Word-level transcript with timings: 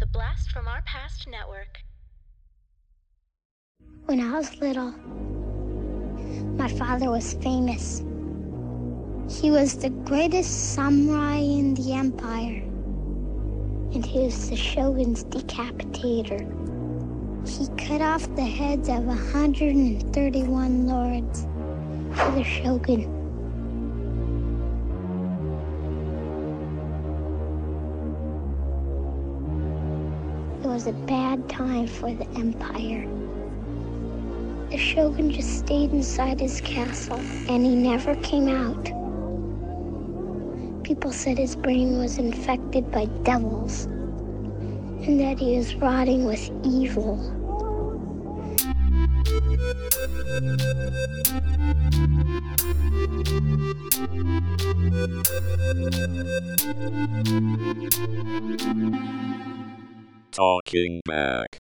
The 0.00 0.06
Blast 0.06 0.50
from 0.50 0.66
Our 0.66 0.80
Past 0.86 1.28
Network. 1.28 1.82
When 4.06 4.18
I 4.18 4.38
was 4.38 4.56
little, 4.56 4.92
my 6.56 6.68
father 6.68 7.10
was 7.10 7.34
famous. 7.34 7.98
He 9.28 9.50
was 9.50 9.76
the 9.76 9.90
greatest 9.90 10.72
samurai 10.72 11.36
in 11.36 11.74
the 11.74 11.92
empire, 11.92 12.62
and 13.92 14.02
he 14.02 14.20
was 14.20 14.48
the 14.48 14.56
shogun's 14.56 15.24
decapitator. 15.24 16.48
He 17.46 17.68
cut 17.76 18.00
off 18.00 18.34
the 18.36 18.40
heads 18.40 18.88
of 18.88 19.04
131 19.04 20.86
lords 20.86 21.42
for 22.14 22.30
the 22.30 22.42
shogun. 22.42 23.19
Was 30.70 30.86
a 30.86 30.92
bad 30.92 31.48
time 31.48 31.84
for 31.84 32.14
the 32.14 32.28
empire. 32.38 33.04
The 34.70 34.78
shogun 34.78 35.32
just 35.32 35.58
stayed 35.58 35.90
inside 35.90 36.38
his 36.38 36.60
castle 36.60 37.18
and 37.48 37.66
he 37.66 37.74
never 37.74 38.14
came 38.22 38.46
out. 38.46 38.84
People 40.84 41.10
said 41.10 41.38
his 41.38 41.56
brain 41.56 41.98
was 41.98 42.18
infected 42.18 42.88
by 42.92 43.06
devils 43.24 43.86
and 43.86 45.18
that 45.18 45.40
he 45.40 45.56
was 45.56 45.74
rotting 45.74 46.24
with 46.24 46.48
evil. 46.62 47.18
Talking 60.32 61.00
back. 61.06 61.58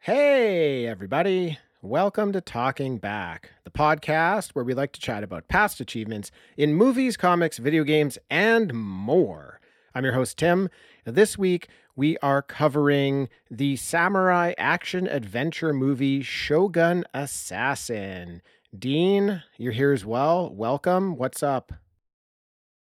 Hey, 0.00 0.86
everybody. 0.86 1.58
Welcome 1.80 2.32
to 2.32 2.42
Talking 2.42 2.98
Back, 2.98 3.52
the 3.64 3.70
podcast 3.70 4.50
where 4.50 4.64
we 4.64 4.74
like 4.74 4.92
to 4.92 5.00
chat 5.00 5.22
about 5.22 5.48
past 5.48 5.80
achievements 5.80 6.30
in 6.58 6.74
movies, 6.74 7.16
comics, 7.16 7.56
video 7.56 7.82
games, 7.82 8.18
and 8.28 8.74
more. 8.74 9.60
I'm 9.94 10.04
your 10.04 10.12
host, 10.12 10.36
Tim. 10.36 10.68
This 11.06 11.38
week, 11.38 11.68
we 11.96 12.18
are 12.18 12.42
covering 12.42 13.30
the 13.50 13.76
samurai 13.76 14.52
action 14.58 15.06
adventure 15.06 15.72
movie 15.72 16.20
Shogun 16.22 17.04
Assassin. 17.14 18.42
Dean, 18.78 19.42
you're 19.56 19.72
here 19.72 19.92
as 19.92 20.04
well. 20.04 20.54
Welcome. 20.54 21.16
What's 21.16 21.42
up? 21.42 21.72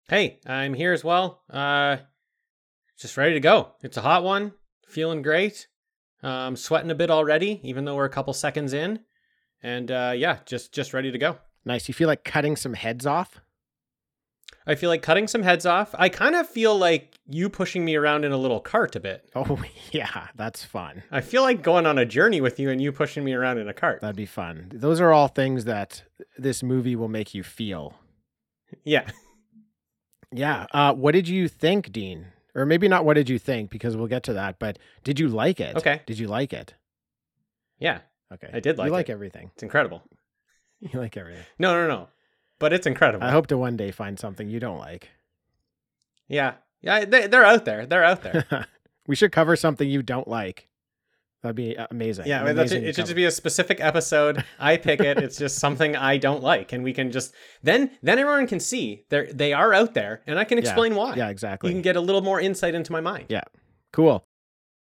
Hey, 0.10 0.40
I'm 0.48 0.74
here 0.74 0.94
as 0.94 1.04
well. 1.04 1.42
Uh, 1.50 1.98
just 2.98 3.18
ready 3.18 3.34
to 3.34 3.40
go. 3.40 3.74
It's 3.82 3.98
a 3.98 4.02
hot 4.02 4.24
one. 4.24 4.54
Feeling 4.96 5.22
great. 5.22 5.68
Um, 6.24 6.56
sweating 6.56 6.90
a 6.90 6.96
bit 6.96 7.12
already, 7.12 7.60
even 7.64 7.84
though 7.84 7.96
we're 7.96 8.06
a 8.06 8.10
couple 8.10 8.32
seconds 8.32 8.72
in. 8.72 9.02
And 9.62 9.92
uh, 9.92 10.14
yeah, 10.16 10.38
just 10.46 10.74
just 10.74 10.94
ready 10.94 11.12
to 11.12 11.18
go. 11.18 11.38
Nice. 11.66 11.90
You 11.90 11.94
feel 11.94 12.08
like 12.08 12.24
cutting 12.24 12.56
some 12.56 12.76
heads 12.76 13.06
off? 13.06 13.42
I 14.66 14.76
feel 14.76 14.90
like 14.90 15.02
cutting 15.02 15.28
some 15.28 15.44
heads 15.44 15.66
off. 15.66 15.94
I 16.00 16.08
kind 16.08 16.34
of 16.34 16.48
feel 16.48 16.78
like 16.78 17.20
you 17.28 17.50
pushing 17.50 17.84
me 17.84 17.96
around 17.98 18.24
in 18.24 18.32
a 18.32 18.38
little 18.38 18.62
cart 18.62 18.96
a 18.96 19.02
bit. 19.02 19.30
Oh, 19.36 19.62
yeah, 19.92 20.28
that's 20.34 20.64
fun. 20.64 21.04
I 21.12 21.20
feel 21.20 21.42
like 21.42 21.62
going 21.62 21.86
on 21.86 21.98
a 21.98 22.06
journey 22.06 22.40
with 22.40 22.58
you 22.58 22.70
and 22.70 22.82
you 22.82 22.94
pushing 22.94 23.26
me 23.26 23.34
around 23.34 23.58
in 23.58 23.68
a 23.68 23.74
cart. 23.74 24.00
That'd 24.00 24.16
be 24.16 24.26
fun. 24.26 24.72
Those 24.74 25.02
are 25.02 25.12
all 25.12 25.28
things 25.28 25.66
that 25.66 26.04
this 26.38 26.64
movie 26.64 26.96
will 26.96 27.10
make 27.10 27.34
you 27.34 27.44
feel. 27.44 27.96
Yeah. 28.86 29.10
Yeah. 30.32 30.68
Uh, 30.72 30.94
what 30.94 31.12
did 31.12 31.28
you 31.28 31.50
think, 31.50 31.92
Dean? 31.92 32.28
Or 32.56 32.66
maybe 32.66 32.88
not 32.88 33.04
what 33.06 33.16
did 33.16 33.30
you 33.30 33.38
think, 33.38 33.70
because 33.70 33.98
we'll 33.98 34.08
get 34.08 34.24
to 34.24 34.34
that, 34.34 34.60
but 34.60 34.80
did 35.04 35.20
you 35.20 35.28
like 35.28 35.60
it? 35.60 35.76
Okay. 35.76 36.02
Did 36.06 36.18
you 36.18 36.28
like 36.28 36.54
it? 36.54 36.74
Yeah. 37.80 38.00
Okay. 38.34 38.50
I 38.54 38.60
did 38.62 38.78
like 38.78 38.88
You 38.88 38.92
like 38.94 39.10
it. 39.10 39.12
everything. 39.12 39.52
It's 39.54 39.64
incredible. 39.64 40.04
You 40.82 41.00
like 41.00 41.16
everything. 41.18 41.44
No, 41.58 41.74
no, 41.74 41.88
no. 41.88 42.10
But 42.60 42.74
it's 42.74 42.86
incredible. 42.86 43.26
I 43.26 43.32
hope 43.32 43.48
to 43.48 43.58
one 43.58 43.76
day 43.78 43.92
find 43.92 44.20
something 44.20 44.50
you 44.50 44.60
don't 44.60 44.78
like. 44.78 45.10
Yeah. 46.28 46.56
Yeah, 46.82 47.06
they, 47.06 47.28
they're 47.28 47.46
out 47.46 47.66
there. 47.66 47.86
They're 47.86 48.04
out 48.04 48.22
there. 48.22 48.68
we 49.08 49.16
should 49.16 49.32
cover 49.32 49.56
something 49.56 49.90
you 49.90 50.04
don't 50.04 50.28
like. 50.28 50.68
That'd 51.46 51.56
be 51.56 51.76
amazing. 51.92 52.26
Yeah, 52.26 52.42
I 52.42 52.46
mean, 52.48 52.56
that's 52.56 52.72
it. 52.72 52.78
amazing 52.78 52.90
It 52.90 52.96
should 52.96 53.06
just 53.06 53.16
be 53.16 53.26
a 53.26 53.32
specific 53.32 53.80
episode. 53.80 54.44
I 54.60 54.78
pick 54.78 55.00
it. 55.00 55.20
It's 55.20 55.38
just 55.38 55.60
something 55.60 55.96
I 55.96 56.18
don't 56.18 56.42
like, 56.42 56.74
and 56.74 56.84
we 56.84 56.92
can 56.92 57.12
just 57.12 57.36
then 57.62 57.92
then 58.02 58.18
everyone 58.18 58.48
can 58.48 58.60
see 58.60 59.06
they 59.10 59.28
they 59.32 59.54
are 59.54 59.74
out 59.74 59.94
there, 59.94 60.24
and 60.26 60.40
I 60.40 60.44
can 60.44 60.58
Yeah. 60.58 60.64
explain 60.64 60.96
why. 60.96 61.14
Yeah, 61.16 61.30
exactly. 61.30 61.70
You 61.70 61.76
can 61.76 61.84
get 61.84 61.96
a 61.96 62.02
little 62.02 62.22
more 62.22 62.42
insight 62.42 62.74
into 62.74 62.92
my 62.92 63.00
mind. 63.02 63.28
Yeah. 63.30 63.44
Cool. 63.94 64.26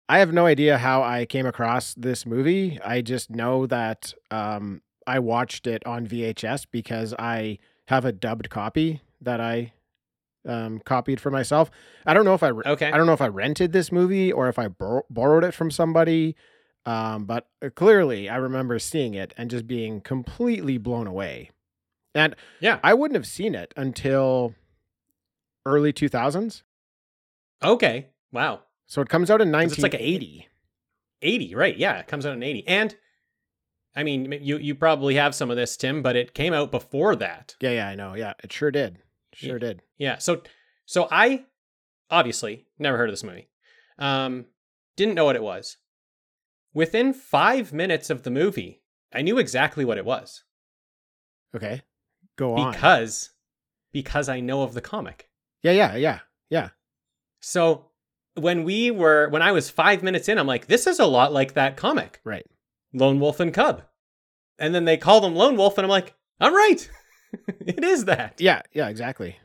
I 0.09 0.19
have 0.21 0.33
no 0.33 0.47
idea 0.47 0.79
how 0.79 1.03
I 1.03 1.27
came 1.27 1.45
across 1.47 1.93
this 1.95 2.25
movie. 2.25 2.81
I 2.83 3.03
just 3.03 3.29
know 3.31 3.67
that 3.67 4.15
um, 4.31 4.81
I 5.07 5.19
watched 5.19 5.67
it 5.67 5.85
on 5.85 6.07
VHS 6.07 6.65
because 6.73 7.13
I 7.19 7.59
have 7.89 8.05
a 8.07 8.13
dubbed 8.13 8.49
copy 8.49 9.03
that 9.21 9.41
I 9.41 9.73
um, 10.47 10.79
copied 10.81 11.21
for 11.21 11.31
myself. 11.31 11.71
I 12.07 12.15
don't 12.15 12.25
know 12.25 12.35
if 12.35 12.43
I 12.43 12.49
re- 12.49 12.63
Okay. 12.67 12.91
I 12.91 12.97
don't 12.97 13.07
know 13.07 13.13
if 13.13 13.21
I 13.23 13.29
rented 13.29 13.73
this 13.73 13.91
movie 13.93 14.33
or 14.33 14.49
if 14.49 14.59
I 14.59 14.69
bor- 14.69 15.05
borrowed 15.11 15.45
it 15.45 15.53
from 15.55 15.71
somebody. 15.71 16.37
Um, 16.85 17.25
but 17.25 17.49
uh, 17.65 17.71
clearly, 17.71 18.29
I 18.29 18.37
remember 18.37 18.79
seeing 18.79 19.15
it 19.15 19.35
and 19.37 19.51
just 19.51 19.67
being 19.67 20.01
completely 20.01 20.79
blown 20.79 21.07
away. 21.07 21.51
And 22.15 22.37
Yeah. 22.61 22.79
I 22.85 22.95
wouldn't 22.95 23.17
have 23.17 23.27
seen 23.27 23.55
it 23.55 23.75
until 23.77 24.55
early 25.65 25.93
2000s. 25.93 26.63
Okay. 27.63 28.07
Wow. 28.33 28.63
So 28.87 29.03
it 29.03 29.09
comes 29.09 29.31
out 29.31 29.41
in 29.41 29.51
'Cause 29.53 29.73
it's 29.73 29.83
like 29.83 29.95
1980. 29.95 30.49
80, 31.23 31.55
right? 31.55 31.77
Yeah, 31.77 31.99
it 31.99 32.07
comes 32.07 32.25
out 32.25 32.35
in 32.35 32.43
80. 32.43 32.67
And 32.69 32.97
I 33.97 34.03
mean, 34.05 34.31
you 34.43 34.59
you 34.59 34.75
probably 34.75 35.15
have 35.15 35.35
some 35.35 35.51
of 35.51 35.57
this, 35.57 35.77
Tim, 35.77 36.03
but 36.03 36.15
it 36.17 36.35
came 36.35 36.53
out 36.53 36.71
before 36.71 37.17
that. 37.17 37.57
Yeah, 37.61 37.71
yeah, 37.71 37.89
I 37.89 37.95
know. 37.95 38.15
Yeah, 38.15 38.35
it 38.45 38.53
sure 38.53 38.71
did. 38.71 38.99
Sure 39.33 39.59
did. 39.59 39.81
Yeah. 39.99 40.19
So 40.19 40.43
so 40.85 41.09
I 41.11 41.45
obviously 42.11 42.67
never 42.79 42.97
heard 42.97 43.09
of 43.09 43.13
this 43.13 43.25
movie. 43.25 43.49
Um 43.99 44.47
didn't 44.97 45.15
know 45.15 45.25
what 45.25 45.37
it 45.37 45.43
was. 45.43 45.77
Within 46.75 47.13
5 47.15 47.73
minutes 47.73 48.11
of 48.11 48.23
the 48.23 48.31
movie, 48.31 48.83
I 49.13 49.23
knew 49.23 49.39
exactly 49.39 49.85
what 49.85 49.99
it 49.99 50.05
was 50.05 50.45
Okay. 51.55 51.83
Go 52.37 52.55
on. 52.57 52.73
because 52.73 53.31
because 53.93 54.29
I 54.29 54.41
know 54.41 54.63
of 54.63 54.75
the 54.75 54.81
comic. 54.83 55.31
yeah, 55.63 55.73
yeah, 55.73 55.97
yeah, 55.97 56.19
yeah. 56.51 56.69
So 57.41 57.87
when 58.35 58.65
we 58.65 58.91
were 58.91 59.29
when 59.31 59.41
I 59.43 59.53
was 59.53 59.71
5 59.71 60.03
minutes 60.03 60.29
in, 60.29 60.39
I'm 60.39 60.47
like 60.47 60.67
this 60.67 60.87
is 60.87 60.99
a 60.99 61.07
lot 61.07 61.33
like 61.33 61.55
that 61.55 61.77
comic, 61.77 62.21
Right. 62.25 62.45
Lone 62.93 63.21
Wolf 63.21 63.41
and 63.41 63.53
Cub. 63.55 63.83
And 64.59 64.75
then 64.75 64.85
they 64.85 64.97
call 64.97 65.21
them 65.21 65.35
Lone 65.35 65.57
Wolf 65.57 65.77
and 65.79 65.85
I'm 65.85 65.91
like, 65.91 66.15
"I'm 66.41 66.55
right. 66.55 66.89
it 67.61 67.85
is 67.85 68.07
that." 68.07 68.41
Yeah, 68.41 68.63
yeah, 68.73 68.89
exactly. 68.89 69.37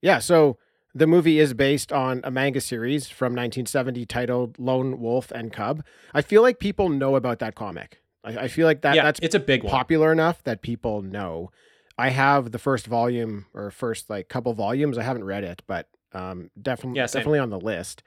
Yeah, 0.00 0.18
so 0.18 0.58
the 0.94 1.06
movie 1.06 1.38
is 1.38 1.52
based 1.54 1.92
on 1.92 2.20
a 2.24 2.30
manga 2.30 2.60
series 2.60 3.08
from 3.08 3.32
1970 3.32 4.06
titled 4.06 4.58
Lone 4.58 5.00
Wolf 5.00 5.30
and 5.30 5.52
Cub. 5.52 5.84
I 6.14 6.22
feel 6.22 6.42
like 6.42 6.58
people 6.58 6.88
know 6.88 7.16
about 7.16 7.38
that 7.40 7.54
comic. 7.54 8.02
I, 8.24 8.44
I 8.44 8.48
feel 8.48 8.66
like 8.66 8.82
that 8.82 8.94
yeah, 8.94 9.02
that's 9.02 9.20
it's 9.22 9.34
a 9.34 9.40
big 9.40 9.62
one. 9.62 9.70
popular 9.70 10.12
enough 10.12 10.42
that 10.44 10.62
people 10.62 11.02
know. 11.02 11.50
I 11.98 12.10
have 12.10 12.50
the 12.52 12.58
first 12.58 12.86
volume 12.86 13.46
or 13.54 13.70
first 13.70 14.10
like 14.10 14.28
couple 14.28 14.52
volumes. 14.52 14.98
I 14.98 15.02
haven't 15.02 15.24
read 15.24 15.44
it, 15.44 15.62
but 15.66 15.88
um, 16.12 16.50
definitely 16.60 16.98
Yeah, 16.98 17.06
definitely 17.06 17.38
on 17.38 17.50
the 17.50 17.60
list. 17.60 18.02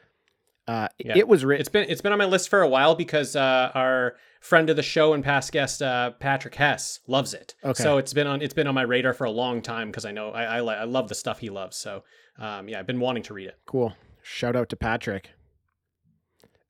Uh, 0.69 0.87
Yeah. 0.99 1.17
It 1.17 1.27
was 1.27 1.43
written. 1.43 1.61
It's 1.61 1.69
been 1.69 1.89
it's 1.89 2.01
been 2.01 2.11
on 2.11 2.17
my 2.19 2.25
list 2.25 2.49
for 2.49 2.61
a 2.61 2.67
while 2.67 2.93
because 2.95 3.35
uh, 3.35 3.71
our 3.73 4.15
friend 4.39 4.69
of 4.69 4.75
the 4.75 4.83
show 4.83 5.13
and 5.13 5.23
past 5.23 5.51
guest 5.51 5.81
uh, 5.81 6.11
Patrick 6.11 6.53
Hess 6.55 6.99
loves 7.07 7.33
it. 7.33 7.55
Okay. 7.63 7.81
So 7.81 7.97
it's 7.97 8.13
been 8.13 8.27
on 8.27 8.41
it's 8.41 8.53
been 8.53 8.67
on 8.67 8.75
my 8.75 8.83
radar 8.83 9.13
for 9.13 9.25
a 9.25 9.31
long 9.31 9.61
time 9.61 9.87
because 9.89 10.05
I 10.05 10.11
know 10.11 10.29
I 10.29 10.59
I, 10.59 10.59
I 10.59 10.83
love 10.83 11.09
the 11.09 11.15
stuff 11.15 11.39
he 11.39 11.49
loves. 11.49 11.75
So 11.77 12.03
um, 12.37 12.69
yeah, 12.69 12.79
I've 12.79 12.87
been 12.87 12.99
wanting 12.99 13.23
to 13.23 13.33
read 13.33 13.47
it. 13.47 13.57
Cool. 13.65 13.95
Shout 14.21 14.55
out 14.55 14.69
to 14.69 14.75
Patrick. 14.75 15.31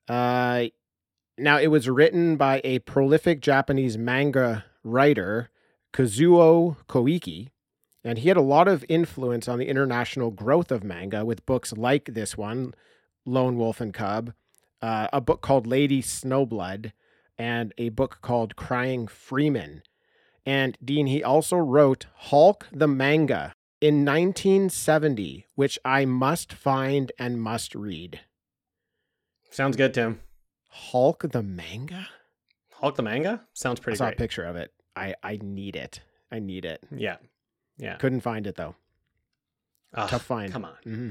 Uh, 0.08 0.66
now 1.38 1.60
it 1.60 1.68
was 1.68 1.90
written 1.90 2.38
by 2.38 2.62
a 2.64 2.80
prolific 2.80 3.42
Japanese 3.42 3.98
manga 3.98 4.66
writer, 4.84 5.50
Kazuo 5.94 6.78
Koike, 6.88 7.50
and 8.04 8.18
he 8.20 8.30
had 8.30 8.38
a 8.38 8.42
lot 8.42 8.68
of 8.68 8.86
influence 8.90 9.48
on 9.48 9.60
the 9.60 9.68
international 9.68 10.32
growth 10.32 10.72
of 10.72 10.84
manga 10.84 11.26
with 11.26 11.46
books 11.46 11.74
like 11.74 12.06
this 12.14 12.38
one, 12.38 12.74
Lone 13.26 13.58
Wolf 13.58 13.82
and 13.82 13.94
Cub, 13.94 14.34
uh, 14.82 15.08
a 15.12 15.22
book 15.22 15.42
called 15.42 15.68
Lady 15.68 16.02
Snowblood, 16.02 16.94
and 17.38 17.74
a 17.78 17.90
book 17.90 18.20
called 18.22 18.56
Crying 18.56 19.08
Freeman. 19.08 19.84
And 20.46 20.78
Dean, 20.84 21.08
he 21.08 21.24
also 21.24 21.58
wrote 21.58 22.06
Hulk 22.16 22.68
the 22.72 22.88
manga 22.88 23.54
in 23.82 24.04
1970, 24.06 25.46
which 25.56 25.80
I 25.86 26.06
must 26.06 26.54
find 26.54 27.12
and 27.20 27.42
must 27.42 27.76
read. 27.76 28.22
Sounds 29.52 29.76
good, 29.78 29.94
Tim. 29.94 30.22
Hulk 30.70 31.32
the 31.32 31.44
manga? 31.44 32.08
Hulk 32.74 32.96
the 32.96 33.04
manga 33.04 33.42
sounds 33.54 33.80
pretty 33.80 33.96
I 33.96 33.98
saw 33.98 34.10
a 34.10 34.16
picture 34.16 34.44
of 34.44 34.56
it. 34.56 34.72
I, 34.96 35.16
I 35.24 35.40
need 35.42 35.76
it. 35.76 36.02
I 36.32 36.40
need 36.40 36.66
it. 36.66 36.82
Yeah, 36.96 37.18
yeah. 37.78 37.96
Couldn't 37.96 38.22
find 38.22 38.48
it 38.48 38.56
though. 38.56 38.76
Ugh, 39.94 40.10
Tough 40.10 40.24
find. 40.24 40.52
Come 40.52 40.66
on. 40.66 40.78
Mm-hmm. 40.86 41.10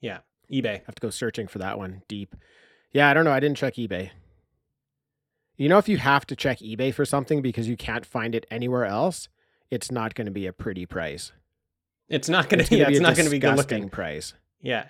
Yeah, 0.00 0.18
eBay. 0.52 0.76
I 0.80 0.82
have 0.86 0.94
to 0.94 1.00
go 1.02 1.10
searching 1.10 1.46
for 1.46 1.58
that 1.58 1.78
one 1.78 2.02
deep. 2.08 2.34
Yeah, 2.92 3.08
I 3.08 3.14
don't 3.14 3.24
know. 3.24 3.32
I 3.32 3.40
didn't 3.40 3.56
check 3.56 3.74
eBay. 3.74 4.10
You 5.56 5.68
know, 5.68 5.78
if 5.78 5.88
you 5.88 5.98
have 5.98 6.26
to 6.26 6.36
check 6.36 6.58
eBay 6.58 6.92
for 6.92 7.04
something 7.04 7.40
because 7.42 7.68
you 7.68 7.76
can't 7.76 8.04
find 8.04 8.34
it 8.34 8.44
anywhere 8.50 8.84
else, 8.84 9.28
it's 9.70 9.90
not 9.90 10.14
going 10.14 10.26
to 10.26 10.32
be 10.32 10.46
a 10.46 10.52
pretty 10.52 10.84
price. 10.86 11.32
It's 12.08 12.28
not 12.28 12.48
going 12.48 12.64
to. 12.64 12.76
Yeah, 12.76 12.86
be 12.86 12.92
it's 12.94 13.00
a 13.00 13.02
not 13.02 13.14
going 13.16 13.26
to 13.26 13.30
be 13.30 13.38
good 13.38 13.56
looking. 13.56 13.88
price. 13.88 14.34
Yeah. 14.60 14.88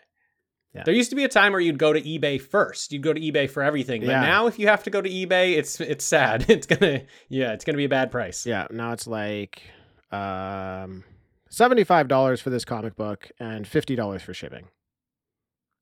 Yeah. 0.75 0.83
There 0.85 0.95
used 0.95 1.11
to 1.11 1.17
be 1.17 1.23
a 1.25 1.29
time 1.29 1.53
where 1.53 1.61
you'd 1.61 1.79
go 1.79 1.93
to 1.93 2.01
eBay 2.01 2.41
first. 2.41 2.93
You'd 2.93 3.03
go 3.03 3.13
to 3.13 3.21
eBay 3.21 3.49
for 3.49 3.63
everything. 3.63 4.01
But 4.01 4.09
Yeah. 4.09 4.21
now 4.23 4.47
if 4.49 4.59
you 4.59 4.67
have 4.67 4.83
to 4.85 4.91
go 4.91 5.01
to 5.01 5.09
eBay, 5.09 5.57
it's 5.57 5.81
it's 5.81 6.05
sad. 6.05 6.47
It's 6.49 6.67
gonna 6.67 7.03
yeah, 7.29 7.53
it's 7.53 7.65
gonna 7.65 7.79
be 7.79 7.85
a 7.85 7.89
bad 7.89 8.11
price. 8.11 8.45
Yeah, 8.45 8.67
now 8.71 8.93
it's 8.93 9.07
like 9.07 9.63
um, 10.11 11.05
seventy-five 11.49 12.09
dollars 12.09 12.41
for 12.41 12.51
this 12.51 12.65
comic 12.65 12.97
book 12.97 13.31
and 13.39 13.69
fifty 13.69 13.95
dollars 13.95 14.23
for 14.23 14.35
shipping. 14.35 14.67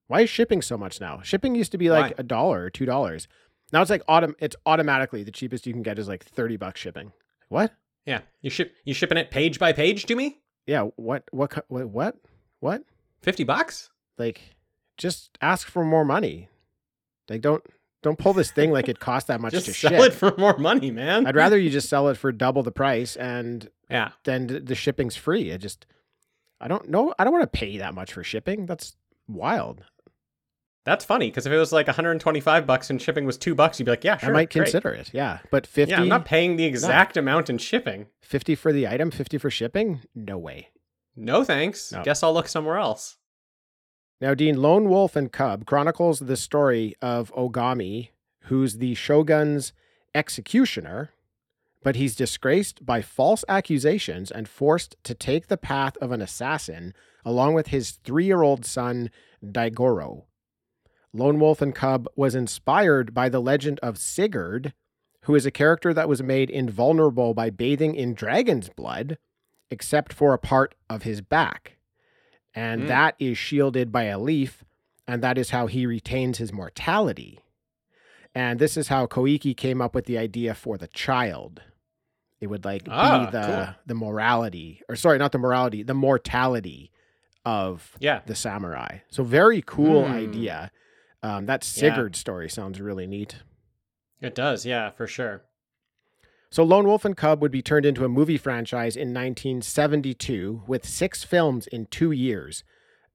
Why 0.08 0.22
is 0.22 0.30
shipping 0.30 0.62
so 0.62 0.76
much 0.76 1.00
now? 1.00 1.20
Shipping 1.22 1.54
used 1.54 1.72
to 1.72 1.78
be 1.78 1.90
like 1.90 2.18
a 2.18 2.22
dollar 2.22 2.64
or 2.64 2.70
two 2.70 2.84
dollars. 2.86 3.28
Now 3.72 3.80
it's 3.80 3.90
like 3.90 4.04
autom- 4.06 4.34
It's 4.38 4.56
automatically 4.66 5.22
the 5.24 5.30
cheapest 5.30 5.66
you 5.66 5.72
can 5.72 5.82
get 5.82 5.98
is 5.98 6.08
like 6.08 6.24
thirty 6.24 6.56
bucks 6.56 6.80
shipping. 6.80 7.12
What? 7.48 7.72
Yeah. 8.04 8.20
You 8.40 8.50
ship 8.50 8.74
you 8.84 8.94
shipping 8.94 9.18
it 9.18 9.30
page 9.30 9.58
by 9.58 9.72
page 9.72 10.04
to 10.06 10.14
me? 10.14 10.40
Yeah. 10.66 10.88
What? 10.96 11.24
What? 11.30 11.52
What? 11.68 11.88
What? 11.88 12.16
What? 12.60 12.82
Fifty 13.22 13.44
bucks? 13.44 13.90
Like, 14.18 14.40
just 14.98 15.38
ask 15.40 15.68
for 15.68 15.84
more 15.84 16.04
money. 16.04 16.48
Like, 17.30 17.40
don't 17.40 17.64
don't 18.02 18.18
pull 18.18 18.32
this 18.32 18.50
thing 18.50 18.72
like 18.72 18.88
it 18.88 18.98
cost 19.00 19.28
that 19.28 19.40
much 19.40 19.52
Just 19.52 19.66
to 19.66 19.72
sell 19.72 19.90
ship. 19.92 20.00
it 20.00 20.12
for 20.12 20.34
more 20.36 20.58
money, 20.58 20.90
man. 20.90 21.26
I'd 21.26 21.36
rather 21.36 21.56
you 21.56 21.70
just 21.70 21.88
sell 21.88 22.08
it 22.08 22.16
for 22.16 22.32
double 22.32 22.62
the 22.62 22.72
price 22.72 23.16
and 23.16 23.70
Yeah. 23.90 24.10
then 24.24 24.62
the 24.64 24.74
shipping's 24.74 25.16
free. 25.16 25.52
I 25.52 25.56
just, 25.56 25.86
I 26.60 26.66
don't 26.68 26.88
know. 26.88 27.14
I 27.18 27.24
don't 27.24 27.32
want 27.32 27.42
to 27.50 27.58
pay 27.58 27.78
that 27.78 27.94
much 27.94 28.12
for 28.14 28.24
shipping. 28.24 28.66
That's 28.66 28.96
wild. 29.28 29.84
That's 30.84 31.04
funny 31.04 31.28
because 31.28 31.46
if 31.46 31.52
it 31.52 31.58
was 31.58 31.72
like 31.72 31.86
125 31.86 32.66
bucks 32.66 32.90
and 32.90 33.00
shipping 33.00 33.24
was 33.24 33.38
two 33.38 33.54
bucks, 33.54 33.78
you'd 33.78 33.84
be 33.84 33.92
like, 33.92 34.02
yeah, 34.04 34.16
sure. 34.16 34.30
I 34.30 34.32
might 34.32 34.52
great. 34.52 34.64
consider 34.64 34.90
it. 34.90 35.10
Yeah. 35.12 35.38
But 35.50 35.66
50, 35.66 35.90
Yeah, 35.90 36.00
I'm 36.00 36.08
not 36.08 36.24
paying 36.24 36.56
the 36.56 36.64
exact 36.64 37.16
amount 37.16 37.48
in 37.48 37.58
shipping. 37.58 38.06
50 38.20 38.54
for 38.56 38.72
the 38.72 38.88
item, 38.88 39.10
50 39.10 39.38
for 39.38 39.50
shipping? 39.50 40.00
No 40.14 40.38
way. 40.38 40.70
No 41.14 41.44
thanks. 41.44 41.92
No. 41.92 42.02
Guess 42.02 42.22
I'll 42.22 42.34
look 42.34 42.48
somewhere 42.48 42.78
else. 42.78 43.16
Now, 44.20 44.34
Dean, 44.34 44.60
Lone 44.60 44.88
Wolf 44.88 45.14
and 45.14 45.30
Cub 45.30 45.66
chronicles 45.66 46.20
the 46.20 46.36
story 46.36 46.94
of 47.02 47.32
Ogami, 47.34 48.10
who's 48.44 48.78
the 48.78 48.94
shogun's 48.94 49.72
executioner, 50.14 51.10
but 51.82 51.96
he's 51.96 52.14
disgraced 52.16 52.84
by 52.86 53.02
false 53.02 53.44
accusations 53.48 54.30
and 54.30 54.48
forced 54.48 54.96
to 55.04 55.14
take 55.14 55.48
the 55.48 55.56
path 55.56 55.96
of 55.98 56.12
an 56.12 56.22
assassin 56.22 56.94
along 57.24 57.54
with 57.54 57.68
his 57.68 57.92
three 57.92 58.24
year 58.24 58.42
old 58.42 58.64
son, 58.64 59.10
Daigoro. 59.44 60.24
Lone 61.12 61.38
Wolf 61.38 61.60
and 61.60 61.74
Cub 61.74 62.08
was 62.16 62.34
inspired 62.34 63.12
by 63.12 63.28
the 63.28 63.40
legend 63.40 63.78
of 63.80 63.98
Sigurd, 63.98 64.72
who 65.22 65.34
is 65.34 65.44
a 65.46 65.50
character 65.50 65.92
that 65.94 66.08
was 66.08 66.22
made 66.22 66.50
invulnerable 66.50 67.34
by 67.34 67.50
bathing 67.50 67.94
in 67.94 68.14
dragon's 68.14 68.68
blood, 68.70 69.18
except 69.70 70.12
for 70.12 70.32
a 70.32 70.38
part 70.38 70.74
of 70.88 71.02
his 71.02 71.20
back. 71.20 71.76
And 72.54 72.82
Mm. 72.84 72.88
that 72.88 73.14
is 73.18 73.38
shielded 73.38 73.92
by 73.92 74.04
a 74.04 74.18
leaf, 74.18 74.64
and 75.06 75.22
that 75.22 75.38
is 75.38 75.50
how 75.50 75.66
he 75.66 75.86
retains 75.86 76.38
his 76.38 76.52
mortality. 76.52 77.40
And 78.34 78.58
this 78.58 78.76
is 78.76 78.88
how 78.88 79.06
Koike 79.06 79.56
came 79.56 79.82
up 79.82 79.94
with 79.94 80.06
the 80.06 80.16
idea 80.18 80.54
for 80.54 80.78
the 80.78 80.88
child. 80.88 81.62
It 82.40 82.46
would 82.48 82.64
like 82.64 82.82
Ah, 82.88 83.26
be 83.26 83.30
the 83.30 83.46
cool. 83.46 83.74
the 83.86 83.94
morality, 83.94 84.82
or 84.88 84.96
sorry, 84.96 85.18
not 85.18 85.32
the 85.32 85.38
morality, 85.38 85.82
the 85.82 85.94
mortality 85.94 86.90
of 87.44 87.96
Yeah. 88.00 88.20
the 88.26 88.34
samurai. 88.34 88.98
So 89.08 89.22
very 89.22 89.62
cool 89.64 90.06
Hmm. 90.06 90.12
idea. 90.12 90.72
Um, 91.22 91.46
that 91.46 91.62
Yeah. 91.64 91.94
Sigurd 91.94 92.16
story 92.16 92.48
sounds 92.48 92.80
really 92.80 93.06
neat. 93.06 93.36
It 94.20 94.34
does. 94.34 94.64
Yeah, 94.66 94.90
for 94.90 95.06
sure. 95.06 95.42
So 96.50 96.62
Lone 96.62 96.86
Wolf 96.86 97.04
and 97.04 97.16
Cub 97.16 97.40
would 97.40 97.50
be 97.50 97.62
turned 97.62 97.86
into 97.86 98.04
a 98.04 98.08
movie 98.10 98.36
franchise 98.36 98.94
in 98.94 99.08
1972 99.14 100.64
with 100.66 100.86
six 100.86 101.24
films 101.24 101.66
in 101.66 101.86
two 101.86 102.12
years. 102.12 102.62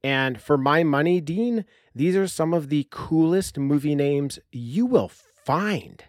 And 0.04 0.42
for 0.42 0.58
my 0.58 0.84
money, 0.84 1.22
Dean, 1.22 1.66
these 1.94 2.16
are 2.16 2.28
some 2.28 2.54
of 2.54 2.70
the 2.70 2.88
coolest 2.90 3.58
movie 3.58 3.96
names 3.96 4.40
you 4.52 4.86
will 4.86 5.10
find. 5.10 6.04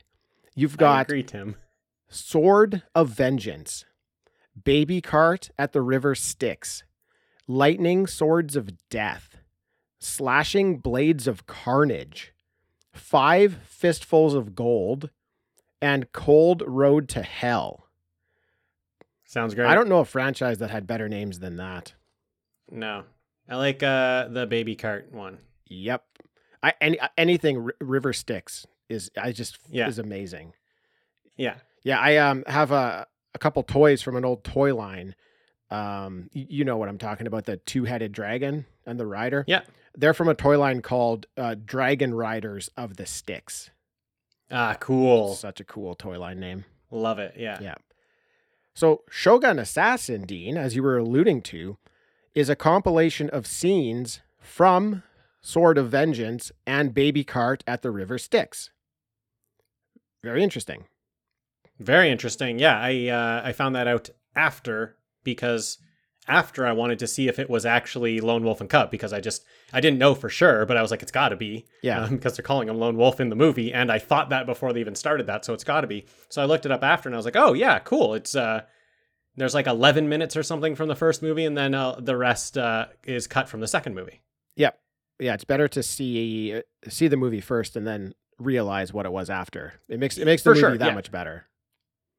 You've 0.55 0.75
I 0.75 0.77
got 0.77 1.07
agree, 1.07 1.23
Tim. 1.23 1.57
Sword 2.09 2.83
of 2.95 3.11
Vengeance, 3.11 3.85
Baby 4.65 5.01
Cart 5.01 5.51
at 5.59 5.73
the 5.73 5.83
River 5.83 6.15
Styx, 6.15 6.83
Lightning 7.47 8.07
Swords 8.07 8.57
of 8.57 8.71
Death, 8.89 9.28
Slashing 10.01 10.79
Blades 10.79 11.27
of 11.27 11.47
Carnage, 11.47 12.33
Five 12.93 13.59
Fistfuls 13.65 14.35
of 14.35 14.55
Gold, 14.55 15.11
and 15.83 16.13
Cold 16.13 16.63
Road 16.67 17.09
to 17.11 17.23
Hell. 17.23 17.85
Sounds 19.25 19.55
great. 19.55 19.67
I 19.69 19.75
don't 19.75 19.89
know 19.89 19.99
a 20.01 20.05
franchise 20.05 20.59
that 20.59 20.71
had 20.71 20.87
better 20.87 21.09
names 21.09 21.39
than 21.41 21.57
that. 21.57 21.95
No. 22.71 23.05
I 23.49 23.57
like 23.57 23.83
uh 23.83 24.29
the 24.29 24.47
baby 24.47 24.75
cart 24.77 25.13
one. 25.13 25.39
Yep. 25.67 26.05
I 26.63 26.75
any 26.81 26.99
anything 27.17 27.59
R- 27.65 27.75
River 27.81 28.13
Styx 28.13 28.67
is 28.89 29.11
I 29.21 29.33
just 29.33 29.59
Yeah. 29.69 29.89
is 29.89 29.99
amazing. 29.99 30.55
Yeah. 31.37 31.57
Yeah, 31.83 31.99
I 32.01 32.17
um 32.17 32.45
have 32.47 32.73
a 32.73 33.07
a 33.35 33.39
couple 33.39 33.63
toys 33.63 34.01
from 34.03 34.17
an 34.17 34.25
old 34.25 34.45
toy 34.45 34.75
line. 34.75 35.15
Um, 35.71 36.31
y- 36.35 36.47
you 36.49 36.65
know 36.65 36.77
what 36.79 36.89
I'm 36.89 36.99
talking 36.99 37.27
about 37.27 37.45
the 37.45 37.59
two 37.59 37.85
headed 37.85 38.13
dragon 38.13 38.65
and 38.87 38.99
the 38.99 39.07
rider. 39.07 39.45
Yeah. 39.47 39.61
They're 39.99 40.15
from 40.15 40.29
a 40.29 40.35
toy 40.35 40.57
line 40.57 40.81
called 40.81 41.27
uh, 41.37 41.57
Dragon 41.63 42.15
Riders 42.15 42.71
of 42.77 42.97
the 42.97 43.05
Styx. 43.05 43.71
Ah, 44.49 44.77
cool. 44.79 45.35
Such 45.35 45.59
a 45.59 45.65
cool 45.65 45.97
toy 45.97 46.21
line 46.21 46.39
name. 46.39 46.65
Love 46.93 47.19
it. 47.19 47.35
Yeah. 47.37 47.59
Yeah. 47.61 47.75
So 48.75 49.03
Shogun 49.11 49.59
Assassin 49.59 50.23
Dean, 50.23 50.57
as 50.57 50.77
you 50.77 50.85
were 50.85 50.99
alluding 50.99 51.43
to, 51.43 51.79
is 52.33 52.49
a 52.49 52.55
compilation 52.55 53.29
of 53.31 53.45
scenes 53.45 54.21
from 54.39 55.03
Sword 55.41 55.77
of 55.77 55.91
Vengeance 55.91 56.53
and 56.65 56.95
Baby 56.95 57.25
Cart 57.25 57.65
at 57.67 57.83
the 57.83 57.91
River 57.91 58.19
Styx. 58.19 58.71
Very 60.23 60.45
interesting. 60.45 60.85
Very 61.81 62.09
interesting. 62.09 62.61
Yeah, 62.61 62.79
I 62.79 63.09
uh, 63.09 63.43
I 63.45 63.53
found 63.53 63.75
that 63.75 63.89
out 63.89 64.11
after 64.37 64.97
because 65.25 65.79
after 66.29 66.67
I 66.67 66.73
wanted 66.73 66.99
to 67.01 67.07
see 67.07 67.27
if 67.29 67.39
it 67.39 67.49
was 67.51 67.65
actually 67.67 68.21
Lone 68.21 68.45
Wolf 68.45 68.61
and 68.61 68.69
Cub 68.71 68.91
because 68.91 69.13
I 69.13 69.21
just 69.21 69.45
I 69.73 69.81
didn't 69.81 69.99
know 69.99 70.15
for 70.15 70.29
sure, 70.29 70.67
but 70.67 70.77
I 70.77 70.83
was 70.83 70.91
like, 70.91 71.03
it's 71.03 71.11
got 71.13 71.31
to 71.31 71.37
be. 71.37 71.67
Yeah. 71.83 72.03
um, 72.05 72.17
because 72.17 72.37
they're 72.37 72.43
calling 72.45 72.69
him 72.69 72.79
Lone 72.79 72.97
Wolf 72.97 73.21
in 73.21 73.29
the 73.31 73.37
movie, 73.37 73.73
and 73.73 73.91
I 73.91 73.99
thought 73.99 74.29
that 74.31 74.47
before 74.47 74.73
they 74.73 74.81
even 74.81 74.95
started 74.95 75.27
that, 75.27 75.45
so 75.45 75.55
it's 75.55 75.65
got 75.65 75.81
to 75.81 75.87
be. 75.87 76.07
So 76.29 76.43
I 76.43 76.45
looked 76.45 76.67
it 76.67 76.73
up 76.73 76.85
after, 76.85 77.09
and 77.09 77.15
I 77.15 77.19
was 77.19 77.25
like, 77.25 77.37
oh 77.37 77.53
yeah, 77.55 77.79
cool. 77.81 78.15
It's 78.15 78.35
uh, 78.37 78.63
there's 79.37 79.55
like 79.55 79.67
11 79.67 80.09
minutes 80.09 80.37
or 80.37 80.43
something 80.43 80.75
from 80.75 80.89
the 80.89 80.97
first 80.97 81.23
movie, 81.23 81.45
and 81.45 81.57
then 81.57 81.75
uh, 81.75 81.97
the 82.01 82.17
rest 82.17 82.59
uh, 82.59 82.87
is 83.05 83.27
cut 83.27 83.49
from 83.49 83.61
the 83.61 83.69
second 83.69 83.95
movie. 83.95 84.21
yeah, 84.57 84.71
Yeah. 85.21 85.35
it's 85.35 85.45
better 85.45 85.69
to 85.69 85.83
see 85.83 86.63
see 86.89 87.09
the 87.09 87.17
movie 87.17 87.41
first 87.41 87.77
and 87.77 87.87
then 87.87 88.15
realize 88.39 88.93
what 88.93 89.07
it 89.07 89.13
was 89.13 89.31
after. 89.31 89.75
It 89.89 89.99
makes 89.99 90.19
it 90.19 90.25
makes 90.25 90.43
the 90.43 90.51
For 90.51 90.55
movie 90.55 90.61
sure, 90.61 90.79
that 90.79 90.87
yeah. 90.89 90.95
much 90.95 91.11
better 91.11 91.47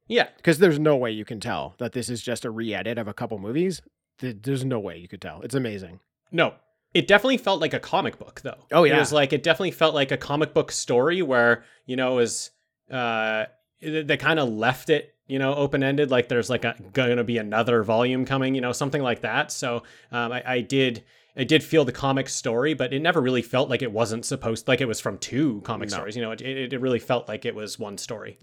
Yeah, 0.08 0.28
because 0.36 0.58
there's 0.58 0.78
no 0.78 0.96
way 0.96 1.10
you 1.12 1.24
can 1.24 1.40
tell 1.40 1.74
that 1.78 1.92
this 1.92 2.08
is 2.10 2.20
just 2.22 2.44
a 2.44 2.50
re-edit 2.50 2.98
of 2.98 3.06
a 3.08 3.14
couple 3.14 3.38
movies. 3.38 3.80
Th- 4.20 4.36
There's 4.42 4.64
no 4.64 4.78
way 4.78 4.98
you 4.98 5.08
could 5.08 5.20
tell. 5.20 5.40
It's 5.42 5.54
amazing. 5.54 6.00
No. 6.30 6.54
It 6.92 7.06
definitely 7.06 7.36
felt 7.38 7.60
like 7.60 7.72
a 7.74 7.78
comic 7.80 8.18
book 8.18 8.40
though. 8.42 8.64
Oh, 8.72 8.84
yeah, 8.84 8.96
It 8.96 8.98
was 8.98 9.12
like 9.12 9.32
it 9.32 9.42
definitely 9.42 9.70
felt 9.70 9.94
like 9.94 10.10
a 10.10 10.16
comic 10.16 10.52
book 10.54 10.72
story 10.72 11.22
where, 11.22 11.64
you 11.86 11.96
know, 11.96 12.18
is 12.18 12.50
uh 12.90 13.44
they 13.80 14.16
kind 14.16 14.38
of 14.40 14.48
left 14.48 14.90
it, 14.90 15.14
you 15.26 15.38
know, 15.38 15.54
open-ended 15.54 16.10
like 16.10 16.28
there's 16.28 16.50
like 16.50 16.64
a 16.64 16.74
going 16.92 17.16
to 17.16 17.24
be 17.24 17.38
another 17.38 17.82
volume 17.84 18.24
coming, 18.24 18.54
you 18.54 18.60
know, 18.60 18.72
something 18.72 19.02
like 19.02 19.20
that. 19.20 19.52
So, 19.52 19.84
um 20.10 20.32
I, 20.32 20.42
I 20.44 20.60
did 20.60 21.04
I 21.36 21.44
did 21.44 21.62
feel 21.62 21.84
the 21.84 21.92
comic 21.92 22.28
story, 22.28 22.74
but 22.74 22.92
it 22.92 23.00
never 23.00 23.20
really 23.20 23.40
felt 23.42 23.70
like 23.70 23.82
it 23.82 23.92
wasn't 23.92 24.24
supposed 24.24 24.66
like 24.66 24.80
it 24.80 24.88
was 24.88 24.98
from 24.98 25.16
two 25.18 25.60
comic 25.64 25.90
No. 25.90 25.96
stories. 25.96 26.16
You 26.16 26.22
know, 26.22 26.32
it, 26.32 26.42
it 26.42 26.80
really 26.80 26.98
felt 26.98 27.28
like 27.28 27.44
it 27.44 27.54
was 27.54 27.78
one 27.78 27.98
story. 27.98 28.36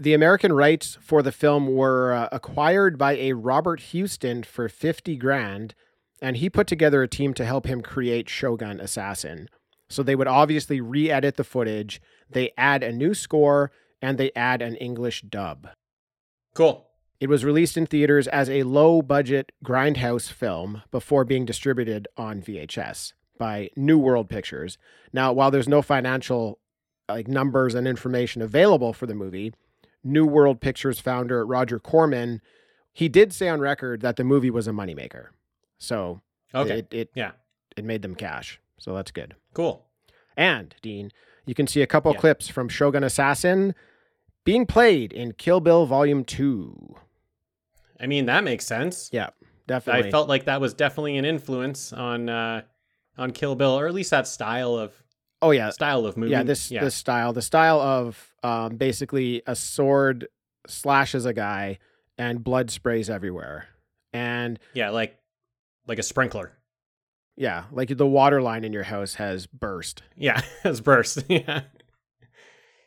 The 0.00 0.14
American 0.14 0.52
rights 0.52 0.96
for 1.00 1.22
the 1.22 1.32
film 1.32 1.74
were 1.74 2.12
uh, 2.12 2.28
acquired 2.30 2.98
by 2.98 3.16
a 3.16 3.32
Robert 3.32 3.80
Houston 3.80 4.44
for 4.44 4.68
50 4.68 5.16
grand, 5.16 5.74
and 6.22 6.36
he 6.36 6.48
put 6.48 6.68
together 6.68 7.02
a 7.02 7.08
team 7.08 7.34
to 7.34 7.44
help 7.44 7.66
him 7.66 7.82
create 7.82 8.28
Shogun 8.28 8.78
Assassin. 8.78 9.48
So 9.88 10.04
they 10.04 10.14
would 10.14 10.28
obviously 10.28 10.80
re 10.80 11.10
edit 11.10 11.36
the 11.36 11.42
footage, 11.42 12.00
they 12.30 12.52
add 12.56 12.84
a 12.84 12.92
new 12.92 13.12
score, 13.12 13.72
and 14.00 14.18
they 14.18 14.30
add 14.36 14.62
an 14.62 14.76
English 14.76 15.22
dub. 15.22 15.66
Cool. 16.54 16.86
It 17.18 17.28
was 17.28 17.44
released 17.44 17.76
in 17.76 17.86
theaters 17.86 18.28
as 18.28 18.48
a 18.48 18.62
low 18.62 19.02
budget 19.02 19.50
grindhouse 19.64 20.30
film 20.30 20.82
before 20.92 21.24
being 21.24 21.44
distributed 21.44 22.06
on 22.16 22.40
VHS 22.40 23.14
by 23.36 23.70
New 23.74 23.98
World 23.98 24.28
Pictures. 24.28 24.78
Now, 25.12 25.32
while 25.32 25.50
there's 25.50 25.66
no 25.66 25.82
financial 25.82 26.60
like 27.08 27.26
numbers 27.26 27.74
and 27.74 27.88
information 27.88 28.42
available 28.42 28.92
for 28.92 29.06
the 29.06 29.14
movie, 29.14 29.52
New 30.04 30.26
World 30.26 30.60
Pictures 30.60 31.00
founder 31.00 31.44
Roger 31.44 31.78
Corman, 31.78 32.40
he 32.92 33.08
did 33.08 33.32
say 33.32 33.48
on 33.48 33.60
record 33.60 34.00
that 34.02 34.16
the 34.16 34.24
movie 34.24 34.50
was 34.50 34.66
a 34.68 34.72
moneymaker. 34.72 35.28
So 35.78 36.20
Okay. 36.54 36.78
it, 36.78 36.88
it 36.92 37.10
yeah. 37.14 37.32
it 37.76 37.84
made 37.84 38.02
them 38.02 38.14
cash. 38.14 38.60
So 38.78 38.94
that's 38.94 39.10
good. 39.10 39.34
Cool. 39.54 39.84
And, 40.36 40.74
Dean, 40.82 41.10
you 41.46 41.54
can 41.54 41.66
see 41.66 41.82
a 41.82 41.86
couple 41.86 42.12
Yeah. 42.12 42.18
clips 42.18 42.48
from 42.48 42.68
Shogun 42.68 43.02
Assassin 43.04 43.74
being 44.44 44.66
played 44.66 45.12
in 45.12 45.32
Kill 45.32 45.60
Bill 45.60 45.84
Volume 45.84 46.24
2. 46.24 46.94
I 48.00 48.06
mean, 48.06 48.26
that 48.26 48.44
makes 48.44 48.64
sense. 48.64 49.10
Yeah, 49.12 49.30
definitely. 49.66 50.08
I 50.08 50.10
felt 50.10 50.28
like 50.28 50.44
that 50.44 50.60
was 50.60 50.74
definitely 50.74 51.16
an 51.16 51.24
influence 51.24 51.92
on 51.92 52.28
uh, 52.28 52.62
on 53.16 53.32
Kill 53.32 53.56
Bill, 53.56 53.78
or 53.78 53.88
at 53.88 53.94
least 53.94 54.10
that 54.12 54.28
style 54.28 54.76
of 54.76 54.92
oh, 55.42 55.50
yeah. 55.50 55.70
style 55.70 56.06
of 56.06 56.16
movie. 56.16 56.32
Yeah, 56.32 56.42
this 56.42 56.68
this 56.68 56.94
style, 56.94 57.32
the 57.32 57.42
style 57.42 57.80
of 57.80 58.34
um, 58.42 58.76
basically 58.76 59.42
a 59.46 59.54
sword 59.56 60.28
slashes 60.66 61.24
a 61.26 61.32
guy 61.32 61.78
and 62.16 62.42
blood 62.42 62.70
sprays 62.70 63.08
everywhere. 63.08 63.68
And 64.12 64.58
yeah, 64.74 64.90
like 64.90 65.18
like 65.86 65.98
a 65.98 66.02
sprinkler. 66.02 66.52
yeah, 67.36 67.64
like 67.72 67.96
the 67.96 68.06
water 68.06 68.42
line 68.42 68.64
in 68.64 68.72
your 68.72 68.82
house 68.82 69.14
has 69.14 69.46
burst. 69.46 70.02
Yeah, 70.16 70.40
has 70.62 70.80
burst. 70.80 71.24
yeah, 71.28 71.62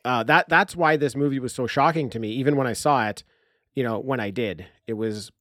uh, 0.04 0.24
that 0.24 0.50
that's 0.50 0.76
why 0.76 0.98
this 0.98 1.16
movie 1.16 1.40
was 1.40 1.54
so 1.54 1.68
shocking 1.68 2.10
to 2.12 2.20
me. 2.20 2.32
Even 2.34 2.56
when 2.56 2.68
I 2.68 2.74
saw 2.74 3.08
it, 3.08 3.24
you 3.74 3.84
know, 3.84 4.00
when 4.00 4.20
I 4.20 4.30
did, 4.30 4.66
it 4.88 4.94
was, 4.94 5.32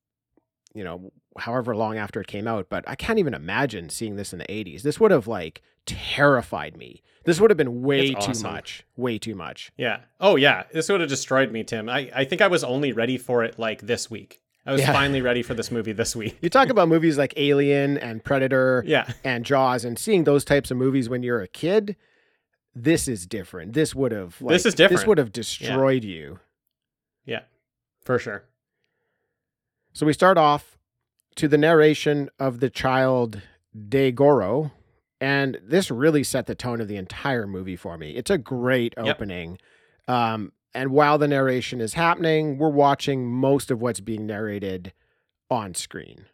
you 0.74 0.84
know, 0.84 1.10
however 1.38 1.74
long 1.76 1.96
after 1.96 2.20
it 2.20 2.26
came 2.26 2.46
out. 2.48 2.68
But 2.68 2.84
I 2.88 2.94
can't 2.94 3.18
even 3.18 3.34
imagine 3.34 3.88
seeing 3.88 4.16
this 4.16 4.32
in 4.32 4.38
the 4.38 4.46
'80s. 4.46 4.82
This 4.82 4.98
would 5.00 5.10
have 5.10 5.26
like 5.28 5.62
terrified 5.86 6.76
me. 6.76 7.02
This 7.24 7.40
would 7.40 7.50
have 7.50 7.56
been 7.58 7.82
way 7.82 8.14
too 8.14 8.32
much. 8.42 8.84
Way 8.96 9.18
too 9.18 9.34
much. 9.34 9.72
yeah. 9.76 10.00
Oh 10.20 10.36
yeah, 10.36 10.64
this 10.72 10.88
would 10.88 11.00
have 11.00 11.10
destroyed 11.10 11.50
me, 11.52 11.64
Tim. 11.64 11.88
I 11.88 12.10
I 12.14 12.24
think 12.24 12.40
I 12.40 12.46
was 12.48 12.64
only 12.64 12.92
ready 12.92 13.18
for 13.18 13.44
it 13.44 13.58
like 13.58 13.82
this 13.82 14.10
week. 14.10 14.40
I 14.66 14.72
was 14.72 14.82
Yeah. 14.82 14.92
finally 14.92 15.22
ready 15.22 15.42
for 15.42 15.54
this 15.54 15.70
movie 15.70 15.92
this 15.92 16.14
week. 16.14 16.36
You 16.42 16.50
talk 16.50 16.68
about 16.68 16.88
movies 16.88 17.16
like 17.16 17.32
Alien 17.38 17.96
and 17.98 18.22
Predator 18.22 18.84
Yeah, 18.86 19.10
and 19.24 19.44
Jaws, 19.44 19.84
and 19.84 19.98
seeing 19.98 20.24
those 20.24 20.44
types 20.44 20.70
of 20.70 20.76
movies 20.76 21.08
when 21.08 21.22
you're 21.22 21.40
a 21.40 21.48
kid. 21.48 21.96
This 22.74 23.08
is 23.08 23.26
different. 23.26 23.72
This 23.72 23.94
would 23.94 24.12
have. 24.12 24.40
Like, 24.40 24.52
This 24.52 24.66
is 24.66 24.74
different. 24.74 25.00
This 25.00 25.06
would 25.06 25.18
have 25.18 25.32
destroyed 25.32 26.04
you. 26.04 26.38
yeah, 27.24 27.40
for 28.04 28.18
sure. 28.18 28.44
So 29.92 30.06
we 30.06 30.12
start 30.12 30.38
off 30.38 30.78
to 31.36 31.48
the 31.48 31.58
narration 31.58 32.28
of 32.38 32.60
the 32.60 32.70
child 32.70 33.42
Daigoro, 33.76 34.72
and 35.20 35.58
this 35.62 35.90
really 35.90 36.24
set 36.24 36.46
the 36.46 36.54
tone 36.54 36.80
of 36.80 36.88
the 36.88 36.96
entire 36.96 37.46
movie 37.46 37.76
for 37.76 37.96
me. 37.98 38.12
It's 38.16 38.30
a 38.30 38.38
great 38.38 38.94
Yep. 38.96 39.06
opening. 39.06 39.58
Um, 40.08 40.52
and 40.74 40.90
while 40.92 41.18
the 41.18 41.28
narration 41.28 41.80
is 41.80 41.94
happening, 41.94 42.58
we're 42.58 42.68
watching 42.70 43.26
most 43.30 43.70
of 43.70 43.80
what's 43.80 44.00
being 44.00 44.26
narrated 44.26 44.92
on 45.50 45.74
screen. 45.74 46.26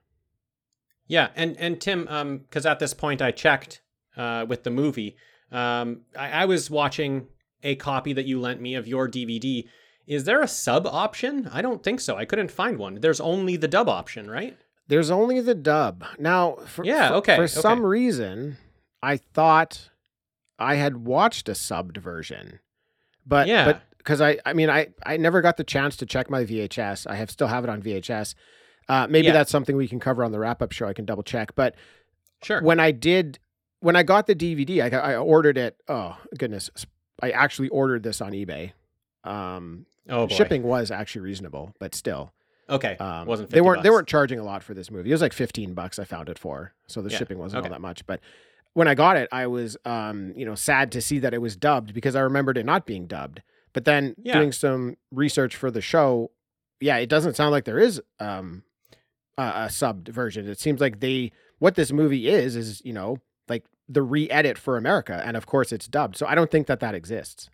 Yeah, 1.09 1.29
and 1.37 1.57
and 1.59 1.81
Tim, 1.81 2.07
um, 2.09 2.38
because 2.38 2.67
at 2.67 2.79
this 2.79 2.93
point 2.95 3.23
I 3.23 3.31
checked 3.31 3.81
uh, 4.17 4.45
with 4.49 4.65
the 4.65 4.71
movie, 4.71 5.17
um, 5.53 6.03
I, 6.19 6.31
I 6.43 6.45
was 6.47 6.71
watching 6.71 7.29
a 7.62 7.76
copy 7.76 8.12
that 8.12 8.26
you 8.26 8.41
lent 8.41 8.61
me 8.61 8.75
of 8.75 8.88
your 8.88 9.09
DVD. 9.09 9.67
Is 10.07 10.25
there 10.25 10.41
a 10.43 10.49
sub 10.49 10.87
option? 10.87 11.49
I 11.53 11.62
don't 11.62 11.83
think 11.83 12.00
so. 12.00 12.17
I 12.17 12.25
couldn't 12.25 12.50
find 12.50 12.79
one. 12.79 12.97
There's 13.00 13.21
only 13.21 13.57
the 13.57 13.69
dub 13.69 13.88
option, 13.88 14.31
right? 14.31 14.57
There's 14.88 15.11
only 15.11 15.40
the 15.40 15.55
dub. 15.55 16.05
Now, 16.19 16.57
for, 16.66 16.85
Yeah, 16.85 17.09
for- 17.09 17.14
okay, 17.16 17.37
for 17.37 17.43
okay. 17.45 17.47
some 17.61 17.85
reason, 17.85 18.57
I 19.02 19.16
thought 19.16 19.90
I 20.59 20.76
had 20.76 20.99
watched 20.99 21.49
a 21.49 21.52
subbed 21.52 21.97
version. 21.99 22.61
But 23.26 23.49
Yeah. 23.49 23.64
but 23.64 23.83
because 23.99 24.21
I 24.21 24.38
I 24.47 24.52
mean 24.52 24.71
I 24.71 24.88
I 25.05 25.16
never 25.16 25.40
got 25.40 25.57
the 25.57 25.64
chance 25.64 25.97
to 25.97 26.07
check 26.07 26.31
my 26.31 26.45
VHS. 26.45 27.07
I 27.09 27.16
have 27.16 27.31
still 27.31 27.49
have 27.49 27.64
it 27.64 27.71
on 27.71 27.83
VHS. 27.83 28.35
Uh, 28.88 29.07
maybe 29.11 29.26
Yeah. 29.26 29.33
that's 29.33 29.50
something 29.50 29.76
we 29.76 29.88
can 29.88 29.99
cover 29.99 30.23
on 30.25 30.31
the 30.31 30.38
wrap 30.38 30.62
up 30.62 30.71
show. 30.71 30.87
I 30.87 30.93
can 30.93 31.05
double 31.05 31.25
check. 31.25 31.55
But 31.57 31.75
Sure. 32.43 32.62
when 32.62 32.78
I 32.78 32.93
did 32.93 33.38
when 33.81 33.97
I 33.97 34.02
got 34.05 34.26
the 34.26 34.35
DVD, 34.35 34.81
I 34.83 34.88
got, 34.88 35.05
I 35.05 35.16
ordered 35.16 35.59
it. 35.59 35.76
Oh 35.88 36.16
goodness, 36.38 36.71
I 37.21 37.31
actually 37.33 37.69
ordered 37.71 38.05
this 38.05 38.21
on 38.21 38.33
eBay. 38.33 38.73
Um, 39.25 39.87
oh 40.09 40.28
boy. 40.28 40.35
shipping 40.35 40.62
was 40.62 40.90
actually 40.93 41.23
reasonable, 41.23 41.75
but 41.81 41.95
still. 41.95 42.33
Okay. 42.68 42.96
Um, 42.96 43.26
Wasn't 43.26 43.49
50 43.49 43.54
they 43.56 43.61
weren't 43.61 43.82
they 43.82 43.90
weren't 43.90 44.08
charging 44.08 44.38
a 44.38 44.44
lot 44.44 44.62
for 44.62 44.75
this 44.75 44.90
movie. 44.90 45.11
It 45.11 45.14
was 45.14 45.23
like 45.23 45.32
fifteen 45.32 45.75
bucks 45.75 45.99
I 45.99 46.04
found 46.04 46.28
it 46.28 46.38
for, 46.38 46.73
so 46.87 47.00
the 47.02 47.11
Yeah, 47.11 47.18
shipping 47.18 47.38
wasn't 47.38 47.64
all 47.64 47.70
that 47.70 47.80
much. 47.80 48.04
But 48.06 48.20
when 48.75 48.88
I 48.88 48.94
got 48.94 49.16
it, 49.16 49.28
I 49.32 49.46
was 49.46 49.76
um, 49.85 50.32
you 50.37 50.44
know 50.44 50.54
sad 50.54 50.90
to 50.92 51.00
see 51.00 51.18
that 51.20 51.32
it 51.32 51.40
was 51.40 51.56
dubbed 51.56 51.94
because 51.94 52.16
I 52.16 52.20
remembered 52.20 52.58
it 52.58 52.66
not 52.66 52.85
being 52.87 53.06
dubbed. 53.06 53.42
But 53.73 53.85
then 53.85 54.14
Yeah. 54.18 54.35
doing 54.38 54.52
some 54.52 54.96
research 55.12 55.54
for 55.54 55.70
the 55.70 55.80
show, 55.80 56.30
yeah, 56.80 56.96
it 56.96 57.08
doesn't 57.08 57.37
sound 57.37 57.52
like 57.52 57.64
there 57.66 57.78
is 57.78 58.00
um 58.20 58.64
a, 59.38 59.42
a 59.42 59.66
subbed 59.68 60.08
version. 60.08 60.49
It 60.49 60.58
seems 60.58 60.80
like 60.80 61.00
they 61.00 61.32
what 61.58 61.75
this 61.76 61.92
movie 61.92 62.28
is 62.28 62.56
is 62.56 62.82
you 62.85 62.92
know 62.92 63.18
like 63.49 63.64
the 63.88 64.02
re-edit 64.02 64.58
for 64.58 64.76
America, 64.76 65.23
and 65.25 65.37
of 65.37 65.46
course 65.46 65.70
it's 65.73 65.87
dubbed. 65.87 66.16
So 66.16 66.26
I 66.26 66.35
don't 66.35 66.50
think 66.50 66.66
that 66.66 66.80
that 66.80 66.94
exists. 66.96 67.49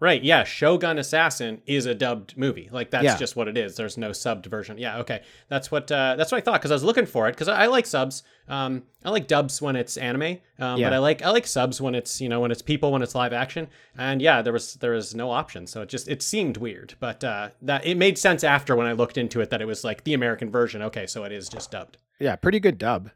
Right. 0.00 0.22
Yeah. 0.24 0.44
Shogun 0.44 0.98
Assassin 0.98 1.60
is 1.66 1.84
a 1.84 1.94
dubbed 1.94 2.34
movie. 2.38 2.70
Like 2.72 2.90
that's 2.90 3.04
Yeah. 3.04 3.18
just 3.18 3.36
what 3.36 3.48
it 3.48 3.58
is. 3.58 3.76
There's 3.76 3.98
no 3.98 4.10
subbed 4.10 4.46
version. 4.46 4.78
Yeah. 4.78 4.96
Okay. 5.00 5.20
That's 5.48 5.70
what. 5.70 5.92
Uh, 5.92 6.16
that's 6.16 6.32
what 6.32 6.38
I 6.38 6.40
thought 6.40 6.58
because 6.60 6.70
I 6.70 6.74
was 6.74 6.82
looking 6.84 7.04
for 7.04 7.28
it 7.28 7.32
because 7.32 7.48
I, 7.48 7.64
I 7.64 7.66
like 7.66 7.84
subs. 7.84 8.22
Um, 8.48 8.84
I 9.04 9.10
like 9.10 9.26
dubs 9.26 9.60
when 9.60 9.76
it's 9.76 9.98
anime. 9.98 10.38
Um, 10.58 10.78
Yeah. 10.80 10.86
but 10.88 10.92
I 10.94 10.98
like 10.98 11.20
I 11.22 11.28
like 11.30 11.46
subs 11.46 11.82
when 11.82 11.94
it's 11.94 12.18
you 12.18 12.30
know 12.30 12.40
when 12.40 12.50
it's 12.50 12.62
people 12.62 12.92
when 12.92 13.02
it's 13.02 13.14
live 13.14 13.34
action. 13.34 13.68
And 13.98 14.22
yeah, 14.22 14.40
there 14.40 14.54
was 14.54 14.74
there 14.76 14.92
was 14.92 15.14
no 15.14 15.30
option, 15.30 15.66
so 15.66 15.82
it 15.82 15.90
just 15.90 16.08
it 16.08 16.22
seemed 16.22 16.56
weird. 16.56 16.94
But 16.98 17.22
uh, 17.22 17.50
that 17.60 17.84
it 17.86 17.96
made 17.98 18.16
sense 18.16 18.42
after 18.42 18.74
when 18.74 18.86
I 18.86 18.92
looked 18.92 19.18
into 19.18 19.42
it 19.42 19.50
that 19.50 19.60
it 19.60 19.66
was 19.66 19.84
like 19.84 20.04
the 20.04 20.14
American 20.14 20.50
version. 20.50 20.80
Okay, 20.80 21.06
so 21.06 21.24
it 21.24 21.32
is 21.32 21.48
just 21.50 21.70
dubbed. 21.72 21.98
Yeah, 22.18 22.36
pretty 22.36 22.58
good 22.58 22.78
dub. 22.78 23.10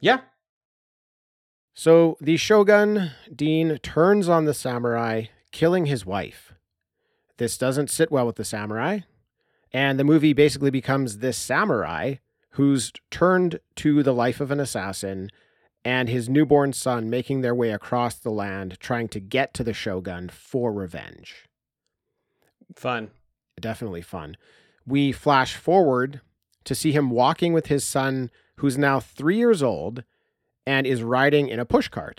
Yeah. 0.00 0.20
So 1.74 2.16
the 2.20 2.36
shogun, 2.36 3.10
Dean, 3.34 3.78
turns 3.82 4.28
on 4.28 4.46
the 4.46 4.54
samurai, 4.54 5.24
killing 5.58 5.86
his 5.86 6.06
wife. 6.06 6.54
This 7.38 7.58
doesn't 7.58 7.90
sit 7.90 8.12
well 8.12 8.24
with 8.24 8.36
the 8.36 8.44
samurai. 8.44 9.00
And 9.72 9.98
the 9.98 10.04
movie 10.04 10.32
basically 10.32 10.70
becomes 10.70 11.18
this 11.18 11.36
samurai 11.36 12.14
who's 12.50 12.92
turned 13.10 13.58
to 13.74 14.04
the 14.04 14.14
life 14.14 14.40
of 14.40 14.52
an 14.52 14.60
assassin 14.60 15.30
and 15.84 16.08
his 16.08 16.28
newborn 16.28 16.72
son 16.72 17.10
making 17.10 17.40
their 17.40 17.56
way 17.56 17.72
across 17.72 18.14
the 18.14 18.30
land 18.30 18.78
trying 18.78 19.08
to 19.08 19.18
get 19.18 19.52
to 19.54 19.64
the 19.64 19.72
shogun 19.72 20.28
for 20.28 20.72
revenge. 20.72 21.48
Fun. 22.76 23.10
Definitely 23.60 24.02
fun. 24.02 24.36
We 24.86 25.10
flash 25.10 25.56
forward 25.56 26.20
to 26.62 26.74
see 26.76 26.92
him 26.92 27.10
walking 27.10 27.52
with 27.52 27.66
his 27.66 27.82
son, 27.82 28.30
who's 28.58 28.78
now 28.78 29.00
three 29.00 29.38
years 29.38 29.60
old 29.60 30.04
and 30.64 30.86
is 30.86 31.02
riding 31.02 31.48
in 31.48 31.58
a 31.58 31.66
pushcart. 31.66 32.18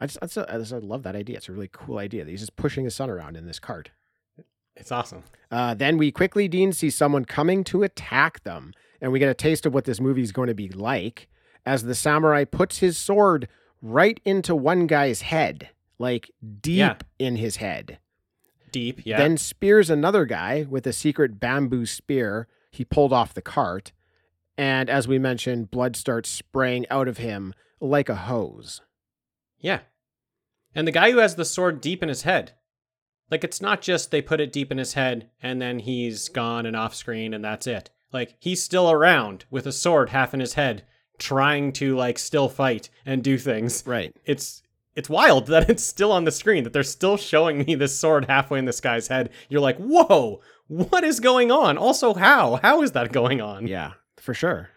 I 0.00 0.06
just, 0.06 0.18
I 0.22 0.26
just, 0.26 0.38
I 0.50 0.58
just 0.58 0.72
I 0.72 0.78
love 0.78 1.02
that 1.04 1.16
idea. 1.16 1.36
It's 1.36 1.48
a 1.48 1.52
really 1.52 1.70
cool 1.72 1.98
idea. 1.98 2.24
that 2.24 2.30
He's 2.30 2.40
just 2.40 2.56
pushing 2.56 2.84
his 2.84 2.94
son 2.94 3.08
around 3.10 3.36
in 3.36 3.46
this 3.46 3.58
cart. 3.58 3.90
It's 4.76 4.92
awesome. 4.92 5.22
Uh, 5.50 5.72
then 5.74 5.96
we 5.96 6.10
quickly, 6.12 6.48
Dean, 6.48 6.72
see 6.72 6.90
someone 6.90 7.24
coming 7.24 7.64
to 7.64 7.82
attack 7.82 8.42
them. 8.44 8.72
And 9.00 9.10
we 9.12 9.18
get 9.18 9.28
a 9.30 9.34
taste 9.34 9.64
of 9.66 9.72
what 9.74 9.84
this 9.84 10.00
movie 10.00 10.22
is 10.22 10.32
going 10.32 10.48
to 10.48 10.54
be 10.54 10.68
like 10.68 11.28
as 11.64 11.82
the 11.84 11.94
samurai 11.94 12.44
puts 12.44 12.78
his 12.78 12.96
sword 12.98 13.48
right 13.82 14.20
into 14.24 14.54
one 14.54 14.86
guy's 14.86 15.22
head, 15.22 15.70
like 15.98 16.30
deep 16.60 16.76
Yeah. 16.78 16.96
in 17.18 17.36
his 17.36 17.56
head. 17.56 17.98
Deep. 18.72 19.00
Yeah. 19.04 19.16
Then 19.18 19.36
spears 19.38 19.88
another 19.90 20.24
guy 20.26 20.66
with 20.68 20.86
a 20.86 20.92
secret 20.92 21.40
bamboo 21.40 21.86
spear 21.86 22.46
he 22.70 22.84
pulled 22.84 23.12
off 23.12 23.32
the 23.34 23.40
cart. 23.42 23.92
And 24.58 24.88
as 24.90 25.08
we 25.08 25.18
mentioned, 25.18 25.70
blood 25.70 25.96
starts 25.96 26.28
spraying 26.28 26.86
out 26.90 27.08
of 27.08 27.16
him 27.18 27.54
like 27.80 28.08
a 28.08 28.14
hose. 28.14 28.80
Yeah. 29.60 29.80
And 30.74 30.86
the 30.86 30.92
guy 30.92 31.10
who 31.10 31.18
has 31.18 31.36
the 31.36 31.44
sword 31.44 31.80
deep 31.80 32.02
in 32.02 32.08
his 32.08 32.22
head. 32.22 32.52
Like 33.30 33.42
it's 33.42 33.60
not 33.60 33.80
just 33.80 34.10
they 34.10 34.22
put 34.22 34.40
it 34.40 34.52
deep 34.52 34.70
in 34.70 34.78
his 34.78 34.92
head 34.92 35.30
and 35.42 35.60
then 35.60 35.80
he's 35.80 36.28
gone 36.28 36.66
and 36.66 36.76
off 36.76 36.94
screen 36.94 37.34
and 37.34 37.44
that's 37.44 37.66
it. 37.66 37.90
Like 38.12 38.36
he's 38.38 38.62
still 38.62 38.90
around 38.90 39.46
with 39.50 39.66
a 39.66 39.72
sword 39.72 40.10
half 40.10 40.32
in 40.32 40.40
his 40.40 40.54
head 40.54 40.84
trying 41.18 41.72
to 41.72 41.96
like 41.96 42.18
still 42.18 42.48
fight 42.48 42.90
and 43.04 43.24
do 43.24 43.38
things. 43.38 43.82
Right. 43.86 44.14
It's 44.24 44.62
it's 44.94 45.10
wild 45.10 45.46
that 45.48 45.68
it's 45.68 45.84
still 45.84 46.12
on 46.12 46.24
the 46.24 46.30
screen 46.32 46.64
that 46.64 46.72
they're 46.72 46.82
still 46.82 47.16
showing 47.16 47.58
me 47.64 47.74
this 47.74 47.98
sword 47.98 48.24
halfway 48.26 48.58
in 48.58 48.64
this 48.64 48.80
guy's 48.80 49.08
head. 49.08 49.30
You're 49.48 49.60
like, 49.60 49.76
"Whoa, 49.76 50.40
what 50.68 51.04
is 51.04 51.20
going 51.20 51.52
on?" 51.52 51.76
Also, 51.76 52.14
how? 52.14 52.58
How 52.62 52.82
is 52.82 52.92
that 52.92 53.12
going 53.12 53.40
on? 53.40 53.66
Yeah, 53.66 53.92
for 54.16 54.34
sure. 54.34 54.70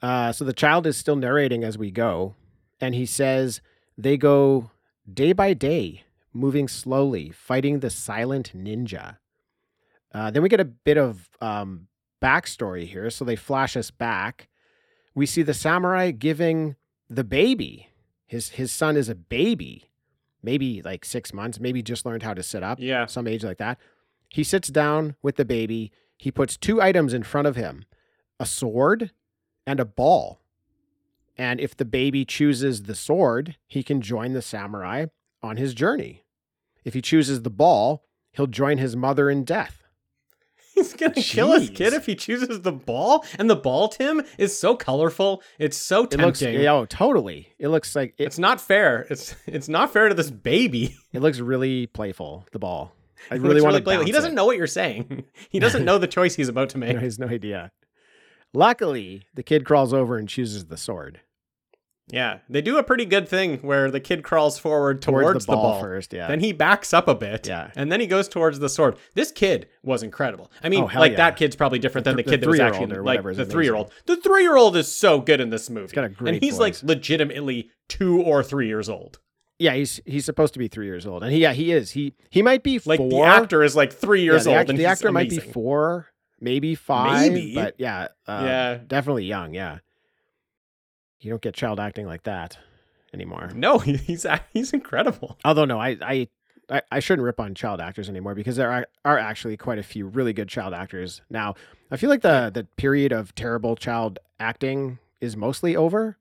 Uh, 0.00 0.32
so 0.32 0.44
the 0.44 0.52
child 0.52 0.86
is 0.86 0.96
still 0.96 1.16
narrating 1.16 1.62
as 1.62 1.76
we 1.76 1.90
go, 1.90 2.34
and 2.80 2.94
he 2.94 3.04
says 3.04 3.60
they 3.98 4.16
go 4.16 4.70
day 5.12 5.32
by 5.32 5.52
day, 5.52 6.04
moving 6.32 6.68
slowly, 6.68 7.30
fighting 7.30 7.80
the 7.80 7.90
silent 7.90 8.52
ninja. 8.56 9.18
Uh, 10.14 10.30
then 10.30 10.42
we 10.42 10.48
get 10.48 10.60
a 10.60 10.64
bit 10.64 10.96
of 10.96 11.28
um, 11.40 11.88
backstory 12.22 12.86
here. 12.86 13.10
So 13.10 13.24
they 13.24 13.36
flash 13.36 13.76
us 13.76 13.90
back. 13.90 14.48
We 15.14 15.26
see 15.26 15.42
the 15.42 15.52
samurai 15.54 16.12
giving 16.12 16.76
the 17.10 17.24
baby. 17.24 17.88
His 18.26 18.50
his 18.50 18.70
son 18.70 18.96
is 18.96 19.08
a 19.08 19.14
baby, 19.14 19.90
maybe 20.42 20.80
like 20.82 21.04
six 21.04 21.32
months, 21.34 21.58
maybe 21.58 21.82
just 21.82 22.06
learned 22.06 22.22
how 22.22 22.34
to 22.34 22.42
sit 22.42 22.62
up 22.62 22.78
Yeah. 22.80 23.06
some 23.06 23.26
age 23.26 23.42
like 23.44 23.58
that. 23.58 23.78
He 24.28 24.44
sits 24.44 24.68
down 24.68 25.16
with 25.22 25.36
the 25.36 25.44
baby. 25.46 25.90
He 26.18 26.30
puts 26.30 26.56
two 26.56 26.80
items 26.82 27.14
in 27.14 27.22
front 27.22 27.46
of 27.48 27.56
him 27.56 27.84
a 28.38 28.46
sword 28.46 29.10
and 29.66 29.80
a 29.80 29.84
ball. 29.84 30.40
And 31.38 31.60
if 31.60 31.76
the 31.76 31.84
baby 31.84 32.24
chooses 32.24 32.82
the 32.82 32.94
sword, 32.96 33.56
he 33.66 33.82
can 33.84 34.00
join 34.00 34.32
the 34.32 34.42
samurai 34.42 35.06
on 35.42 35.56
his 35.56 35.72
journey. 35.72 36.24
If 36.84 36.94
he 36.94 37.00
chooses 37.02 37.42
the 37.42 37.50
ball, 37.50 38.04
he'll 38.32 38.46
join 38.48 38.78
his 38.78 38.96
mother 38.96 39.30
in 39.30 39.44
death. 39.44 39.84
He's 40.74 40.94
gonna 40.94 41.14
kill 41.14 41.52
his 41.58 41.70
kid 41.70 41.92
if 41.92 42.06
he 42.06 42.14
chooses 42.14 42.60
the 42.60 42.70
ball. 42.72 43.24
And 43.36 43.50
the 43.50 43.56
ball, 43.56 43.88
Tim, 43.88 44.22
is 44.36 44.56
so 44.56 44.76
colorful. 44.76 45.42
It's 45.58 45.76
so 45.76 46.04
It 46.04 46.18
looks, 46.20 46.38
tempting. 46.38 46.66
oh, 46.68 46.84
totally. 46.86 47.48
It 47.58 47.68
looks 47.68 47.96
like 47.96 48.14
it, 48.16 48.24
It's 48.24 48.38
not 48.38 48.60
fair. 48.60 49.04
It's 49.10 49.34
it's 49.46 49.68
not 49.68 49.92
fair 49.92 50.08
to 50.08 50.14
this 50.14 50.30
baby. 50.30 50.96
it 51.12 51.20
looks 51.20 51.40
really 51.40 51.86
playful. 51.88 52.46
The 52.52 52.60
ball. 52.60 52.92
I 53.30 53.34
It 53.36 53.42
really 53.42 53.60
want 53.60 53.74
to 53.76 53.82
playful. 53.82 54.06
He 54.06 54.12
doesn't 54.12 54.34
know 54.36 54.44
what 54.46 54.56
you're 54.56 54.66
saying. 54.68 55.24
He 55.50 55.58
doesn't 55.58 55.84
know 55.84 55.98
the 55.98 56.06
choice 56.06 56.36
he's 56.36 56.48
about 56.48 56.68
to 56.70 56.78
make. 56.82 56.96
He 56.96 57.02
has 57.04 57.18
no 57.18 57.26
idea. 57.26 57.72
Luckily, 58.54 59.24
the 59.34 59.42
kid 59.42 59.64
crawls 59.64 59.92
over 59.92 60.16
and 60.16 60.28
chooses 60.28 60.66
the 60.66 60.76
sword 60.76 61.20
Yeah, 62.10 62.38
they 62.48 62.62
do 62.62 62.78
a 62.78 62.82
pretty 62.82 63.04
good 63.04 63.28
thing 63.28 63.58
where 63.58 63.90
the 63.90 64.00
kid 64.00 64.22
crawls 64.22 64.58
forward 64.58 65.02
towards, 65.02 65.24
towards, 65.24 65.46
the, 65.46 65.52
ball 65.52 65.80
first. 65.80 66.12
Yeah. 66.12 66.28
Then 66.28 66.40
he 66.40 66.52
backs 66.52 66.94
up 66.94 67.06
a 67.06 67.14
bit. 67.14 67.46
Yeah. 67.46 67.70
And 67.76 67.92
then 67.92 68.00
he 68.00 68.06
goes 68.06 68.28
towards 68.28 68.58
the 68.60 68.68
sword. 68.68 68.96
This 69.14 69.30
kid 69.30 69.68
was 69.82 70.02
incredible. 70.02 70.50
I 70.62 70.68
mean, 70.70 70.84
Oh, 70.84 70.98
like 70.98 71.12
yeah. 71.12 71.16
that 71.18 71.36
kid's 71.36 71.54
probably 71.54 71.78
different 71.78 72.04
than 72.06 72.16
The 72.16 72.22
the, 72.22 72.30
kid 72.30 72.40
the 72.40 72.46
that 72.46 72.50
was 72.50 72.60
actually 72.60 72.84
in 72.84 72.88
the, 72.90 73.02
like 73.02 73.22
the 73.22 73.44
three 73.44 73.64
year 73.66 73.74
old. 73.74 73.92
The 74.06 74.16
three 74.16 74.42
year 74.42 74.56
old 74.56 74.74
is 74.76 74.90
so 74.90 75.20
good 75.20 75.40
in 75.40 75.50
this 75.50 75.68
movie. 75.68 75.94
got 75.94 76.04
a 76.04 76.08
great 76.08 76.34
and 76.36 76.42
he's 76.42 76.56
voice. 76.56 76.82
like 76.82 76.88
legitimately 76.88 77.70
two 77.88 78.22
or 78.22 78.42
three 78.42 78.68
years 78.68 78.88
old. 78.88 79.18
yeah, 79.58 79.74
he's 79.74 80.00
he's 80.06 80.24
supposed 80.24 80.52
to 80.54 80.58
be 80.58 80.68
three 80.68 80.86
years 80.86 81.06
old, 81.06 81.22
and 81.22 81.32
he 81.32 81.40
yeah 81.40 81.52
he 81.52 81.72
is. 81.72 81.90
He 81.90 82.14
he 82.30 82.40
might 82.42 82.62
be 82.62 82.80
Like 82.86 82.98
four. 83.00 83.08
the 83.10 83.22
actor 83.22 83.62
is 83.62 83.74
like 83.76 83.92
three 83.92 84.20
Yeah, 84.20 84.32
years 84.32 84.44
the 84.44 84.50
old. 84.50 84.58
act- 84.60 84.70
and 84.70 84.78
the 84.78 84.84
he's 84.84 84.90
actor 84.92 85.10
might 85.12 85.28
be 85.28 85.40
four, 85.40 86.06
maybe 86.40 86.74
five, 86.74 87.32
Maybe. 87.32 87.54
but 87.54 87.74
yeah, 87.78 88.08
uh, 88.26 88.42
Yeah. 88.44 88.78
definitely 88.86 89.24
young. 89.24 89.52
Yeah, 89.54 89.78
you 91.20 91.30
don't 91.30 91.42
get 91.42 91.54
child 91.54 91.80
acting 91.80 92.06
like 92.06 92.24
that 92.24 92.58
anymore. 93.12 93.50
No, 93.54 93.78
he's 93.78 94.26
he's 94.52 94.72
incredible. 94.72 95.38
Although 95.44 95.64
no, 95.64 95.80
I 95.80 95.96
I 96.00 96.28
I, 96.70 96.82
I 96.92 97.00
shouldn't 97.00 97.24
rip 97.24 97.40
on 97.40 97.54
child 97.54 97.80
actors 97.80 98.08
anymore 98.08 98.34
because 98.34 98.56
there 98.56 98.70
are, 98.70 98.86
are 99.04 99.18
actually 99.18 99.56
quite 99.56 99.78
a 99.78 99.82
few 99.82 100.06
really 100.06 100.32
good 100.32 100.48
child 100.48 100.74
actors 100.74 101.22
now. 101.30 101.54
I 101.90 101.96
feel 101.96 102.10
like 102.10 102.22
the 102.22 102.50
the 102.52 102.64
period 102.76 103.12
of 103.12 103.34
terrible 103.34 103.76
child 103.76 104.18
acting 104.38 104.98
is 105.20 105.36
mostly 105.36 105.74
over. 105.76 106.18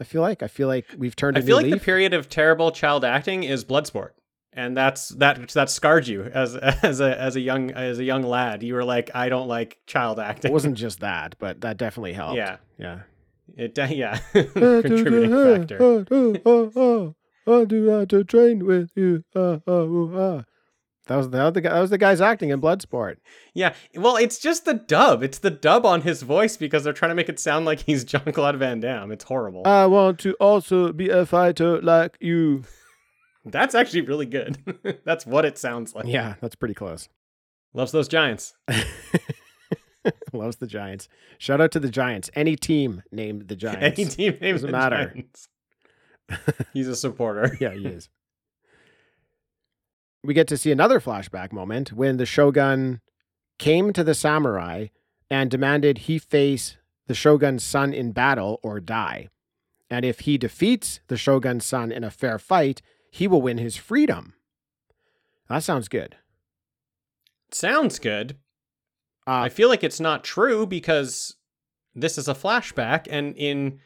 I 0.00 0.04
feel 0.04 0.22
like 0.22 0.42
I 0.42 0.48
feel 0.48 0.68
like 0.68 0.86
we've 0.96 1.14
turned. 1.14 1.36
I 1.36 1.40
a 1.40 1.42
feel 1.42 1.56
like 1.56 1.70
the 1.70 1.78
period 1.78 2.14
of 2.14 2.28
terrible 2.28 2.72
child 2.72 3.04
acting 3.04 3.44
is 3.44 3.64
Bloodsport, 3.64 4.10
and 4.52 4.76
that's 4.76 5.10
that 5.10 5.50
that 5.50 5.70
scarred 5.70 6.08
you 6.08 6.24
as 6.24 6.56
as 6.82 7.00
a 7.00 7.20
as 7.20 7.36
a 7.36 7.40
young 7.40 7.70
as 7.70 7.98
a 7.98 8.04
young 8.04 8.22
lad. 8.22 8.62
You 8.62 8.74
were 8.74 8.84
like, 8.84 9.10
I 9.14 9.28
don't 9.28 9.48
like 9.48 9.78
child 9.86 10.18
acting. 10.18 10.50
It 10.50 10.54
wasn't 10.54 10.76
just 10.78 11.00
that, 11.00 11.36
but 11.38 11.60
that 11.60 11.76
definitely 11.76 12.14
helped. 12.14 12.36
Yeah. 12.36 12.56
yeah. 12.78 13.00
It 13.56 13.76
yeah, 13.76 14.18
contributing 14.32 15.30
factor. 15.30 17.14
I 17.46 17.64
do 17.64 17.84
have 17.86 18.08
to 18.08 18.24
train 18.24 18.64
with 18.64 18.90
you. 18.94 19.24
Uh, 19.34 19.58
uh, 19.66 19.84
uh, 19.84 20.06
uh. 20.16 20.42
That 21.06 21.16
was 21.16 21.28
the 21.28 21.36
that 21.36 21.44
was 21.44 21.52
the 21.52 21.60
guy, 21.60 21.74
that 21.74 21.80
was 21.80 21.90
the 21.90 21.98
guy's 21.98 22.20
acting 22.22 22.48
in 22.48 22.60
Bloodsport. 22.62 23.16
Yeah, 23.52 23.74
well, 23.94 24.16
it's 24.16 24.38
just 24.38 24.64
the 24.64 24.72
dub. 24.72 25.22
It's 25.22 25.38
the 25.38 25.50
dub 25.50 25.84
on 25.84 26.00
his 26.00 26.22
voice 26.22 26.56
because 26.56 26.82
they're 26.82 26.94
trying 26.94 27.10
to 27.10 27.14
make 27.14 27.28
it 27.28 27.38
sound 27.38 27.66
like 27.66 27.80
he's 27.80 28.04
Jean 28.04 28.32
Claude 28.32 28.56
Van 28.56 28.80
Damme. 28.80 29.12
It's 29.12 29.24
horrible. 29.24 29.62
I 29.66 29.84
want 29.86 30.18
to 30.20 30.32
also 30.34 30.92
be 30.92 31.10
a 31.10 31.26
fighter 31.26 31.82
like 31.82 32.16
you. 32.20 32.64
That's 33.44 33.74
actually 33.74 34.00
really 34.02 34.24
good. 34.24 34.58
That's 35.04 35.26
what 35.26 35.44
it 35.44 35.58
sounds 35.58 35.94
like. 35.94 36.06
Yeah, 36.06 36.36
that's 36.40 36.54
pretty 36.54 36.72
close. 36.72 37.10
Loves 37.74 37.92
those 37.92 38.08
Giants. 38.08 38.54
Loves 40.32 40.56
the 40.56 40.66
Giants. 40.66 41.08
Shout 41.38 41.60
out 41.60 41.70
to 41.72 41.80
the 41.80 41.88
Giants. 41.90 42.30
Any 42.34 42.56
team 42.56 43.02
named 43.12 43.48
the 43.48 43.56
Giants. 43.64 43.98
Any 43.98 44.08
team 44.08 44.38
named 44.40 44.56
Doesn't 44.56 44.70
matter. 44.70 45.12
Giants. 45.14 45.48
He's 46.72 46.88
a 46.88 46.96
supporter. 46.96 47.56
yeah, 47.60 47.72
he 47.74 47.86
is. 47.86 48.08
We 50.22 50.32
get 50.32 50.48
to 50.48 50.56
see 50.56 50.72
another 50.72 51.00
flashback 51.00 51.52
moment 51.52 51.92
when 51.92 52.16
the 52.16 52.24
shogun 52.26 53.00
came 53.58 53.92
to 53.92 54.02
the 54.02 54.14
samurai 54.14 54.86
and 55.30 55.50
demanded 55.50 55.98
he 55.98 56.18
face 56.18 56.78
the 57.06 57.14
shogun's 57.14 57.62
son 57.62 57.92
in 57.92 58.12
battle 58.12 58.58
or 58.62 58.80
die. 58.80 59.28
And 59.90 60.04
if 60.04 60.20
he 60.20 60.38
defeats 60.38 61.00
the 61.08 61.18
shogun's 61.18 61.66
son 61.66 61.92
in 61.92 62.02
a 62.04 62.10
fair 62.10 62.38
fight, 62.38 62.80
he 63.10 63.28
will 63.28 63.42
win 63.42 63.58
his 63.58 63.76
freedom. 63.76 64.32
That 65.50 65.62
sounds 65.62 65.88
good. 65.88 66.16
Sounds 67.50 67.98
good. 67.98 68.36
Uh, 69.26 69.40
I 69.42 69.48
feel 69.48 69.68
like 69.68 69.82
it's 69.84 70.00
not 70.00 70.22
true 70.24 70.66
because 70.66 71.36
this 71.94 72.18
is 72.18 72.28
a 72.28 72.34
flashback, 72.34 73.06
and 73.10 73.34
in 73.36 73.80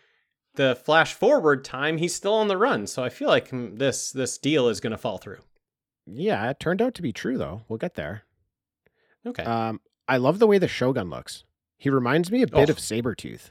the 0.55 0.74
flash 0.74 1.14
forward 1.14 1.64
time, 1.64 1.98
he's 1.98 2.14
still 2.14 2.35
on 2.35 2.48
the 2.48 2.57
run. 2.57 2.87
So 2.87 3.05
I 3.05 3.09
feel 3.09 3.29
like 3.29 3.51
mm, 3.51 3.79
this 3.79 4.11
this 4.11 4.38
deal 4.38 4.68
is 4.68 4.81
going 4.81 4.90
to 4.92 4.96
fall 4.98 5.18
through. 5.18 5.38
yeah, 6.07 6.48
it 6.51 6.59
turned 6.59 6.83
out 6.83 6.94
to 6.94 7.03
be 7.03 7.12
true, 7.12 7.38
though. 7.38 7.62
We'll 7.68 7.77
get 7.79 7.94
there. 7.94 8.22
Okay. 9.27 9.42
Um, 9.44 9.81
I 10.09 10.16
love 10.16 10.38
the 10.38 10.46
way 10.46 10.59
the 10.59 10.68
shogun 10.68 11.11
looks. 11.11 11.44
He 11.77 11.90
reminds 11.90 12.31
me 12.33 12.42
a 12.42 12.46
bit 12.46 12.68
Oh. 12.70 12.72
of 12.72 12.79
Sabretooth. 12.79 13.51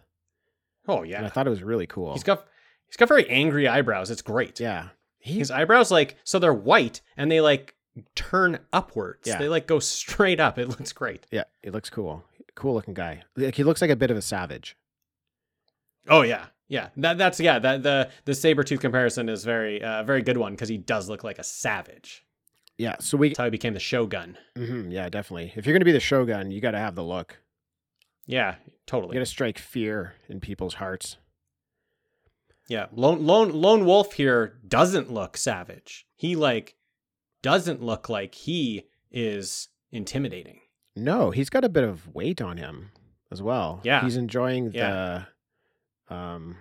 oh 0.87 1.03
And 1.03 1.25
I 1.25 1.29
thought 1.29 1.47
it 1.47 1.51
was 1.51 1.63
really 1.63 1.87
cool. 1.87 2.13
He's 2.13 2.23
got 2.23 2.45
he's 2.87 2.97
got 2.97 3.07
very 3.07 3.29
angry 3.29 3.67
eyebrows. 3.67 4.11
It's 4.11 4.21
great. 4.21 4.59
yeah. 4.59 4.89
He, 5.19 5.39
His 5.39 5.51
eyebrows 5.51 5.91
like 5.91 6.17
so 6.23 6.39
they're 6.39 6.53
white 6.53 7.01
and 7.15 7.31
they 7.31 7.39
like 7.41 7.75
turn 8.15 8.59
upwards. 8.73 9.27
Yeah. 9.27 9.37
They 9.37 9.49
like 9.49 9.67
go 9.67 9.79
straight 9.79 10.39
up. 10.39 10.57
It 10.57 10.69
looks 10.69 10.91
great. 10.93 11.25
Yeah, 11.31 11.43
it 11.63 11.73
looks 11.73 11.89
cool. 11.89 12.23
Cool 12.55 12.73
looking 12.73 12.93
guy. 12.93 13.23
Like 13.35 13.55
he 13.55 13.63
looks 13.63 13.81
like 13.81 13.89
a 13.91 13.95
bit 13.95 14.11
of 14.11 14.17
a 14.17 14.21
savage. 14.21 14.75
Oh 16.07 16.21
yeah. 16.21 16.45
Yeah. 16.69 16.89
That 16.97 17.17
that's 17.17 17.39
yeah, 17.39 17.59
that 17.59 17.83
the 17.83 18.09
the 18.25 18.33
saber 18.35 18.63
tooth 18.63 18.79
comparison 18.79 19.29
is 19.29 19.43
very 19.43 19.81
uh 19.83 20.03
very 20.03 20.21
good 20.21 20.37
one 20.37 20.53
because 20.53 20.69
he 20.69 20.77
does 20.77 21.09
look 21.09 21.23
like 21.23 21.39
a 21.39 21.43
savage. 21.43 22.23
Yeah, 22.79 22.95
so 22.99 23.17
we 23.17 23.29
That's 23.29 23.39
how 23.39 23.45
he 23.45 23.49
became 23.49 23.73
the 23.73 23.79
shogun. 23.79 24.37
mhm, 24.55 24.91
yeah, 24.91 25.09
definitely. 25.09 25.51
If 25.55 25.65
you're 25.65 25.73
going 25.73 25.81
to 25.81 25.85
be 25.85 25.91
the 25.91 25.99
shogun, 25.99 26.51
you 26.51 26.61
got 26.61 26.71
to 26.71 26.77
have 26.77 26.93
the 26.93 27.03
look. 27.03 27.39
Yeah, 28.27 28.57
You 28.67 28.73
totally. 28.85 29.13
got 29.13 29.19
to 29.21 29.25
strike 29.25 29.57
fear 29.57 30.13
in 30.29 30.39
people's 30.39 30.75
hearts. 30.75 31.17
Yeah, 32.69 32.85
lone 32.91 33.25
lone 33.25 33.51
lone 33.51 33.83
wolf 33.85 34.13
here 34.13 34.59
doesn't 34.67 35.11
look 35.11 35.37
savage. 35.37 36.05
He 36.15 36.35
like 36.35 36.75
doesn't 37.41 37.81
look 37.81 38.09
like 38.09 38.35
he 38.35 38.87
is 39.11 39.69
intimidating. 39.91 40.59
No, 40.95 41.31
he's 41.31 41.49
got 41.49 41.63
a 41.63 41.69
bit 41.69 41.83
of 41.83 42.13
weight 42.13 42.41
on 42.41 42.57
him 42.57 42.91
as 43.31 43.41
well. 43.41 43.81
Yeah. 43.83 44.01
He's 44.03 44.17
enjoying 44.17 44.71
Yeah. 44.73 45.25
the 46.09 46.13
um 46.15 46.57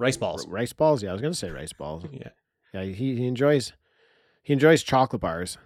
Rice 0.00 0.16
balls. 0.16 0.46
Rice 0.46 0.72
balls? 0.72 1.02
Yeah, 1.02 1.10
I 1.10 1.12
was 1.12 1.20
going 1.20 1.32
to 1.32 1.38
say 1.38 1.50
rice 1.50 1.72
balls. 1.72 2.04
Yeah, 2.12 2.28
Yeah, 2.72 2.82
he, 2.84 3.16
he 3.16 3.26
enjoys 3.26 3.72
he 4.42 4.52
enjoys 4.52 4.82
chocolate 4.82 5.20
bars 5.20 5.58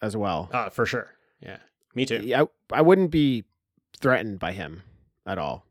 as 0.00 0.16
well. 0.16 0.48
uh, 0.52 0.70
for 0.70 0.86
sure. 0.86 1.10
Yeah, 1.40 1.58
me 1.94 2.06
too. 2.06 2.20
Yeah, 2.24 2.42
I, 2.72 2.78
I 2.78 2.82
wouldn't 2.82 3.10
be 3.10 3.44
threatened 3.98 4.38
by 4.38 4.52
him 4.52 4.82
at 5.26 5.38
all. 5.38 5.66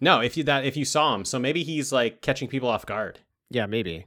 No, 0.00 0.20
if 0.20 0.36
you 0.36 0.44
that 0.44 0.64
if 0.64 0.76
you 0.76 0.84
saw 0.86 1.14
him, 1.14 1.24
so 1.24 1.38
maybe 1.38 1.62
he's 1.62 1.92
like 1.92 2.22
catching 2.22 2.48
people 2.48 2.68
off 2.70 2.86
guard. 2.86 3.20
Yeah, 3.50 3.66
maybe. 3.66 4.06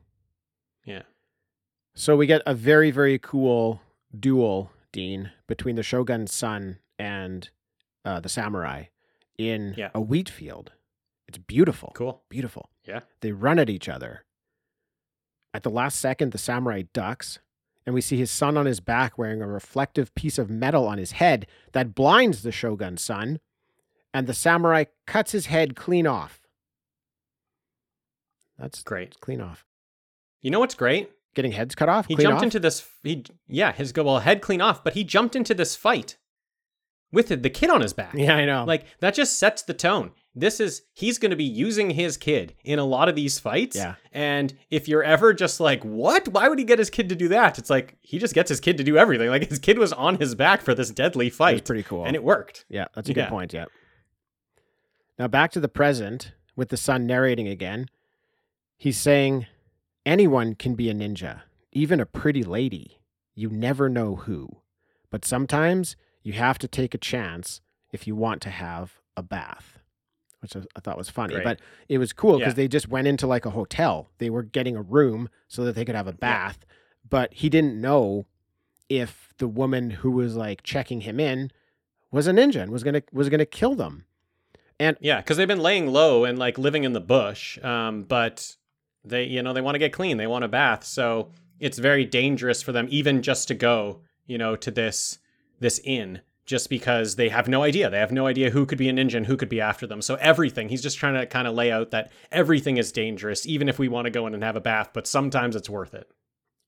So 1.93 2.15
we 2.15 2.25
get 2.25 2.41
a 2.45 2.53
very, 2.53 2.91
very 2.91 3.19
cool 3.19 3.81
duel, 4.17 4.71
Dean, 4.91 5.31
between 5.47 5.75
the 5.75 5.83
Shogun's 5.83 6.33
son 6.33 6.79
and 6.97 7.49
uh, 8.05 8.19
the 8.19 8.29
samurai 8.29 8.85
in 9.37 9.73
Yeah. 9.77 9.89
a 9.93 10.01
wheat 10.01 10.29
field. 10.29 10.71
It's 11.27 11.37
beautiful. 11.37 11.91
Cool. 11.95 12.23
Beautiful. 12.29 12.69
Yeah. 12.85 13.01
They 13.21 13.31
run 13.31 13.59
at 13.59 13.69
each 13.69 13.87
other. 13.89 14.23
At 15.53 15.63
the 15.63 15.69
last 15.69 15.99
second, 15.99 16.31
the 16.31 16.37
samurai 16.37 16.83
ducks, 16.93 17.39
and 17.85 17.93
we 17.93 18.01
see 18.01 18.17
his 18.17 18.31
son 18.31 18.57
on 18.57 18.65
his 18.65 18.79
back 18.79 19.17
wearing 19.17 19.41
a 19.41 19.47
reflective 19.47 20.13
piece 20.15 20.37
of 20.37 20.49
metal 20.49 20.87
on 20.87 20.97
his 20.97 21.13
head 21.13 21.45
that 21.73 21.93
blinds 21.95 22.41
the 22.43 22.51
Shogun's 22.51 23.01
son, 23.01 23.39
and 24.13 24.27
the 24.27 24.33
samurai 24.33 24.85
cuts 25.07 25.31
his 25.33 25.47
head 25.47 25.75
clean 25.75 26.07
off. 26.07 26.41
That's 28.57 28.83
Great. 28.83 29.19
clean 29.19 29.41
off. 29.41 29.65
You 30.41 30.51
know 30.51 30.59
what's 30.59 30.75
great? 30.75 31.11
Getting 31.33 31.53
heads 31.53 31.75
cut 31.75 31.87
off? 31.89 32.07
He 32.07 32.15
jumped 32.15 32.37
off? 32.37 32.43
into 32.43 32.59
this. 32.59 32.87
He 33.03 33.23
yeah, 33.47 33.71
his 33.71 33.91
go 33.91 34.03
well 34.03 34.19
head 34.19 34.41
clean 34.41 34.61
off, 34.61 34.83
but 34.83 34.93
he 34.93 35.03
jumped 35.03 35.35
into 35.35 35.53
this 35.53 35.75
fight 35.75 36.17
with 37.11 37.27
the, 37.29 37.49
kid 37.49 37.69
on 37.69 37.81
his 37.81 37.93
back. 37.93 38.13
Yeah, 38.13 38.35
I 38.35 38.45
know. 38.45 38.63
Like 38.65 38.85
that 38.99 39.13
just 39.13 39.37
sets 39.39 39.61
the 39.63 39.73
tone. 39.73 40.11
This 40.33 40.59
is 40.61 40.83
he's 40.93 41.17
going 41.17 41.31
to 41.31 41.35
be 41.35 41.43
using 41.43 41.89
his 41.91 42.15
kid 42.15 42.55
in 42.63 42.79
a 42.79 42.85
lot 42.85 43.09
of 43.09 43.15
these 43.15 43.37
fights. 43.37 43.75
Yeah. 43.75 43.95
And 44.13 44.53
if 44.69 44.87
you're 44.87 45.03
ever 45.03 45.33
just 45.33 45.59
like, 45.59 45.83
"What? 45.83 46.27
Why 46.29 46.47
would 46.47 46.57
he 46.59 46.63
get 46.65 46.79
his 46.79 46.89
kid 46.89 47.09
to 47.09 47.15
do 47.15 47.27
that?" 47.29 47.57
It's 47.59 47.69
like 47.69 47.97
he 48.01 48.17
just 48.17 48.33
gets 48.33 48.47
his 48.49 48.59
kid 48.61 48.77
to 48.77 48.83
do 48.83 48.97
everything. 48.97 49.29
Like 49.29 49.49
his 49.49 49.59
kid 49.59 49.77
was 49.77 49.91
on 49.93 50.15
his 50.15 50.35
back 50.35 50.61
for 50.61 50.73
this 50.73 50.89
deadly 50.89 51.27
That's 51.27 51.37
fight. 51.37 51.65
pretty 51.65 51.83
cool. 51.83 52.05
And 52.05 52.15
it 52.15 52.23
worked. 52.23 52.65
Yeah, 52.69 52.85
that's 52.95 53.09
a 53.09 53.13
good 53.13 53.21
Yeah. 53.21 53.29
point. 53.29 53.53
Yeah. 53.53 53.65
Now 55.19 55.27
back 55.27 55.51
to 55.51 55.59
the 55.59 55.67
present 55.69 56.31
with 56.55 56.69
the 56.69 56.77
son 56.77 57.05
narrating 57.05 57.47
again. 57.47 57.87
He's 58.77 58.97
saying, 58.97 59.47
Anyone 60.05 60.55
can 60.55 60.75
be 60.75 60.89
a 60.89 60.93
ninja, 60.93 61.41
even 61.71 61.99
a 61.99 62.05
pretty 62.05 62.43
lady. 62.43 62.99
You 63.35 63.49
never 63.49 63.87
know 63.89 64.15
who. 64.15 64.49
But 65.09 65.25
sometimes 65.25 65.95
you 66.23 66.33
have 66.33 66.57
to 66.59 66.67
take 66.67 66.93
a 66.93 66.97
chance 66.99 67.61
if 67.91 68.07
you 68.07 68.15
want 68.15 68.41
to 68.43 68.49
have 68.49 68.99
a 69.17 69.23
bath. 69.23 69.77
which 70.39 70.55
I, 70.55 70.79
thought 70.79 70.97
was 70.97 71.07
funny. 71.09 71.35
But 71.43 71.59
it 71.87 71.99
was 71.99 72.13
cool 72.13 72.39
because 72.39 72.53
Yeah. 72.53 72.63
they 72.63 72.67
just 72.67 72.87
went 72.87 73.07
into 73.07 73.27
like 73.27 73.45
a 73.45 73.51
hotel. 73.51 74.09
They 74.17 74.31
were 74.31 74.41
getting 74.41 74.75
a 74.75 74.81
room 74.81 75.29
so 75.47 75.63
that 75.65 75.75
they 75.75 75.85
could 75.85 75.93
have 75.93 76.07
a 76.07 76.13
bath. 76.13 76.65
But 77.07 77.31
he 77.31 77.47
didn't 77.47 77.79
know 77.79 78.25
if 78.89 79.35
the 79.37 79.47
woman 79.47 79.91
who 79.91 80.09
was 80.09 80.35
like 80.35 80.63
checking 80.63 81.01
him 81.01 81.19
in 81.19 81.51
was 82.09 82.25
a 82.25 82.31
ninja 82.31 82.59
and 82.59 82.71
was 82.71 82.83
gonna 82.83 83.03
was 83.13 83.29
gonna 83.29 83.45
kill 83.45 83.75
them. 83.75 84.05
And 84.79 84.97
yeah, 84.99 85.17
because 85.21 85.37
they've 85.37 85.47
been 85.47 85.61
laying 85.61 85.85
low 85.85 86.25
and 86.25 86.39
like 86.39 86.57
living 86.57 86.85
in 86.85 86.93
the 86.93 86.99
bush, 87.01 87.63
um, 87.63 88.01
but 88.01 88.57
they, 89.03 89.23
you 89.23 89.41
know, 89.41 89.53
they 89.53 89.61
want 89.61 89.75
to 89.75 89.79
get 89.79 89.93
clean. 89.93 90.17
They 90.17 90.27
want 90.27 90.43
a 90.43 90.49
bath, 90.49 90.83
so 90.83 91.31
it's 91.59 91.77
very 91.77 92.05
dangerous 92.05 92.61
for 92.61 92.71
them, 92.71 92.87
even 92.89 93.21
just 93.21 93.47
to 93.47 93.53
go, 93.53 94.01
you 94.25 94.37
know, 94.37 94.55
to 94.55 94.71
this 94.71 95.19
this 95.59 95.79
inn, 95.83 96.21
just 96.45 96.69
because 96.69 97.15
they 97.15 97.29
have 97.29 97.47
no 97.47 97.63
idea. 97.63 97.89
They 97.89 97.99
have 97.99 98.11
no 98.11 98.25
idea 98.25 98.49
who 98.49 98.65
could 98.65 98.79
be 98.79 98.89
an 98.89 98.97
ninja 98.97 99.15
and 99.15 99.27
who 99.27 99.37
could 99.37 99.49
be 99.49 99.61
after 99.61 99.85
them. 99.85 100.01
So 100.01 100.15
everything, 100.15 100.69
he's 100.69 100.81
just 100.81 100.97
trying 100.97 101.13
to 101.13 101.25
kind 101.27 101.47
of 101.47 101.53
lay 101.53 101.71
out 101.71 101.91
that 101.91 102.11
everything 102.31 102.77
is 102.77 102.91
dangerous, 102.91 103.45
even 103.45 103.69
if 103.69 103.77
we 103.77 103.87
want 103.87 104.05
to 104.05 104.11
go 104.11 104.25
in 104.27 104.33
and 104.33 104.43
have 104.43 104.55
a 104.55 104.61
bath. 104.61 104.89
But 104.91 105.07
sometimes 105.07 105.55
it's 105.55 105.69
worth 105.69 105.93
it. 105.93 106.09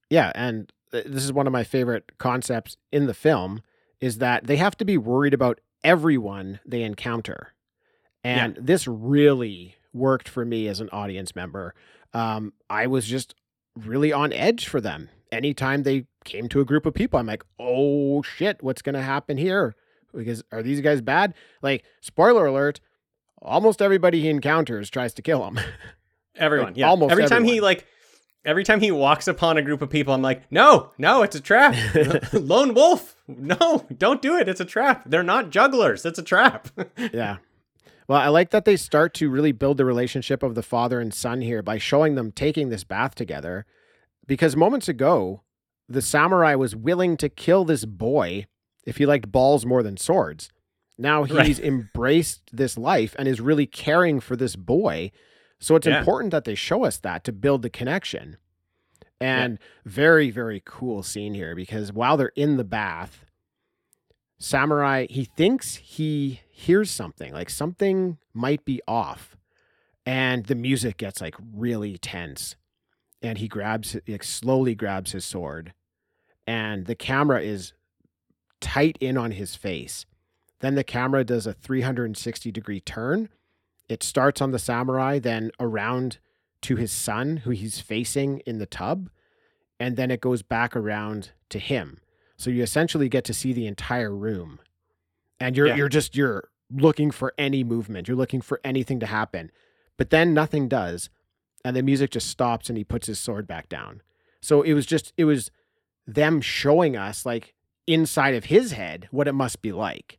Yeah, 0.08 0.30
and 0.34 0.72
this 0.92 1.24
is 1.24 1.32
one 1.32 1.46
of 1.46 1.52
my 1.52 1.64
favorite 1.64 2.18
concepts 2.18 2.76
in 2.92 3.06
the 3.06 3.14
film 3.14 3.62
is 4.00 4.18
that 4.18 4.46
they 4.46 4.56
have 4.56 4.76
to 4.76 4.84
be 4.84 4.96
worried 4.96 5.34
about 5.34 5.60
everyone 5.82 6.60
they 6.64 6.82
encounter. 6.82 7.54
And 8.22 8.56
this 8.60 8.86
really 8.86 9.74
worked 9.92 10.28
for 10.28 10.44
me 10.44 10.68
as 10.68 10.80
an 10.80 10.88
audience 10.90 11.34
member. 11.36 11.74
Um, 12.14 12.52
I 12.70 12.86
was 12.86 13.06
just 13.06 13.34
really 13.76 14.12
on 14.12 14.32
edge 14.32 14.66
for 14.68 14.80
them. 14.80 15.10
Anytime 15.32 15.82
they 15.82 16.06
came 16.24 16.48
to 16.50 16.60
a 16.60 16.64
group 16.64 16.86
of 16.86 16.94
people, 16.94 17.18
I'm 17.18 17.26
like, 17.26 17.44
oh 17.58 18.22
shit, 18.22 18.62
what's 18.62 18.82
going 18.82 18.94
to 18.94 19.02
happen 19.02 19.36
here? 19.36 19.74
Because 20.14 20.44
are 20.52 20.62
these 20.62 20.80
guys 20.80 21.00
bad? 21.00 21.34
Like, 21.60 21.84
spoiler 22.00 22.46
alert, 22.46 22.80
almost 23.42 23.82
everybody 23.82 24.20
he 24.20 24.28
encounters 24.28 24.88
tries 24.90 25.12
to 25.14 25.22
kill 25.22 25.44
him. 25.44 25.58
Everyone, 26.36 26.68
Like, 26.68 26.76
yeah. 26.76 26.88
almost 26.88 27.12
every 27.12 27.26
time 27.26 27.44
he 27.44 27.60
like, 27.60 27.86
every 28.44 28.64
time 28.64 28.80
he 28.80 28.90
walks 28.90 29.28
upon 29.28 29.56
a 29.56 29.62
group 29.62 29.82
of 29.82 29.90
people, 29.90 30.14
I'm 30.14 30.22
like, 30.22 30.50
no, 30.50 30.90
no, 30.98 31.22
it's 31.22 31.36
a 31.36 31.40
trap. 31.40 31.74
Lone 32.32 32.74
wolf, 32.74 33.16
no, 33.28 33.86
don't 33.96 34.20
do 34.22 34.36
it. 34.36 34.48
It's 34.48 34.60
a 34.60 34.64
trap. 34.64 35.02
They're 35.06 35.22
not 35.22 35.50
jugglers. 35.50 36.04
It's 36.04 36.18
a 36.18 36.22
trap. 36.24 36.68
yeah. 37.12 37.36
Well, 38.08 38.18
I 38.20 38.28
like 38.28 38.50
that 38.50 38.64
they 38.64 38.76
start 38.76 39.14
to 39.14 39.30
really 39.30 39.52
build 39.52 39.76
the 39.78 39.84
relationship 39.84 40.42
of 40.42 40.54
the 40.54 40.62
father 40.62 41.00
and 41.00 41.12
son 41.12 41.40
here 41.40 41.62
by 41.62 41.78
showing 41.78 42.14
them 42.14 42.32
taking 42.32 42.68
this 42.68 42.84
bath 42.84 43.14
together. 43.14 43.64
Because 44.26 44.56
moments 44.56 44.88
ago, 44.88 45.42
the 45.88 46.02
samurai 46.02 46.54
was 46.54 46.76
willing 46.76 47.16
to 47.18 47.28
kill 47.28 47.64
this 47.64 47.84
boy 47.84 48.46
if 48.86 48.98
he 48.98 49.06
liked 49.06 49.32
balls 49.32 49.64
more 49.64 49.82
than 49.82 49.96
swords. 49.96 50.50
Now 50.98 51.24
Right. 51.30 51.46
he's 51.46 51.58
embraced 51.58 52.42
this 52.52 52.76
life 52.76 53.14
and 53.18 53.26
is 53.26 53.40
really 53.40 53.66
caring 53.66 54.20
for 54.20 54.36
this 54.36 54.54
boy. 54.56 55.10
So 55.58 55.74
it's 55.76 55.86
Yeah. 55.86 55.98
important 55.98 56.30
that 56.32 56.44
they 56.44 56.54
show 56.54 56.84
us 56.84 56.98
that 56.98 57.24
to 57.24 57.32
build 57.32 57.62
the 57.62 57.70
connection. 57.70 58.36
And 59.20 59.58
very, 59.86 60.30
very 60.30 60.60
cool 60.64 61.02
scene 61.02 61.32
here 61.32 61.54
because 61.54 61.90
while 61.92 62.16
they're 62.18 62.32
in 62.36 62.58
the 62.58 62.64
bath, 62.64 63.24
Samurai, 64.38 65.06
he 65.08 65.24
thinks 65.24 65.76
he 65.76 66.40
hears 66.54 66.88
something, 66.88 67.32
like 67.32 67.50
something 67.50 68.16
might 68.32 68.64
be 68.64 68.80
off. 68.86 69.36
And 70.06 70.46
the 70.46 70.54
music 70.54 70.98
gets 70.98 71.20
like 71.20 71.34
really 71.52 71.98
tense. 71.98 72.54
And 73.20 73.38
he 73.38 73.48
grabs, 73.48 73.96
like 74.06 74.22
slowly 74.22 74.74
grabs 74.74 75.12
his 75.12 75.24
sword. 75.24 75.72
And 76.46 76.86
the 76.86 76.94
camera 76.94 77.40
is 77.42 77.72
tight 78.60 78.96
in 79.00 79.18
on 79.18 79.32
his 79.32 79.56
face. 79.56 80.06
Then 80.60 80.76
the 80.76 80.84
camera 80.84 81.24
does 81.24 81.46
a 81.46 81.52
360 81.52 82.52
degree 82.52 82.80
turn. 82.80 83.30
It 83.88 84.02
starts 84.02 84.40
on 84.40 84.52
the 84.52 84.58
samurai, 84.58 85.18
then 85.18 85.50
around 85.58 86.18
to 86.62 86.76
his 86.76 86.92
son, 86.92 87.38
who 87.38 87.50
he's 87.50 87.80
facing 87.80 88.38
in 88.46 88.58
the 88.58 88.66
tub. 88.66 89.10
And 89.80 89.96
then 89.96 90.10
it 90.10 90.20
goes 90.20 90.42
back 90.42 90.76
around 90.76 91.32
to 91.48 91.58
him. 91.58 91.98
So 92.36 92.48
you 92.48 92.62
essentially 92.62 93.08
get 93.08 93.24
to 93.24 93.34
see 93.34 93.52
the 93.52 93.66
entire 93.66 94.14
room. 94.14 94.60
And 95.44 95.56
you're 95.56 95.66
Yeah. 95.66 95.76
you're 95.76 95.88
just 95.90 96.16
you're 96.16 96.48
looking 96.70 97.10
for 97.10 97.34
any 97.36 97.62
movement. 97.62 98.08
You're 98.08 98.16
looking 98.16 98.40
for 98.40 98.60
anything 98.64 98.98
to 99.00 99.06
happen. 99.06 99.50
But 99.98 100.10
then 100.10 100.32
nothing 100.32 100.68
does. 100.68 101.10
And 101.64 101.76
the 101.76 101.82
music 101.82 102.10
just 102.10 102.28
stops 102.28 102.68
and 102.68 102.78
he 102.78 102.84
puts 102.84 103.06
his 103.06 103.18
sword 103.20 103.46
back 103.46 103.68
down. 103.68 104.00
So 104.40 104.62
it 104.62 104.72
was 104.74 104.86
just 104.86 105.12
it 105.16 105.24
was 105.26 105.50
them 106.06 106.40
showing 106.40 106.96
us 106.96 107.24
like 107.26 107.54
inside 107.86 108.34
of 108.34 108.46
his 108.46 108.72
head 108.72 109.08
what 109.10 109.28
it 109.28 109.32
must 109.32 109.60
be 109.60 109.72
like. 109.72 110.18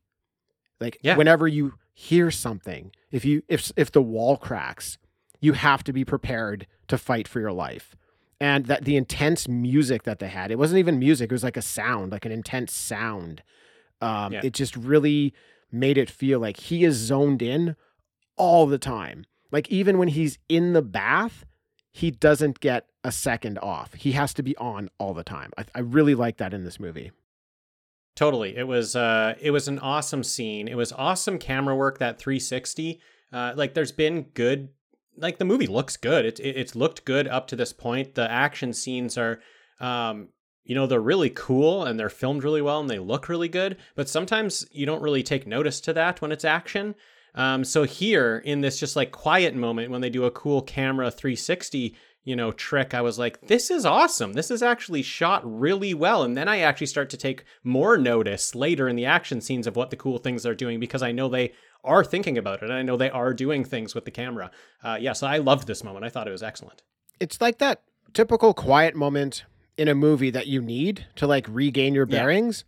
Like 0.79 0.97
Yeah. 1.01 1.15
whenever 1.17 1.47
you 1.47 1.73
hear 1.93 2.29
something, 2.29 2.91
if 3.11 3.25
you 3.25 3.41
if 3.47 3.71
if 3.75 3.91
the 3.91 4.01
wall 4.01 4.37
cracks, 4.37 4.97
you 5.41 5.53
have 5.53 5.83
to 5.85 5.93
be 5.93 6.05
prepared 6.05 6.67
to 6.87 6.97
fight 6.97 7.27
for 7.27 7.39
your 7.39 7.51
life. 7.51 7.95
And 8.39 8.65
that 8.65 8.83
the 8.85 8.97
intense 8.97 9.47
music 9.47 10.03
that 10.03 10.19
they 10.19 10.27
had, 10.27 10.51
it 10.51 10.59
wasn't 10.59 10.79
even 10.79 10.99
music, 10.99 11.31
it 11.31 11.33
was 11.33 11.43
like 11.43 11.57
a 11.57 11.61
sound, 11.61 12.11
like 12.11 12.25
an 12.25 12.31
intense 12.33 12.73
sound. 12.73 13.41
Um, 14.01 14.33
Yeah. 14.33 14.41
It 14.43 14.53
just 14.53 14.75
really 14.75 15.33
made 15.71 15.97
it 15.97 16.09
feel 16.09 16.39
like 16.39 16.57
he 16.57 16.83
is 16.83 16.95
zoned 16.95 17.41
in 17.41 17.75
all 18.37 18.65
the 18.65 18.77
time. 18.77 19.25
Like 19.51 19.69
even 19.69 19.97
when 19.97 20.09
he's 20.09 20.37
in 20.49 20.73
the 20.73 20.81
bath, 20.81 21.45
he 21.91 22.11
doesn't 22.11 22.59
get 22.59 22.87
a 23.03 23.11
second 23.11 23.57
off. 23.59 23.93
He 23.93 24.11
has 24.13 24.33
to 24.33 24.43
be 24.43 24.55
on 24.57 24.89
all 24.97 25.13
the 25.13 25.23
time. 25.23 25.51
I, 25.57 25.65
I 25.73 25.79
really 25.79 26.15
like 26.15 26.37
that 26.37 26.53
in 26.53 26.63
this 26.63 26.79
movie. 26.79 27.11
Totally. 28.15 28.55
It 28.55 28.67
was 28.67 28.95
uh 28.95 29.35
it 29.41 29.51
was 29.51 29.67
an 29.67 29.79
awesome 29.79 30.23
scene. 30.23 30.67
It 30.67 30.75
was 30.77 30.91
awesome 30.93 31.37
camera 31.37 31.75
work 31.75 31.99
that 31.99 32.17
360. 32.19 33.01
Uh 33.31 33.53
like 33.55 33.73
there's 33.73 33.91
been 33.91 34.23
good 34.33 34.69
like 35.17 35.37
the 35.37 35.45
movie 35.45 35.67
looks 35.67 35.97
good. 35.97 36.25
It, 36.25 36.39
it 36.39 36.55
it's 36.57 36.75
looked 36.75 37.05
good 37.05 37.27
up 37.27 37.47
to 37.47 37.55
this 37.55 37.73
point. 37.73 38.15
The 38.15 38.29
action 38.29 38.73
scenes 38.73 39.17
are 39.17 39.39
um 39.79 40.29
you 40.65 40.75
know 40.75 40.87
they're 40.87 40.99
really 40.99 41.29
cool 41.29 41.83
and 41.83 41.99
they're 41.99 42.09
filmed 42.09 42.43
really 42.43 42.61
well 42.61 42.81
and 42.81 42.89
they 42.89 42.99
look 42.99 43.29
really 43.29 43.47
good, 43.47 43.77
but 43.95 44.09
sometimes 44.09 44.67
you 44.71 44.85
don't 44.85 45.01
really 45.01 45.23
take 45.23 45.47
notice 45.47 45.79
to 45.81 45.93
that 45.93 46.21
when 46.21 46.31
it's 46.31 46.43
action. 46.43 46.95
Um 47.35 47.63
so 47.63 47.83
here 47.83 48.41
in 48.43 48.61
this 48.61 48.79
just 48.79 48.95
like 48.95 49.11
quiet 49.11 49.55
moment 49.55 49.91
when 49.91 50.01
they 50.01 50.09
do 50.09 50.25
a 50.25 50.31
cool 50.31 50.61
camera 50.61 51.11
360 51.11 51.95
you 52.23 52.35
know 52.35 52.51
trick 52.51 52.95
i 52.95 53.01
was 53.01 53.19
like 53.19 53.39
this 53.47 53.69
is 53.69 53.85
awesome. 53.85 54.33
This 54.33 54.49
is 54.49 54.63
actually 54.63 55.03
shot 55.03 55.41
really 55.45 55.93
well. 55.93 56.23
And 56.23 56.35
then 56.35 56.47
i 56.47 56.59
actually 56.59 56.87
start 56.87 57.09
to 57.11 57.17
take 57.17 57.43
more 57.63 57.97
notice 57.97 58.55
later 58.55 58.89
in 58.89 58.95
the 58.95 59.05
action 59.05 59.41
scenes 59.41 59.67
of 59.67 59.75
what 59.75 59.91
the 59.91 59.95
cool 59.95 60.17
things 60.17 60.43
they're 60.43 60.55
doing 60.55 60.79
because 60.79 61.03
i 61.03 61.11
know 61.11 61.29
they 61.29 61.53
are 61.83 62.03
thinking 62.03 62.37
about 62.37 62.63
it. 62.63 62.69
And 62.69 62.73
i 62.73 62.81
know 62.81 62.97
they 62.97 63.11
are 63.11 63.33
doing 63.33 63.63
things 63.63 63.93
with 63.93 64.05
the 64.05 64.11
camera. 64.11 64.49
Uh, 64.83 64.97
yeah 64.99 65.13
so 65.13 65.27
i 65.27 65.37
loved 65.37 65.67
this 65.67 65.83
moment. 65.83 66.05
I 66.05 66.09
thought 66.09 66.27
it 66.27 66.31
was 66.31 66.43
excellent. 66.43 66.81
It's 67.19 67.39
like 67.39 67.59
that 67.59 67.83
typical 68.13 68.53
quiet 68.53 68.95
moment 68.95 69.45
in 69.77 69.87
a 69.87 69.95
movie 69.95 70.29
that 70.29 70.47
you 70.47 70.61
need 70.61 71.05
to 71.15 71.27
like 71.27 71.45
regain 71.49 71.93
your 71.93 72.07
Yeah. 72.09 72.19
bearings, 72.19 72.63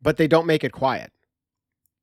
but 0.00 0.16
they 0.16 0.28
don't 0.28 0.46
make 0.46 0.62
it 0.64 0.72
quiet 0.72 1.12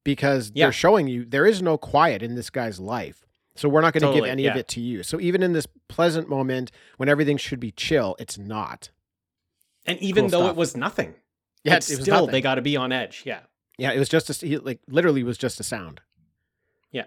because 0.03 0.51
Yeah. 0.53 0.65
they're 0.65 0.73
showing 0.73 1.07
you 1.07 1.25
there 1.25 1.45
is 1.45 1.61
no 1.61 1.77
quiet 1.77 2.21
in 2.23 2.35
this 2.35 2.49
guy's 2.49 2.79
life. 2.79 3.25
So 3.55 3.67
we're 3.69 3.81
not 3.81 3.93
going 3.93 4.01
to 4.01 4.07
Totally, 4.07 4.21
give 4.21 4.31
any 4.31 4.45
of 4.47 4.55
it 4.55 4.67
to 4.69 4.79
you. 4.81 5.03
So 5.03 5.19
even 5.19 5.43
in 5.43 5.53
this 5.53 5.67
pleasant 5.89 6.29
moment 6.29 6.71
when 6.97 7.09
everything 7.09 7.37
should 7.37 7.59
be 7.59 7.71
chill, 7.71 8.15
it's 8.19 8.37
not. 8.37 8.89
and 9.85 9.97
even 9.99 10.23
Cool 10.25 10.29
though 10.29 10.39
stuff. 10.45 10.51
it 10.51 10.57
was 10.59 10.77
nothing 10.77 11.15
Yeah, 11.63 11.75
it's 11.77 11.89
it 11.89 11.95
was 11.95 12.01
still 12.03 12.15
nothing. 12.21 12.31
they 12.31 12.41
got 12.41 12.55
to 12.55 12.61
be 12.61 12.77
on 12.77 12.91
edge 12.91 13.23
yeah 13.25 13.41
Yeah, 13.77 13.91
it 13.91 13.99
was 13.99 14.09
just 14.09 14.29
a 14.29 14.45
he, 14.47 14.57
like 14.57 14.79
literally 14.87 15.23
was 15.23 15.37
just 15.39 15.59
a 15.59 15.63
sound. 15.63 16.01
Yeah. 16.91 17.05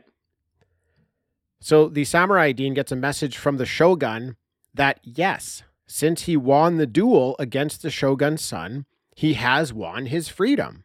So 1.61 1.88
the 1.88 2.04
samurai 2.04 2.52
dean 2.52 2.74
gets 2.74 2.90
a 2.92 2.96
message 2.96 3.37
from 3.37 3.57
the 3.59 3.66
shogun 3.66 4.37
that 4.74 4.98
yes, 5.02 5.62
since 5.87 6.23
he 6.23 6.37
won 6.37 6.77
the 6.77 6.87
duel 6.87 7.37
against 7.38 7.83
the 7.83 7.90
shogun's 7.90 8.42
son, 8.42 8.87
he 9.14 9.35
has 9.35 9.73
won 9.73 10.07
his 10.07 10.29
freedom, 10.29 10.85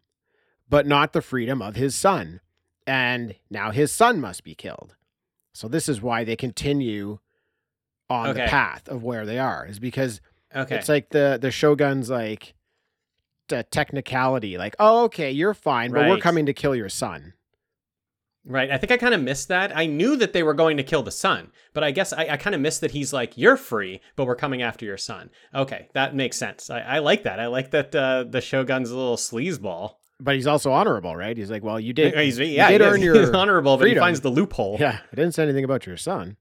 but 0.70 0.86
not 0.86 1.14
the 1.14 1.22
freedom 1.22 1.62
of 1.62 1.76
his 1.76 1.96
son. 1.96 2.42
And 2.86 3.36
now 3.50 3.72
his 3.72 3.92
son 3.92 4.20
must 4.20 4.44
be 4.44 4.56
killed. 4.56 4.96
So 5.54 5.68
this 5.68 5.90
is 5.90 6.02
why 6.02 6.24
they 6.24 6.36
continue 6.36 7.20
on 8.10 8.30
the 8.34 8.42
path 8.50 8.88
of 8.88 9.04
where 9.04 9.26
they 9.26 9.38
are 9.38 9.66
is 9.68 9.80
because 9.80 10.20
okay 10.56 10.78
it's 10.78 10.90
like 10.90 11.10
the 11.10 11.38
the 11.40 11.52
shogun's 11.52 12.10
like 12.10 12.56
the 13.50 13.62
technicality 13.64 14.58
like 14.58 14.76
oh 14.80 15.04
okay 15.04 15.30
you're 15.30 15.54
fine 15.54 15.92
but 15.92 16.10
we're 16.10 16.18
coming 16.18 16.46
to 16.48 16.54
kill 16.54 16.76
your 16.76 16.90
son 16.90 17.34
Right. 18.46 18.72
I 18.72 18.78
think 18.78 18.92
I 18.92 18.98
kind 18.98 19.14
of 19.14 19.22
missed 19.22 19.50
that. 19.50 19.76
I 19.78 19.86
knew 19.86 20.16
that 20.16 20.34
they 20.34 20.44
were 20.44 20.54
going 20.54 20.78
to 20.78 20.84
kill 20.84 21.04
the 21.04 21.12
son, 21.12 21.52
but 21.74 21.84
I 21.84 21.92
guess 21.92 22.14
I, 22.14 22.30
I 22.30 22.38
kind 22.38 22.56
of 22.56 22.62
missed 22.62 22.82
that 22.82 22.92
he's 22.92 23.12
like, 23.14 23.38
you're 23.38 23.58
free, 23.58 24.02
but 24.16 24.26
we're 24.26 24.36
coming 24.36 24.62
after 24.62 24.86
your 24.86 24.98
son. 24.98 25.30
Okay, 25.54 25.90
that 25.94 26.16
makes 26.16 26.38
sense. 26.38 26.70
I, 26.70 26.80
I 26.80 27.00
like 27.00 27.24
that. 27.24 27.40
I 27.40 27.48
like 27.48 27.72
that 27.72 27.94
uh, 27.94 28.24
the 28.28 28.42
Shogun's 28.42 28.90
a 28.92 28.96
little 28.98 29.18
sleazeball. 29.18 29.96
but 30.20 30.36
he's 30.36 30.48
also 30.48 30.72
honorable 30.72 31.16
right 31.16 31.38
he's 31.38 31.50
like 31.50 31.64
well 31.64 31.80
you 31.80 31.94
did 31.94 32.14
He's, 32.18 32.38
you 32.40 32.46
yeah, 32.46 32.70
did 32.70 32.82
he 32.82 32.88
earn 32.88 32.98
he's 32.98 33.06
your 33.06 33.36
honorable, 33.42 33.78
but 33.78 33.88
he 33.88 33.96
finds 33.96 34.20
the 34.22 34.30
loophole. 34.30 34.76
yeah 34.80 35.00
i 35.12 35.16
didn't 35.16 35.34
say 35.34 35.44
anything 35.44 35.64
about 35.64 35.86
your 35.86 35.96
son 35.96 36.36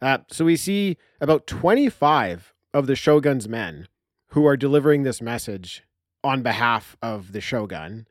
uh, 0.00 0.18
so 0.30 0.44
we 0.46 0.56
see 0.56 0.96
about 1.20 1.46
25 1.46 2.54
of 2.72 2.86
the 2.86 2.96
shogun's 2.96 3.46
men 3.48 3.88
who 4.28 4.46
are 4.46 4.56
delivering 4.56 5.02
this 5.02 5.20
message 5.20 5.82
on 6.24 6.40
behalf 6.42 6.96
of 7.02 7.32
the 7.32 7.40
shogun 7.42 8.06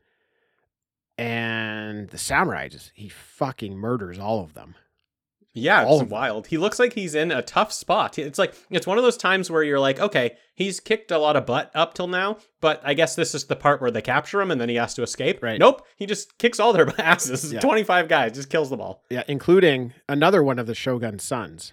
and 1.18 2.08
the 2.10 2.18
samurai 2.18 2.68
just 2.68 2.92
he 2.94 3.08
fucking 3.08 3.76
murders 3.76 4.18
all 4.18 4.40
of 4.40 4.54
them 4.54 4.74
Yeah, 5.54 5.84
All 5.84 5.94
it's 5.94 6.02
of 6.02 6.08
them. 6.08 6.16
wild. 6.18 6.46
He 6.46 6.56
looks 6.58 6.78
like 6.78 6.92
he's 6.92 7.16
in 7.16 7.32
a 7.32 7.42
tough 7.42 7.72
spot. 7.72 8.16
It's 8.18 8.38
like 8.38 8.54
it's 8.70 8.86
one 8.86 8.96
of 8.98 9.02
those 9.02 9.16
times 9.16 9.50
where 9.50 9.64
you're 9.64 9.80
like, 9.80 9.98
okay, 9.98 10.36
he's 10.54 10.78
kicked 10.78 11.10
a 11.10 11.18
lot 11.18 11.34
of 11.34 11.46
butt 11.46 11.72
up 11.74 11.94
till 11.94 12.06
now, 12.06 12.36
but 12.60 12.80
I 12.84 12.94
guess 12.94 13.16
this 13.16 13.34
is 13.34 13.44
the 13.46 13.56
part 13.56 13.80
where 13.80 13.90
they 13.90 14.02
capture 14.02 14.40
him 14.40 14.52
and 14.52 14.60
then 14.60 14.68
he 14.68 14.76
has 14.76 14.94
to 14.94 15.02
escape. 15.02 15.42
Right. 15.42 15.58
Nope, 15.58 15.84
he 15.96 16.06
just 16.06 16.38
kicks 16.38 16.60
all 16.60 16.72
their 16.72 16.88
asses. 17.00 17.52
Yeah. 17.52 17.58
25 17.60 18.06
guys, 18.08 18.32
just 18.34 18.50
kills 18.50 18.70
them 18.70 18.80
all. 18.80 19.02
Yeah, 19.10 19.24
including 19.26 19.94
another 20.08 20.42
one 20.44 20.60
of 20.60 20.66
the 20.68 20.74
Shogun's 20.76 21.24
sons. 21.24 21.72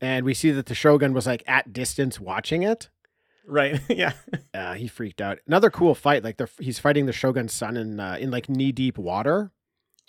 And 0.00 0.24
we 0.24 0.34
see 0.34 0.52
that 0.52 0.66
the 0.66 0.74
Shogun 0.74 1.12
was 1.14 1.26
like 1.26 1.42
at 1.48 1.72
distance 1.72 2.20
watching 2.20 2.62
it. 2.62 2.88
Right. 3.46 3.80
yeah. 3.88 4.12
Uh, 4.52 4.74
he 4.74 4.88
freaked 4.88 5.20
out. 5.20 5.38
Another 5.46 5.70
cool 5.70 5.94
fight. 5.94 6.24
Like 6.24 6.36
the, 6.38 6.48
he's 6.58 6.78
fighting 6.78 7.06
the 7.06 7.12
Shogun's 7.12 7.52
son 7.52 7.76
in 7.76 8.00
uh, 8.00 8.16
in 8.18 8.30
like 8.30 8.48
knee 8.48 8.72
deep 8.72 8.96
water. 8.98 9.50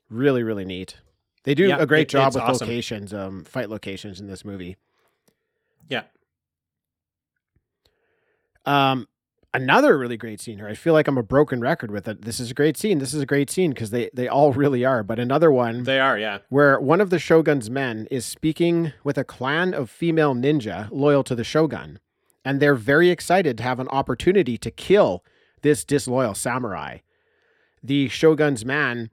Really, 0.10 0.44
really 0.44 0.66
neat. 0.66 0.98
They 1.44 1.54
do 1.56 1.68
Yeah, 1.68 1.78
a 1.80 1.86
great 1.86 2.04
it- 2.04 2.10
job 2.10 2.34
with 2.34 2.44
awesome. 2.44 2.68
locations, 2.68 3.14
um, 3.14 3.44
fight 3.44 3.70
locations 3.70 4.20
in 4.20 4.28
this 4.28 4.44
movie. 4.46 4.78
Yeah. 5.90 6.04
Um, 8.66 9.08
another 9.54 9.98
really 9.98 10.18
great 10.18 10.42
scene 10.42 10.58
here. 10.58 10.68
I 10.68 10.74
feel 10.74 10.94
like 10.94 11.08
I'm 11.08 11.18
a 11.18 11.24
broken 11.24 11.60
record 11.60 11.92
with 11.92 12.08
it. 12.08 12.24
This 12.24 12.40
is 12.40 12.52
a 12.52 12.54
great 12.54 12.78
scene. 12.78 12.98
This 13.00 13.14
is 13.14 13.22
a 13.22 13.26
great 13.26 13.50
scene 13.50 13.72
because 13.72 13.92
they 13.92 14.10
they 14.14 14.28
all 14.28 14.54
really 14.54 14.84
are. 14.86 15.04
But 15.04 15.20
another 15.20 15.52
one 15.52 15.84
They 15.84 16.00
are, 16.00 16.18
yeah. 16.18 16.40
where 16.50 16.80
one 16.80 17.02
of 17.02 17.10
the 17.10 17.20
shogun's 17.20 17.70
men 17.70 18.08
is 18.10 18.26
speaking 18.26 18.94
with 19.04 19.18
a 19.18 19.24
clan 19.24 19.74
of 19.74 19.90
female 19.90 20.34
ninja 20.34 20.88
loyal 20.92 21.24
to 21.26 21.36
the 21.36 21.44
shogun, 21.44 22.00
and 22.46 22.60
they're 22.60 22.76
very 22.76 23.10
excited 23.10 23.58
to 23.58 23.64
have 23.64 23.80
an 23.80 23.90
opportunity 23.90 24.58
to 24.60 24.70
kill 24.70 25.26
this 25.64 25.84
disloyal 25.84 26.36
samurai. 26.36 27.00
The 27.84 28.08
shogun's 28.08 28.64
man 28.64 29.10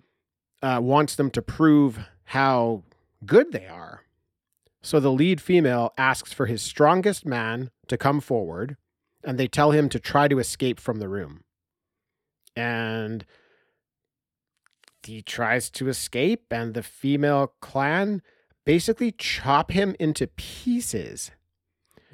uh, 0.62 0.80
wants 0.82 1.16
them 1.16 1.30
to 1.30 1.42
prove 1.42 1.98
how 2.24 2.82
good 3.24 3.52
they 3.52 3.66
are. 3.66 4.02
So 4.82 5.00
the 5.00 5.12
lead 5.12 5.40
female 5.40 5.94
asks 5.96 6.32
for 6.32 6.46
his 6.46 6.60
strongest 6.60 7.24
man 7.24 7.70
to 7.88 7.96
come 7.96 8.20
forward, 8.20 8.76
and 9.24 9.38
they 9.38 9.48
tell 9.48 9.70
him 9.70 9.88
to 9.88 9.98
try 9.98 10.28
to 10.28 10.38
escape 10.38 10.78
from 10.78 10.98
the 10.98 11.08
room. 11.08 11.44
And 12.54 13.24
he 15.02 15.22
tries 15.22 15.70
to 15.70 15.88
escape, 15.88 16.46
and 16.50 16.74
the 16.74 16.82
female 16.82 17.54
clan 17.60 18.22
basically 18.64 19.12
chop 19.12 19.70
him 19.70 19.96
into 19.98 20.26
pieces. 20.26 21.30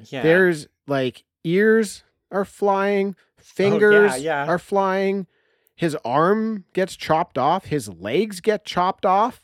Yeah. 0.07 0.23
There's 0.23 0.69
like 0.87 1.25
ears 1.45 2.05
are 2.31 2.45
flying, 2.45 3.17
oh, 3.19 3.43
fingers 3.43 4.21
yeah. 4.23 4.47
are 4.47 4.59
flying, 4.59 5.27
his 5.75 5.97
arm 6.05 6.65
gets 6.73 6.97
chopped 6.97 7.39
off, 7.39 7.67
his 7.67 7.89
legs 7.89 8.41
get 8.41 8.65
chopped 8.65 9.07
off, 9.07 9.41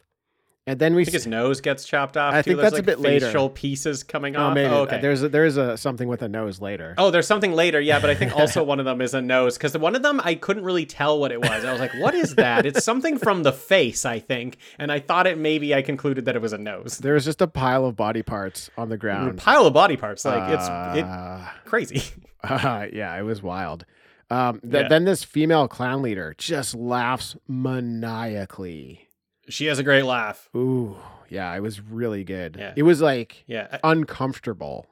and 0.66 0.78
then 0.78 0.94
we 0.94 1.02
I 1.02 1.04
think 1.04 1.12
his 1.14 1.26
nose 1.26 1.60
gets 1.60 1.84
chopped 1.84 2.16
off. 2.16 2.32
I 2.32 2.40
too. 2.40 2.50
think 2.52 2.56
There's, 2.60 2.72
that's 2.72 2.72
a 2.74 2.76
like, 2.78 2.86
bit 2.86 3.00
later. 3.00 3.26
facial 3.26 3.50
pieces 3.50 4.02
coming 4.02 4.34
oh, 4.34 4.44
off. 4.44 4.54
maybe 4.54 4.70
Oh, 4.72 4.82
okay. 4.82 5.00
there's 5.00 5.22
a, 5.22 5.28
there's 5.28 5.56
a 5.58 5.76
something 5.76 6.08
with 6.08 6.22
a 6.22 6.28
nose 6.28 6.60
later. 6.60 6.94
Oh, 6.96 7.10
there's 7.10 7.26
something 7.26 7.52
later, 7.52 7.80
yeah, 7.80 8.00
but 8.00 8.08
I 8.08 8.14
think 8.14 8.34
also 8.36 8.62
one 8.64 8.78
of 8.80 8.86
them 8.86 9.00
is 9.02 9.12
a 9.12 9.20
nose 9.20 9.58
because 9.58 9.76
one 9.76 9.94
of 9.94 10.02
them 10.02 10.20
I 10.24 10.34
couldn't 10.34 10.64
really 10.64 10.86
tell 10.86 11.18
what 11.20 11.32
it 11.32 11.40
was. 11.40 11.64
I 11.64 11.70
was 11.70 11.80
like, 11.80 11.92
"What 11.98 12.14
is 12.14 12.34
that?" 12.36 12.64
It's 12.64 12.82
something 12.84 13.18
from 13.18 13.42
the 13.42 13.52
face, 13.52 14.04
I 14.06 14.18
think, 14.20 14.56
and 14.78 14.90
I 14.90 15.00
thought 15.00 15.26
it 15.26 15.36
maybe 15.36 15.74
I 15.74 15.82
concluded 15.82 16.24
that 16.24 16.34
it 16.36 16.40
was 16.42 16.52
a 16.54 16.58
nose. 16.58 16.96
There 16.98 17.14
was 17.14 17.24
just 17.26 17.42
a 17.42 17.46
pile 17.46 17.84
of 17.84 17.94
body 17.96 18.22
parts 18.22 18.70
on 18.78 18.88
the 18.88 18.96
ground. 18.96 19.30
A 19.38 19.42
pile 19.42 19.66
of 19.66 19.74
body 19.74 19.96
parts, 19.98 20.24
like 20.24 20.50
it's 20.50 20.64
it 20.98 21.04
Uh, 21.04 21.40
crazy. 21.66 22.02
Uh, 22.42 22.86
yeah, 22.92 23.14
it 23.18 23.22
was 23.22 23.42
wild. 23.42 23.84
Um, 24.30 24.60
th- 24.60 24.72
Yeah. 24.72 24.88
Then 24.88 25.04
this 25.04 25.24
female 25.24 25.68
clan 25.68 26.00
leader 26.00 26.34
just 26.38 26.74
laughs 26.74 27.36
maniacally. 27.46 29.08
She 29.48 29.66
has 29.66 29.78
a 29.78 29.82
great 29.82 30.04
laugh. 30.04 30.48
Ooh, 30.56 30.96
yeah, 31.28 31.54
it 31.54 31.60
was 31.60 31.80
really 31.80 32.24
good. 32.24 32.56
Yeah. 32.58 32.72
It 32.76 32.82
was 32.84 33.00
like 33.00 33.44
Yeah, 33.46 33.78
uncomfortable. 33.84 34.86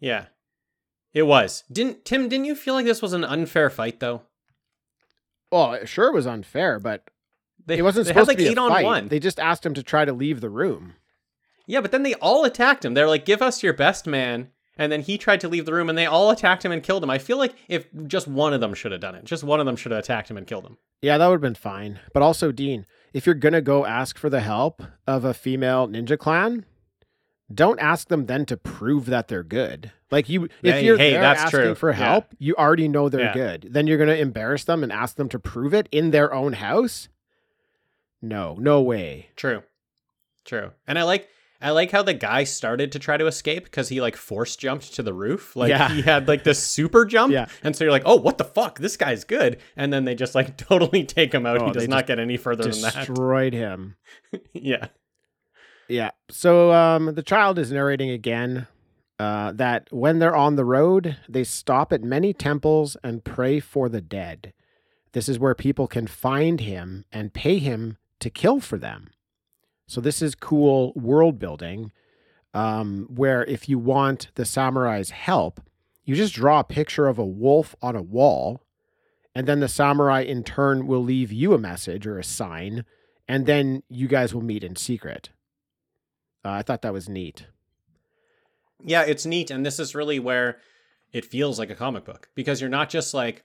yeah, 0.00 0.26
it 1.12 1.22
was. 1.24 1.64
Didn't 1.70 2.04
Tim? 2.04 2.28
Didn't 2.28 2.46
you 2.46 2.54
feel 2.54 2.74
like 2.74 2.86
this 2.86 3.02
was 3.02 3.12
an 3.12 3.24
unfair 3.24 3.70
fight 3.70 4.00
though? 4.00 4.22
Well, 5.50 5.84
sure, 5.86 6.08
it 6.08 6.14
was 6.14 6.26
unfair, 6.26 6.78
but 6.78 7.04
They, 7.66 7.78
it 7.78 7.82
wasn't 7.82 8.06
supposed 8.06 8.26
had 8.26 8.28
like 8.28 8.38
to 8.38 8.44
be 8.44 8.50
eight 8.50 8.58
a 8.58 8.60
on 8.60 8.70
fight. 8.70 8.84
one. 8.84 9.08
They 9.08 9.18
just 9.18 9.40
asked 9.40 9.64
him 9.64 9.74
to 9.74 9.82
try 9.82 10.04
to 10.04 10.12
leave 10.12 10.40
the 10.40 10.50
room. 10.50 10.94
Yeah, 11.66 11.80
but 11.80 11.90
then 11.90 12.02
they 12.02 12.14
all 12.14 12.44
attacked 12.44 12.84
him. 12.84 12.94
They're 12.94 13.08
like, 13.08 13.24
"Give 13.24 13.42
us 13.42 13.62
your 13.62 13.72
best 13.72 14.06
man." 14.06 14.50
And 14.80 14.92
then 14.92 15.00
he 15.00 15.18
tried 15.18 15.40
to 15.40 15.48
leave 15.48 15.66
the 15.66 15.72
room, 15.74 15.88
and 15.88 15.98
they 15.98 16.06
all 16.06 16.30
attacked 16.30 16.64
him 16.64 16.70
and 16.70 16.82
killed 16.82 17.02
him. 17.02 17.10
I 17.10 17.18
feel 17.18 17.36
like 17.36 17.54
if 17.68 17.86
just 18.06 18.28
one 18.28 18.52
of 18.54 18.60
them 18.60 18.74
should 18.74 18.92
have 18.92 19.00
done 19.00 19.16
it, 19.16 19.24
just 19.24 19.42
one 19.42 19.58
of 19.58 19.66
them 19.66 19.74
should 19.74 19.90
have 19.90 19.98
attacked 19.98 20.30
him 20.30 20.36
and 20.36 20.46
killed 20.46 20.64
him. 20.64 20.78
Yeah, 21.02 21.18
that 21.18 21.26
would 21.26 21.34
have 21.34 21.40
been 21.40 21.54
fine. 21.56 21.98
But 22.14 22.22
also, 22.22 22.52
Dean, 22.52 22.86
if 23.12 23.26
you're 23.26 23.34
gonna 23.34 23.60
go 23.60 23.84
ask 23.86 24.18
for 24.18 24.28
the 24.30 24.40
help 24.40 24.82
of 25.06 25.24
a 25.24 25.34
female 25.34 25.88
ninja 25.88 26.18
clan, 26.18 26.64
don't 27.52 27.80
ask 27.80 28.08
them 28.08 28.26
then 28.26 28.44
to 28.46 28.56
prove 28.56 29.06
that 29.06 29.28
they're 29.28 29.42
good. 29.42 29.90
Like 30.10 30.28
you, 30.28 30.48
if 30.62 30.82
you're 30.82 30.96
hey, 30.98 31.12
there 31.12 31.20
that's 31.20 31.42
asking 31.42 31.60
true. 31.60 31.74
for 31.74 31.90
Yeah. 31.90 31.96
help, 31.96 32.26
you 32.38 32.54
already 32.56 32.88
know 32.88 33.08
they're 33.08 33.20
Yeah. 33.22 33.34
good. 33.34 33.68
Then 33.70 33.86
you're 33.86 33.98
gonna 33.98 34.14
embarrass 34.14 34.64
them 34.64 34.82
and 34.82 34.92
ask 34.92 35.16
them 35.16 35.28
to 35.30 35.38
prove 35.38 35.72
it 35.74 35.88
in 35.92 36.10
their 36.10 36.32
own 36.32 36.54
house. 36.54 37.08
No, 38.20 38.56
no 38.58 38.80
way. 38.82 39.28
True. 39.36 39.62
True. 40.44 40.72
And 40.86 40.98
I 40.98 41.02
like 41.04 41.28
I 41.60 41.70
like 41.70 41.90
how 41.90 42.02
the 42.02 42.14
guy 42.14 42.44
started 42.44 42.92
to 42.92 43.00
try 43.00 43.16
to 43.16 43.26
escape 43.26 43.64
because 43.64 43.88
he 43.88 44.00
like 44.00 44.16
force 44.16 44.54
jumped 44.54 44.94
to 44.94 45.02
the 45.02 45.12
roof. 45.12 45.56
Like 45.56 45.70
Yeah. 45.70 45.88
he 45.88 46.02
had 46.02 46.28
like 46.28 46.44
this 46.44 46.62
super 46.62 47.04
jump. 47.04 47.32
Yeah. 47.32 47.46
And 47.64 47.74
so 47.74 47.82
you're 47.84 47.90
like, 47.92 48.04
oh, 48.06 48.16
what 48.16 48.38
the 48.38 48.44
fuck? 48.44 48.78
This 48.78 48.96
guy's 48.96 49.24
good. 49.24 49.58
And 49.76 49.92
then 49.92 50.04
they 50.04 50.14
just 50.14 50.34
like 50.36 50.56
totally 50.56 51.04
take 51.04 51.34
him 51.34 51.46
out. 51.46 51.60
Oh, 51.60 51.66
he 51.66 51.72
does 51.72 51.88
not 51.88 52.06
get 52.06 52.20
any 52.20 52.36
further 52.36 52.62
than 52.64 52.80
that. 52.82 52.94
Destroyed 52.94 53.54
him. 53.54 53.96
yeah. 54.52 54.86
Yeah. 55.88 56.10
So 56.30 56.70
um, 56.72 57.14
the 57.14 57.22
child 57.24 57.58
is 57.58 57.72
narrating 57.72 58.10
again 58.10 58.68
uh, 59.18 59.50
that 59.52 59.88
when 59.90 60.20
they're 60.20 60.36
on 60.36 60.54
the 60.54 60.64
road, 60.64 61.16
they 61.28 61.42
stop 61.42 61.92
at 61.92 62.04
many 62.04 62.32
temples 62.32 62.96
and 63.02 63.24
pray 63.24 63.58
for 63.58 63.88
the 63.88 64.00
dead. 64.00 64.52
This 65.12 65.28
is 65.28 65.38
where 65.40 65.54
people 65.56 65.88
can 65.88 66.06
find 66.06 66.60
him 66.60 67.04
and 67.10 67.32
pay 67.34 67.58
him 67.58 67.96
to 68.20 68.30
kill 68.30 68.60
for 68.60 68.78
them. 68.78 69.10
So 69.88 70.00
this 70.02 70.20
is 70.20 70.34
cool 70.34 70.92
world 70.94 71.38
building, 71.38 71.90
um, 72.52 73.08
where 73.08 73.44
if 73.46 73.68
you 73.68 73.78
want 73.78 74.28
the 74.34 74.44
samurai's 74.44 75.10
help, 75.10 75.60
you 76.04 76.14
just 76.14 76.34
draw 76.34 76.60
a 76.60 76.64
picture 76.64 77.06
of 77.06 77.18
a 77.18 77.24
wolf 77.24 77.74
on 77.80 77.96
a 77.96 78.02
wall, 78.02 78.62
and 79.34 79.46
then 79.46 79.60
the 79.60 79.68
samurai 79.68 80.20
in 80.20 80.44
turn 80.44 80.86
will 80.86 81.02
leave 81.02 81.32
you 81.32 81.54
a 81.54 81.58
message 81.58 82.06
or 82.06 82.18
a 82.18 82.24
sign, 82.24 82.84
and 83.26 83.46
then 83.46 83.82
you 83.88 84.08
guys 84.08 84.34
will 84.34 84.42
meet 84.42 84.62
in 84.62 84.76
secret. 84.76 85.30
Uh, 86.44 86.50
I 86.50 86.62
thought 86.62 86.82
that 86.82 86.92
was 86.92 87.08
neat. 87.08 87.46
Yeah, 88.84 89.02
it's 89.02 89.26
neat. 89.26 89.50
And 89.50 89.64
this 89.64 89.78
is 89.78 89.94
really 89.94 90.18
where 90.18 90.58
it 91.12 91.24
feels 91.24 91.58
like 91.58 91.70
a 91.70 91.74
comic 91.74 92.04
book 92.04 92.28
because 92.34 92.60
you're 92.60 92.70
not 92.70 92.90
just 92.90 93.14
like 93.14 93.44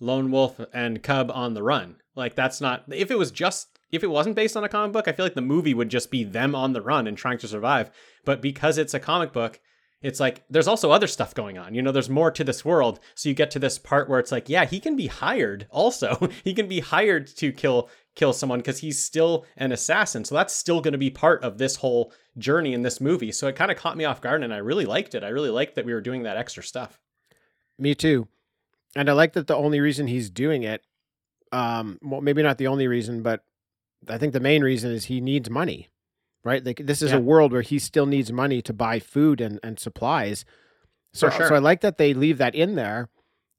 lone 0.00 0.30
wolf 0.30 0.60
and 0.72 1.02
cub 1.02 1.30
on 1.32 1.54
the 1.54 1.62
run. 1.62 1.96
Like 2.14 2.34
that's 2.34 2.60
not 2.60 2.84
if 2.90 3.10
it 3.10 3.18
was 3.18 3.30
just 3.30 3.75
if 3.92 4.02
it 4.02 4.10
wasn't 4.10 4.36
based 4.36 4.56
on 4.56 4.64
a 4.64 4.68
comic 4.68 4.92
book, 4.92 5.08
I 5.08 5.12
feel 5.12 5.24
like 5.24 5.34
the 5.34 5.40
movie 5.40 5.74
would 5.74 5.88
just 5.88 6.10
be 6.10 6.24
them 6.24 6.54
on 6.54 6.72
the 6.72 6.82
run 6.82 7.06
and 7.06 7.16
trying 7.16 7.38
to 7.38 7.48
survive. 7.48 7.90
But 8.24 8.40
because 8.40 8.78
it's 8.78 8.94
a 8.94 9.00
comic 9.00 9.32
book, 9.32 9.60
it's 10.02 10.20
like 10.20 10.44
there's 10.50 10.68
also 10.68 10.90
other 10.90 11.06
stuff 11.06 11.34
going 11.34 11.56
on. 11.56 11.74
You 11.74 11.82
know, 11.82 11.92
there's 11.92 12.10
more 12.10 12.30
to 12.30 12.44
this 12.44 12.64
world. 12.64 13.00
So 13.14 13.28
you 13.28 13.34
get 13.34 13.50
to 13.52 13.58
this 13.58 13.78
part 13.78 14.08
where 14.08 14.18
it's 14.18 14.32
like, 14.32 14.48
yeah, 14.48 14.64
he 14.64 14.78
can 14.78 14.94
be 14.94 15.06
hired 15.06 15.66
also. 15.70 16.30
he 16.44 16.54
can 16.54 16.68
be 16.68 16.80
hired 16.80 17.26
to 17.38 17.52
kill 17.52 17.88
kill 18.14 18.32
someone 18.32 18.60
because 18.60 18.78
he's 18.78 19.02
still 19.02 19.44
an 19.56 19.72
assassin. 19.72 20.24
So 20.24 20.34
that's 20.34 20.54
still 20.54 20.80
going 20.80 20.92
to 20.92 20.98
be 20.98 21.10
part 21.10 21.42
of 21.44 21.58
this 21.58 21.76
whole 21.76 22.12
journey 22.38 22.72
in 22.72 22.82
this 22.82 23.00
movie. 23.00 23.32
So 23.32 23.46
it 23.46 23.56
kind 23.56 23.70
of 23.70 23.76
caught 23.76 23.96
me 23.96 24.04
off 24.04 24.20
guard 24.20 24.42
and 24.42 24.54
I 24.54 24.58
really 24.58 24.86
liked 24.86 25.14
it. 25.14 25.22
I 25.22 25.28
really 25.28 25.50
liked 25.50 25.74
that 25.74 25.84
we 25.84 25.92
were 25.92 26.00
doing 26.00 26.22
that 26.22 26.36
extra 26.38 26.62
stuff. 26.62 26.98
Me 27.78 27.94
too. 27.94 28.26
And 28.94 29.10
I 29.10 29.12
like 29.12 29.34
that 29.34 29.46
the 29.46 29.56
only 29.56 29.80
reason 29.80 30.06
he's 30.06 30.30
doing 30.30 30.62
it, 30.62 30.82
um, 31.52 31.98
well, 32.00 32.22
maybe 32.22 32.42
not 32.42 32.56
the 32.56 32.68
only 32.68 32.88
reason, 32.88 33.22
but 33.22 33.44
I 34.08 34.18
think 34.18 34.32
the 34.32 34.40
main 34.40 34.62
reason 34.62 34.90
is 34.92 35.06
he 35.06 35.20
needs 35.20 35.48
money, 35.50 35.88
right? 36.44 36.64
Like 36.64 36.82
this 36.84 37.02
is 37.02 37.10
Yeah. 37.12 37.18
a 37.18 37.20
world 37.20 37.52
where 37.52 37.62
he 37.62 37.78
still 37.78 38.06
needs 38.06 38.32
money 38.32 38.62
to 38.62 38.72
buy 38.72 38.98
food 39.00 39.40
and, 39.40 39.58
and 39.62 39.78
supplies. 39.78 40.44
So, 41.12 41.30
sure. 41.30 41.48
so 41.48 41.54
I 41.54 41.58
like 41.58 41.80
that 41.80 41.96
they 41.98 42.12
leave 42.14 42.38
that 42.38 42.54
in 42.54 42.74
there, 42.74 43.08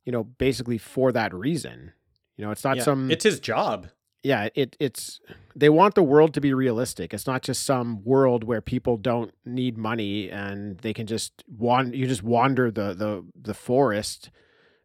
you 0.06 0.12
know, 0.12 0.24
basically 0.24 0.78
for 0.78 1.12
that 1.12 1.34
reason. 1.34 1.92
You 2.36 2.46
know, 2.46 2.52
it's 2.52 2.64
not 2.64 2.78
Yeah. 2.78 2.84
some 2.84 3.10
It's 3.12 3.24
his 3.24 3.40
job. 3.40 3.88
yeah 4.24 4.50
it 4.56 4.76
it's 4.80 5.20
they 5.56 5.70
want 5.70 5.94
the 5.96 6.04
world 6.04 6.34
to 6.34 6.42
be 6.42 6.52
realistic 6.54 7.14
it's 7.14 7.28
not 7.28 7.42
just 7.44 7.64
some 7.64 8.04
world 8.04 8.44
where 8.44 8.62
people 8.62 8.98
don't 8.98 9.32
need 9.46 9.78
money 9.78 10.30
and 10.30 10.80
they 10.80 10.92
can 10.94 11.06
just 11.06 11.32
wander 11.48 11.96
you 11.96 12.08
just 12.08 12.24
wander 12.24 12.72
the 12.72 12.94
the 12.96 13.24
the 13.50 13.54
forest 13.54 14.30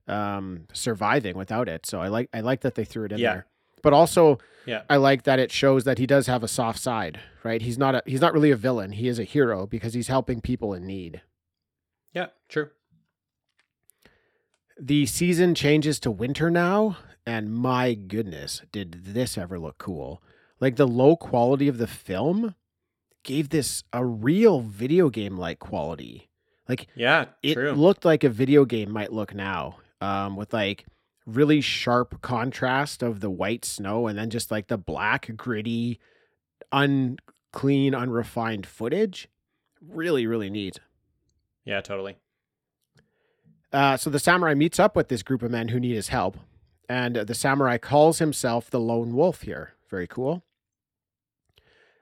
um 0.06 0.66
surviving 0.74 1.34
without 1.36 1.66
it 1.68 1.86
so 1.86 2.00
i 2.00 2.08
like 2.08 2.28
i 2.34 2.40
like 2.40 2.60
that 2.60 2.74
they 2.74 2.84
threw 2.84 3.04
it 3.06 3.12
in 3.12 3.18
Yeah. 3.18 3.32
there 3.32 3.46
but 3.82 3.92
also 3.92 4.38
Yeah. 4.66 4.82
i 4.88 4.96
like 4.96 5.24
that 5.24 5.38
it 5.38 5.50
shows 5.52 5.84
that 5.84 5.98
he 5.98 6.06
does 6.06 6.26
have 6.26 6.42
a 6.42 6.48
soft 6.48 6.78
side 6.80 7.20
right 7.44 7.60
he's 7.62 7.78
not 7.78 7.94
a 7.96 8.02
he's 8.06 8.20
not 8.20 8.32
really 8.32 8.50
a 8.50 8.56
villain 8.56 8.92
he 8.92 9.08
is 9.08 9.18
a 9.18 9.24
hero 9.24 9.66
because 9.66 9.94
he's 9.94 10.08
helping 10.08 10.40
people 10.40 10.72
in 10.74 10.86
need 10.86 11.20
Yeah, 12.14 12.26
true. 12.48 12.70
the 14.78 15.06
season 15.06 15.54
changes 15.54 16.00
to 16.00 16.10
winter 16.10 16.50
now 16.50 16.96
and 17.26 17.52
my 17.54 17.94
goodness 17.94 18.62
did 18.72 19.04
this 19.04 19.36
ever 19.38 19.58
look 19.58 19.78
cool 19.78 20.22
like 20.60 20.76
the 20.76 20.86
low 20.88 21.16
quality 21.16 21.68
of 21.68 21.78
the 21.78 21.86
film 21.86 22.54
gave 23.24 23.50
this 23.50 23.84
a 23.92 24.04
real 24.04 24.60
video 24.60 25.08
game 25.08 25.36
like 25.36 25.58
quality. 25.60 26.28
Like 26.68 26.88
Yeah, 26.96 27.26
it 27.42 27.54
true. 27.54 27.72
looked 27.72 28.04
like 28.04 28.24
a 28.24 28.28
video 28.28 28.64
game 28.64 28.90
might 28.90 29.12
look 29.12 29.32
now, 29.34 29.78
um, 30.00 30.34
with 30.36 30.52
like 30.52 30.84
really 31.26 31.60
sharp 31.60 32.20
contrast 32.20 33.02
of 33.02 33.20
the 33.20 33.30
white 33.30 33.64
snow 33.64 34.06
and 34.06 34.18
then 34.18 34.30
just 34.30 34.50
like 34.50 34.68
the 34.68 34.78
black, 34.78 35.30
gritty, 35.36 36.00
unclean, 36.72 37.94
unrefined 37.94 38.66
footage. 38.66 39.28
Really, 39.80 40.26
really 40.26 40.50
neat. 40.50 40.78
yeah, 41.64 41.80
totally. 41.80 42.16
Uh, 43.72 43.96
so 43.96 44.10
the 44.10 44.18
samurai 44.18 44.54
meets 44.54 44.78
up 44.78 44.94
with 44.94 45.08
this 45.08 45.22
group 45.22 45.42
of 45.42 45.50
men 45.50 45.68
who 45.68 45.80
need 45.80 45.94
his 45.94 46.08
help, 46.08 46.36
and 46.88 47.16
the 47.16 47.34
samurai 47.34 47.78
calls 47.78 48.18
himself 48.18 48.68
the 48.68 48.80
lone 48.80 49.14
wolf 49.14 49.42
here. 49.42 49.72
Very 49.88 50.06
cool. 50.06 50.44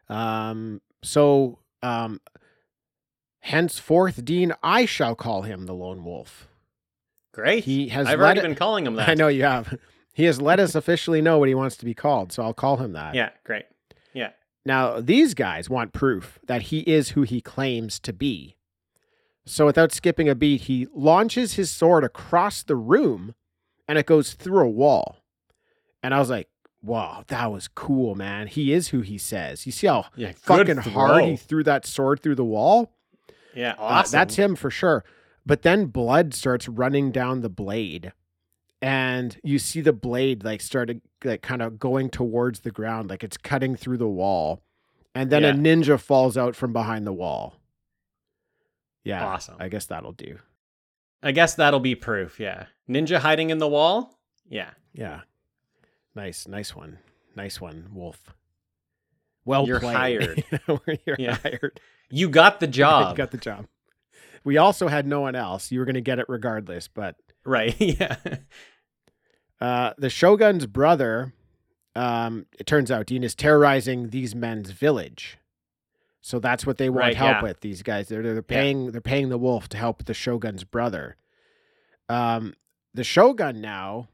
Um, 0.08 0.80
so 1.02 1.60
um, 1.82 2.20
henceforth, 3.40 4.24
Dean, 4.24 4.52
I 4.62 4.84
shall 4.84 5.14
call 5.14 5.42
him 5.42 5.66
the 5.66 5.74
lone 5.74 6.04
wolf. 6.04 6.48
Great. 7.32 7.64
He 7.64 7.88
has 7.88 8.06
I've 8.06 8.18
already 8.20 8.40
it- 8.40 8.42
been 8.44 8.54
calling 8.54 8.86
him 8.86 8.94
that. 8.96 9.08
I 9.08 9.14
know 9.14 9.28
you 9.28 9.42
have. 9.44 9.78
He 10.12 10.24
has 10.24 10.40
let 10.40 10.58
us 10.58 10.74
officially 10.74 11.22
know 11.22 11.38
what 11.38 11.48
he 11.48 11.54
wants 11.54 11.76
to 11.78 11.84
be 11.84 11.94
called, 11.94 12.32
so 12.32 12.42
I'll 12.42 12.52
call 12.52 12.76
him 12.78 12.92
that. 12.92 13.14
Yeah, 13.14 13.30
great. 13.44 13.64
Yeah. 14.12 14.30
Now, 14.66 15.00
these 15.00 15.34
guys 15.34 15.70
want 15.70 15.92
proof 15.94 16.38
that 16.46 16.62
he 16.62 16.80
is 16.80 17.10
who 17.10 17.22
he 17.22 17.40
claims 17.40 17.98
to 18.00 18.12
be. 18.12 18.56
So, 19.46 19.64
without 19.64 19.92
skipping 19.92 20.28
a 20.28 20.34
beat, 20.34 20.62
he 20.62 20.88
launches 20.92 21.54
his 21.54 21.70
sword 21.70 22.02
across 22.04 22.62
the 22.64 22.74
room 22.76 23.34
and 23.88 23.96
it 23.98 24.04
goes 24.04 24.34
through 24.34 24.64
a 24.66 24.68
wall. 24.68 25.18
And 26.02 26.12
I 26.12 26.18
was 26.18 26.28
like, 26.28 26.48
wow, 26.82 27.22
that 27.28 27.50
was 27.52 27.68
cool, 27.68 28.14
man. 28.16 28.48
He 28.48 28.72
is 28.72 28.88
who 28.88 29.00
he 29.02 29.16
says. 29.16 29.64
You 29.64 29.72
see 29.72 29.86
how 29.86 30.06
Yeah, 30.16 30.32
fucking 30.36 30.78
hard 30.78 31.24
he 31.24 31.36
threw 31.36 31.62
that 31.64 31.86
sword 31.86 32.20
through 32.20 32.34
the 32.34 32.44
wall? 32.44 32.92
Yeah, 33.54 33.74
Uh, 33.78 34.02
that's 34.10 34.34
him 34.34 34.56
for 34.56 34.70
sure. 34.70 35.04
But 35.50 35.62
then 35.62 35.86
blood 35.86 36.32
starts 36.32 36.68
running 36.68 37.10
down 37.10 37.40
the 37.40 37.48
blade. 37.48 38.12
And 38.80 39.36
you 39.42 39.58
see 39.58 39.80
the 39.80 39.92
blade 39.92 40.44
like 40.44 40.60
started 40.60 41.00
like 41.24 41.42
kind 41.42 41.60
of 41.60 41.80
going 41.80 42.08
towards 42.08 42.60
the 42.60 42.70
ground, 42.70 43.10
like 43.10 43.24
it's 43.24 43.36
cutting 43.36 43.74
through 43.74 43.98
the 43.98 44.06
wall. 44.08 44.62
And 45.12 45.28
then 45.28 45.44
a 45.44 45.52
ninja 45.52 45.98
falls 45.98 46.38
out 46.38 46.54
from 46.54 46.72
behind 46.72 47.04
the 47.04 47.12
wall. 47.12 47.56
Yeah. 49.02 49.26
Awesome. 49.26 49.56
I 49.58 49.68
guess 49.68 49.86
that'll 49.86 50.12
do. 50.12 50.38
I 51.20 51.32
guess 51.32 51.54
that'll 51.56 51.80
be 51.80 51.96
proof. 51.96 52.38
Yeah. 52.38 52.66
Ninja 52.88 53.18
hiding 53.18 53.50
in 53.50 53.58
the 53.58 53.66
wall. 53.68 54.20
Yeah. 54.48 54.70
Yeah. 54.92 55.22
Nice, 56.14 56.46
nice 56.46 56.76
one. 56.76 56.98
Nice 57.34 57.60
one, 57.60 57.88
Wolf. 57.92 58.34
Well 59.44 59.66
You're 59.66 59.80
played. 59.80 59.96
hired. 59.96 60.44
You're 61.06 61.16
Yeah. 61.18 61.38
hired. 61.42 61.80
You 62.08 62.28
got 62.28 62.60
the 62.60 62.68
job 62.68 63.00
You 63.00 63.06
job. 63.08 63.16
got 63.16 63.30
the 63.32 63.38
job. 63.38 63.66
We 64.44 64.56
also 64.56 64.88
had 64.88 65.06
no 65.06 65.20
one 65.20 65.34
else. 65.34 65.70
You 65.70 65.78
were 65.80 65.84
going 65.84 65.94
to 65.94 66.00
get 66.00 66.18
it 66.18 66.26
regardless, 66.28 66.88
but 66.88 67.16
right. 67.44 67.74
Yeah. 67.80 68.16
Uh, 69.60 69.92
the 69.98 70.08
shogun's 70.08 70.66
brother, 70.66 71.34
um, 71.94 72.46
it 72.58 72.66
turns 72.66 72.90
out, 72.90 73.06
Dean 73.06 73.22
is 73.22 73.34
terrorizing 73.34 74.08
these 74.08 74.34
men's 74.34 74.70
village. 74.70 75.36
So 76.22 76.38
that's 76.38 76.64
what 76.66 76.78
they 76.78 76.88
want 76.88 77.00
Right, 77.00 77.16
help 77.16 77.36
yeah. 77.36 77.42
with. 77.42 77.60
These 77.60 77.82
guys, 77.82 78.08
they're 78.08 78.22
they're 78.22 78.42
paying 78.42 78.92
they're 78.92 79.00
paying 79.00 79.28
the 79.30 79.38
wolf 79.38 79.68
to 79.70 79.76
help 79.76 80.04
the 80.04 80.14
shogun's 80.14 80.64
brother. 80.64 81.16
Um, 82.08 82.54
the 82.94 83.04
shogun 83.04 83.60
now 83.60 84.08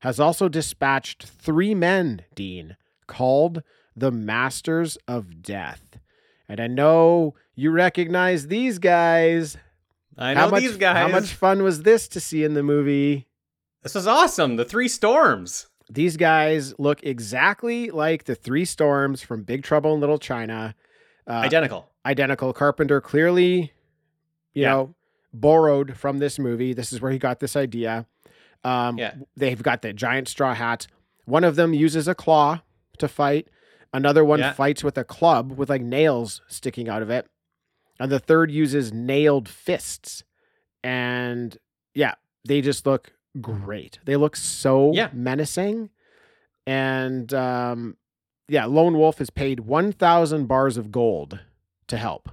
has 0.00 0.18
also 0.20 0.48
dispatched 0.48 1.24
three 1.24 1.74
men, 1.74 2.22
Dean, 2.34 2.76
called 3.06 3.62
the 3.94 4.10
Masters 4.10 4.98
of 5.08 5.42
Death, 5.42 5.98
and 6.48 6.60
I 6.60 6.66
know 6.66 7.34
you 7.54 7.70
recognize 7.70 8.46
these 8.48 8.78
guys. 8.78 9.56
I 10.18 10.34
know 10.34 10.40
how 10.40 10.50
much, 10.50 10.62
these 10.62 10.76
guys. 10.76 10.96
How 10.96 11.08
much 11.08 11.34
fun 11.34 11.62
was 11.62 11.82
this 11.82 12.08
to 12.08 12.20
see 12.20 12.44
in 12.44 12.54
the 12.54 12.62
movie? 12.62 13.26
This 13.82 13.94
was 13.94 14.06
awesome. 14.06 14.56
The 14.56 14.64
three 14.64 14.88
storms. 14.88 15.66
These 15.88 16.16
guys 16.16 16.76
look 16.78 17.02
exactly 17.04 17.90
like 17.90 18.24
the 18.24 18.34
three 18.34 18.64
storms 18.64 19.22
from 19.22 19.42
Big 19.44 19.62
Trouble 19.62 19.94
in 19.94 20.00
Little 20.00 20.18
China. 20.18 20.74
Uh, 21.28 21.32
Identical. 21.34 21.88
identical. 22.04 22.52
Carpenter 22.52 23.00
clearly, 23.00 23.72
you 24.54 24.62
Yeah. 24.62 24.70
know, 24.70 24.94
borrowed 25.32 25.96
from 25.96 26.18
this 26.18 26.38
movie. 26.38 26.72
This 26.72 26.92
is 26.92 27.00
where 27.00 27.12
he 27.12 27.18
got 27.18 27.40
this 27.40 27.54
idea. 27.56 28.06
Um, 28.64 28.98
Yeah. 28.98 29.14
They've 29.36 29.62
got 29.62 29.82
the 29.82 29.92
giant 29.92 30.28
straw 30.28 30.54
hats. 30.54 30.88
One 31.24 31.44
of 31.44 31.56
them 31.56 31.72
uses 31.74 32.08
a 32.08 32.14
claw 32.14 32.62
to 32.98 33.06
fight. 33.08 33.48
Another 33.96 34.22
one 34.26 34.40
Yeah. 34.40 34.52
fights 34.52 34.84
with 34.84 34.98
a 34.98 35.04
club 35.04 35.52
with 35.52 35.70
like 35.70 35.80
nails 35.80 36.42
sticking 36.48 36.86
out 36.86 37.00
of 37.00 37.08
it. 37.08 37.26
And 37.98 38.12
the 38.12 38.18
third 38.18 38.50
uses 38.50 38.92
nailed 38.92 39.48
fists. 39.48 40.22
And 40.84 41.56
yeah, 41.94 42.16
they 42.46 42.60
just 42.60 42.84
look 42.84 43.14
great. 43.40 43.98
They 44.04 44.16
look 44.16 44.36
so 44.36 44.92
Yeah. 44.92 45.08
menacing. 45.14 45.88
And 46.66 47.32
um, 47.32 47.96
yeah, 48.48 48.66
Lone 48.66 48.98
Wolf 48.98 49.16
has 49.16 49.30
paid 49.30 49.60
1,000 49.60 50.46
bars 50.46 50.76
of 50.76 50.92
gold 50.92 51.40
to 51.86 51.96
help. 51.96 52.28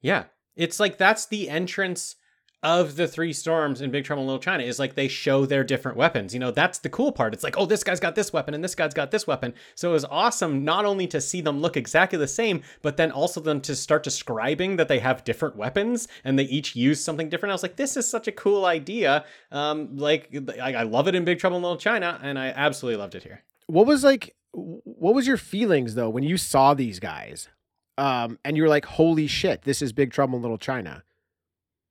Yeah. 0.00 0.24
It's 0.56 0.80
like 0.80 0.96
that's 0.96 1.26
the 1.26 1.50
entrance 1.50 2.16
of 2.62 2.96
the 2.96 3.08
three 3.08 3.32
storms 3.32 3.80
in 3.80 3.90
Big 3.90 4.04
Trouble 4.04 4.22
in 4.22 4.26
Little 4.26 4.40
China 4.40 4.62
is 4.62 4.78
like 4.78 4.94
they 4.94 5.08
show 5.08 5.46
their 5.46 5.64
different 5.64 5.96
weapons. 5.96 6.34
You 6.34 6.40
know, 6.40 6.50
that's 6.50 6.78
the 6.78 6.90
cool 6.90 7.10
part. 7.10 7.32
It's 7.32 7.42
like, 7.42 7.56
oh, 7.56 7.64
this 7.64 7.82
guy's 7.82 8.00
got 8.00 8.14
this 8.14 8.32
weapon 8.32 8.52
and 8.52 8.62
this 8.62 8.74
guy's 8.74 8.92
got 8.92 9.10
this 9.10 9.26
weapon. 9.26 9.54
So 9.74 9.90
it 9.90 9.92
was 9.94 10.04
awesome 10.04 10.62
not 10.62 10.84
only 10.84 11.06
to 11.08 11.20
see 11.20 11.40
them 11.40 11.60
look 11.60 11.76
exactly 11.76 12.18
the 12.18 12.28
same, 12.28 12.62
but 12.82 12.98
then 12.98 13.10
also 13.10 13.40
them 13.40 13.62
to 13.62 13.74
start 13.74 14.02
describing 14.02 14.76
that 14.76 14.88
they 14.88 14.98
have 14.98 15.24
different 15.24 15.56
weapons 15.56 16.06
and 16.22 16.38
they 16.38 16.44
each 16.44 16.76
use 16.76 17.02
something 17.02 17.30
different. 17.30 17.50
I 17.50 17.54
was 17.54 17.62
like, 17.62 17.76
this 17.76 17.96
is 17.96 18.06
such 18.06 18.28
a 18.28 18.32
cool 18.32 18.66
idea. 18.66 19.24
Um, 19.50 19.96
like 19.96 20.34
I, 20.60 20.82
love 20.82 21.08
it 21.08 21.14
in 21.14 21.24
Big 21.24 21.38
Trouble 21.38 21.56
in 21.56 21.62
Little 21.62 21.78
China, 21.78 22.18
and 22.22 22.38
I 22.38 22.48
absolutely 22.48 22.98
loved 22.98 23.14
it 23.14 23.22
here. 23.22 23.42
What 23.68 23.86
was 23.86 24.02
like, 24.02 24.34
what 24.52 25.14
was 25.14 25.26
your 25.26 25.36
feelings 25.36 25.94
though 25.94 26.10
when 26.10 26.24
you 26.24 26.36
saw 26.36 26.74
these 26.74 26.98
guys? 26.98 27.48
Um, 27.96 28.38
and 28.44 28.56
you 28.56 28.62
were 28.62 28.68
like, 28.68 28.84
holy 28.84 29.26
shit, 29.26 29.62
this 29.62 29.82
is 29.82 29.92
Big 29.92 30.10
Trouble 30.10 30.36
in 30.36 30.42
Little 30.42 30.58
China. 30.58 31.04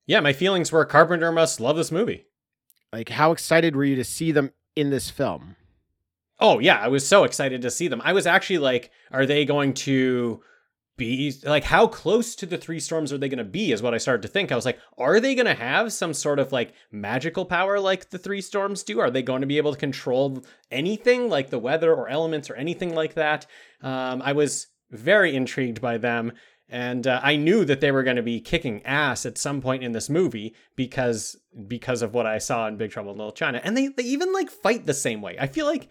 Yeah, 0.09 0.21
my 0.21 0.33
feelings 0.33 0.71
were 0.71 0.83
Carpenter 0.85 1.31
must 1.31 1.59
love 1.59 1.75
this 1.75 1.91
movie. 1.91 2.25
Like, 2.91 3.09
how 3.09 3.31
excited 3.31 3.75
were 3.75 3.83
you 3.83 3.95
to 3.95 4.03
see 4.03 4.31
them 4.31 4.49
in 4.75 4.89
this 4.89 5.11
film? 5.11 5.55
Oh 6.39 6.57
yeah, 6.57 6.79
I 6.79 6.87
was 6.87 7.07
so 7.07 7.25
excited 7.25 7.61
to 7.61 7.69
see 7.69 7.87
them. 7.87 8.01
I 8.03 8.13
was 8.13 8.25
actually 8.25 8.57
like, 8.57 8.89
are 9.11 9.27
they 9.27 9.45
going 9.45 9.75
to 9.75 10.41
be 10.97 11.31
like 11.43 11.63
how 11.63 11.85
close 11.85 12.35
to 12.37 12.47
the 12.47 12.57
three 12.57 12.79
storms 12.79 13.13
are 13.13 13.19
they 13.19 13.29
going 13.29 13.37
to 13.37 13.43
be 13.43 13.71
is 13.71 13.83
what 13.83 13.93
I 13.93 13.99
started 13.99 14.23
to 14.23 14.27
think. 14.27 14.51
I 14.51 14.55
was 14.55 14.65
like, 14.65 14.79
are 14.97 15.19
they 15.19 15.35
going 15.35 15.45
to 15.45 15.53
have 15.53 15.93
some 15.93 16.15
sort 16.15 16.39
of 16.39 16.51
like 16.51 16.73
magical 16.91 17.45
power 17.45 17.79
like 17.79 18.09
the 18.09 18.17
three 18.17 18.41
storms 18.41 18.81
do? 18.81 18.99
Are 18.99 19.11
they 19.11 19.21
going 19.21 19.41
to 19.41 19.47
be 19.47 19.57
able 19.57 19.73
to 19.73 19.79
control 19.79 20.43
anything 20.71 21.29
like 21.29 21.51
the 21.51 21.59
weather 21.59 21.93
or 21.93 22.09
elements 22.09 22.49
or 22.49 22.55
anything 22.55 22.95
like 22.95 23.13
that? 23.13 23.45
Um, 23.83 24.23
I 24.23 24.31
was 24.31 24.69
very 24.89 25.35
intrigued 25.35 25.81
by 25.81 25.99
them. 25.99 26.31
And 26.71 27.07
uh, 27.07 27.19
I 27.23 27.35
knew 27.35 27.65
that 27.65 27.81
they 27.81 27.91
were 27.91 28.03
going 28.03 28.17
to 28.17 28.21
be 28.21 28.39
kicking 28.39 28.85
ass 28.85 29.25
at 29.25 29.39
some 29.39 29.59
point 29.59 29.83
in 29.83 29.91
this 29.91 30.09
movie 30.09 30.53
because 30.75 31.35
because 31.67 32.03
of 32.03 32.13
what 32.13 32.27
I 32.27 32.37
saw 32.37 32.67
in 32.67 32.77
Big 32.77 32.91
Trouble 32.91 33.11
in 33.11 33.17
Little 33.17 33.31
China, 33.31 33.59
and 33.63 33.75
they 33.75 33.87
they 33.87 34.03
even 34.03 34.31
like 34.33 34.51
fight 34.51 34.85
the 34.85 34.93
same 34.93 35.21
way. 35.21 35.35
I 35.39 35.47
feel 35.47 35.65
like 35.65 35.89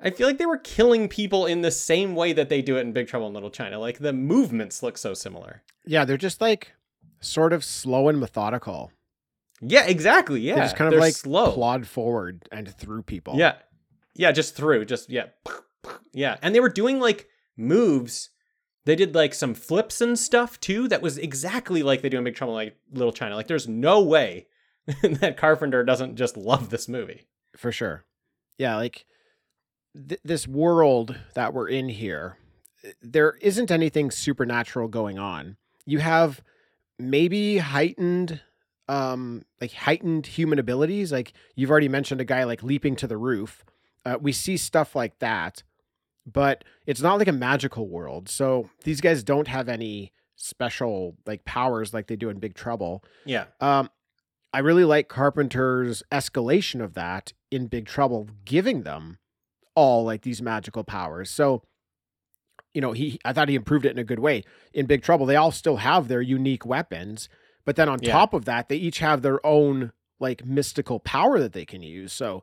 I 0.00 0.10
feel 0.10 0.26
like 0.26 0.38
they 0.38 0.46
were 0.46 0.58
killing 0.58 1.08
people 1.08 1.46
in 1.46 1.62
the 1.62 1.70
same 1.70 2.14
way 2.14 2.32
that 2.32 2.48
they 2.48 2.60
do 2.60 2.76
it 2.76 2.80
in 2.80 2.92
Big 2.92 3.06
Trouble 3.06 3.28
in 3.28 3.34
Little 3.34 3.50
China. 3.50 3.78
Like 3.78 4.00
the 4.00 4.12
movements 4.12 4.82
look 4.82 4.98
so 4.98 5.14
similar. 5.14 5.62
Yeah, 5.86 6.04
they're 6.04 6.16
just 6.16 6.40
like 6.40 6.72
sort 7.20 7.52
of 7.52 7.64
slow 7.64 8.08
and 8.08 8.18
methodical. 8.18 8.90
Yeah, 9.60 9.86
exactly. 9.86 10.40
Yeah, 10.40 10.56
they 10.56 10.60
just 10.62 10.76
kind 10.76 10.88
of 10.88 10.92
They're 10.92 11.00
like 11.00 11.14
slow. 11.14 11.52
plod 11.52 11.86
forward 11.86 12.48
and 12.52 12.68
through 12.76 13.02
people. 13.04 13.36
Yeah, 13.36 13.54
yeah, 14.14 14.32
just 14.32 14.54
through, 14.54 14.84
just 14.84 15.08
yeah, 15.08 15.26
yeah. 16.12 16.36
And 16.42 16.54
they 16.54 16.60
were 16.60 16.68
doing 16.68 17.00
like 17.00 17.28
moves. 17.56 18.30
They 18.86 18.96
did 18.96 19.14
like 19.14 19.34
some 19.34 19.54
flips 19.54 20.00
and 20.00 20.18
stuff 20.18 20.58
too. 20.60 20.88
That 20.88 21.02
was 21.02 21.18
exactly 21.18 21.82
like 21.82 22.00
they 22.02 22.08
do 22.08 22.18
in 22.18 22.24
Big 22.24 22.36
Trouble 22.36 22.58
in 22.58 22.66
like 22.66 22.76
Little 22.92 23.12
China. 23.12 23.34
Like 23.34 23.48
there's 23.48 23.68
no 23.68 24.00
way 24.00 24.46
that 25.02 25.36
Carpenter 25.36 25.84
doesn't 25.84 26.16
just 26.16 26.36
love 26.36 26.70
this 26.70 26.88
movie. 26.88 27.26
for 27.56 27.72
sure. 27.72 28.04
Yeah, 28.58 28.76
like 28.76 29.04
th- 30.08 30.20
this 30.24 30.48
world 30.48 31.16
that 31.34 31.52
we're 31.52 31.68
in 31.68 31.88
here, 31.88 32.38
there 33.02 33.32
isn't 33.42 33.70
anything 33.70 34.10
supernatural 34.10 34.88
going 34.88 35.18
on. 35.18 35.56
You 35.84 35.98
have 35.98 36.42
maybe 36.98 37.58
heightened 37.58 38.40
um 38.88 39.44
like 39.60 39.72
heightened 39.72 40.26
human 40.28 40.60
abilities 40.60 41.10
like 41.10 41.32
you've 41.56 41.70
already 41.72 41.88
mentioned 41.88 42.20
a 42.20 42.24
guy 42.24 42.44
like 42.44 42.62
leaping 42.62 42.94
to 42.94 43.08
the 43.08 43.16
roof 43.16 43.64
uh, 44.04 44.16
we 44.20 44.30
see 44.32 44.56
stuff 44.56 44.94
like 44.94 45.18
that 45.18 45.64
but 46.30 46.64
it's 46.86 47.00
not 47.00 47.18
like 47.18 47.28
a 47.28 47.32
magical 47.32 47.88
world 47.88 48.28
so 48.28 48.68
these 48.84 49.00
guys 49.00 49.22
don't 49.22 49.48
have 49.48 49.68
any 49.68 50.12
special 50.34 51.16
like 51.26 51.44
powers 51.44 51.94
like 51.94 52.08
they 52.08 52.16
do 52.16 52.28
in 52.28 52.38
big 52.38 52.54
trouble 52.54 53.02
Yeah, 53.24 53.44
um, 53.60 53.88
I 54.52 54.58
really 54.60 54.84
like 54.84 55.08
Carpenter's 55.08 56.02
escalation 56.10 56.82
of 56.82 56.94
that 56.94 57.32
in 57.50 57.66
Big 57.66 57.86
Trouble, 57.86 58.28
giving 58.46 58.82
them 58.84 59.18
all 59.74 60.02
like 60.04 60.22
these 60.22 60.40
magical 60.40 60.82
powers. 60.82 61.30
So 61.30 61.62
you 62.72 62.80
know, 62.80 62.92
he 62.92 63.18
I 63.24 63.32
thought 63.32 63.48
he 63.48 63.54
improved 63.54 63.84
it 63.86 63.90
in 63.92 63.98
a 63.98 64.04
good 64.04 64.18
way. 64.18 64.44
In 64.72 64.86
Big 64.86 65.02
Trouble, 65.02 65.26
they 65.26 65.36
all 65.36 65.50
still 65.50 65.76
have 65.78 66.08
their 66.08 66.20
unique 66.22 66.64
weapons, 66.66 67.28
but 67.64 67.76
then 67.76 67.88
on 67.88 67.98
Yeah. 68.02 68.12
top 68.12 68.34
of 68.34 68.44
that, 68.46 68.68
they 68.68 68.76
each 68.76 68.98
have 69.00 69.22
their 69.22 69.44
own 69.46 69.92
like 70.20 70.44
mystical 70.44 71.00
power 71.00 71.38
that 71.38 71.52
they 71.52 71.64
can 71.66 71.82
use. 71.82 72.12
So, 72.12 72.42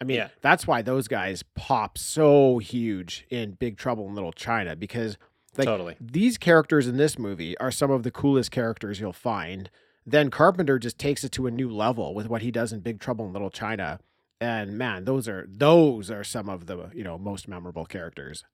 I 0.00 0.04
mean, 0.04 0.16
Yeah. 0.16 0.28
that's 0.40 0.66
why 0.66 0.82
those 0.82 1.06
guys 1.08 1.42
pop 1.54 1.96
so 1.96 2.58
huge 2.58 3.24
in 3.30 3.52
Big 3.52 3.76
Trouble 3.76 4.08
in 4.08 4.14
Little 4.14 4.32
China 4.32 4.74
because 4.74 5.16
like 5.56 5.66
Totally. 5.66 5.96
these 6.00 6.38
characters 6.38 6.88
in 6.88 6.96
this 6.96 7.18
movie 7.18 7.56
are 7.58 7.70
some 7.70 7.90
of 7.90 8.02
the 8.02 8.10
coolest 8.10 8.50
characters 8.50 8.98
you'll 9.00 9.12
find. 9.12 9.70
Then 10.04 10.30
Carpenter 10.30 10.78
just 10.78 10.98
takes 10.98 11.22
it 11.24 11.30
to 11.32 11.46
a 11.46 11.50
new 11.50 11.70
level 11.70 12.14
with 12.14 12.26
what 12.28 12.42
he 12.42 12.50
does 12.50 12.72
in 12.72 12.80
Big 12.80 12.98
Trouble 13.00 13.26
in 13.26 13.32
Little 13.32 13.50
China. 13.50 14.00
And 14.40 14.76
man, 14.76 15.04
those 15.04 15.28
are 15.28 15.46
those 15.48 16.10
are 16.10 16.24
some 16.24 16.48
of 16.48 16.66
the, 16.66 16.90
you 16.92 17.04
know, 17.04 17.16
most 17.18 17.46
memorable 17.46 17.84
characters. 17.86 18.44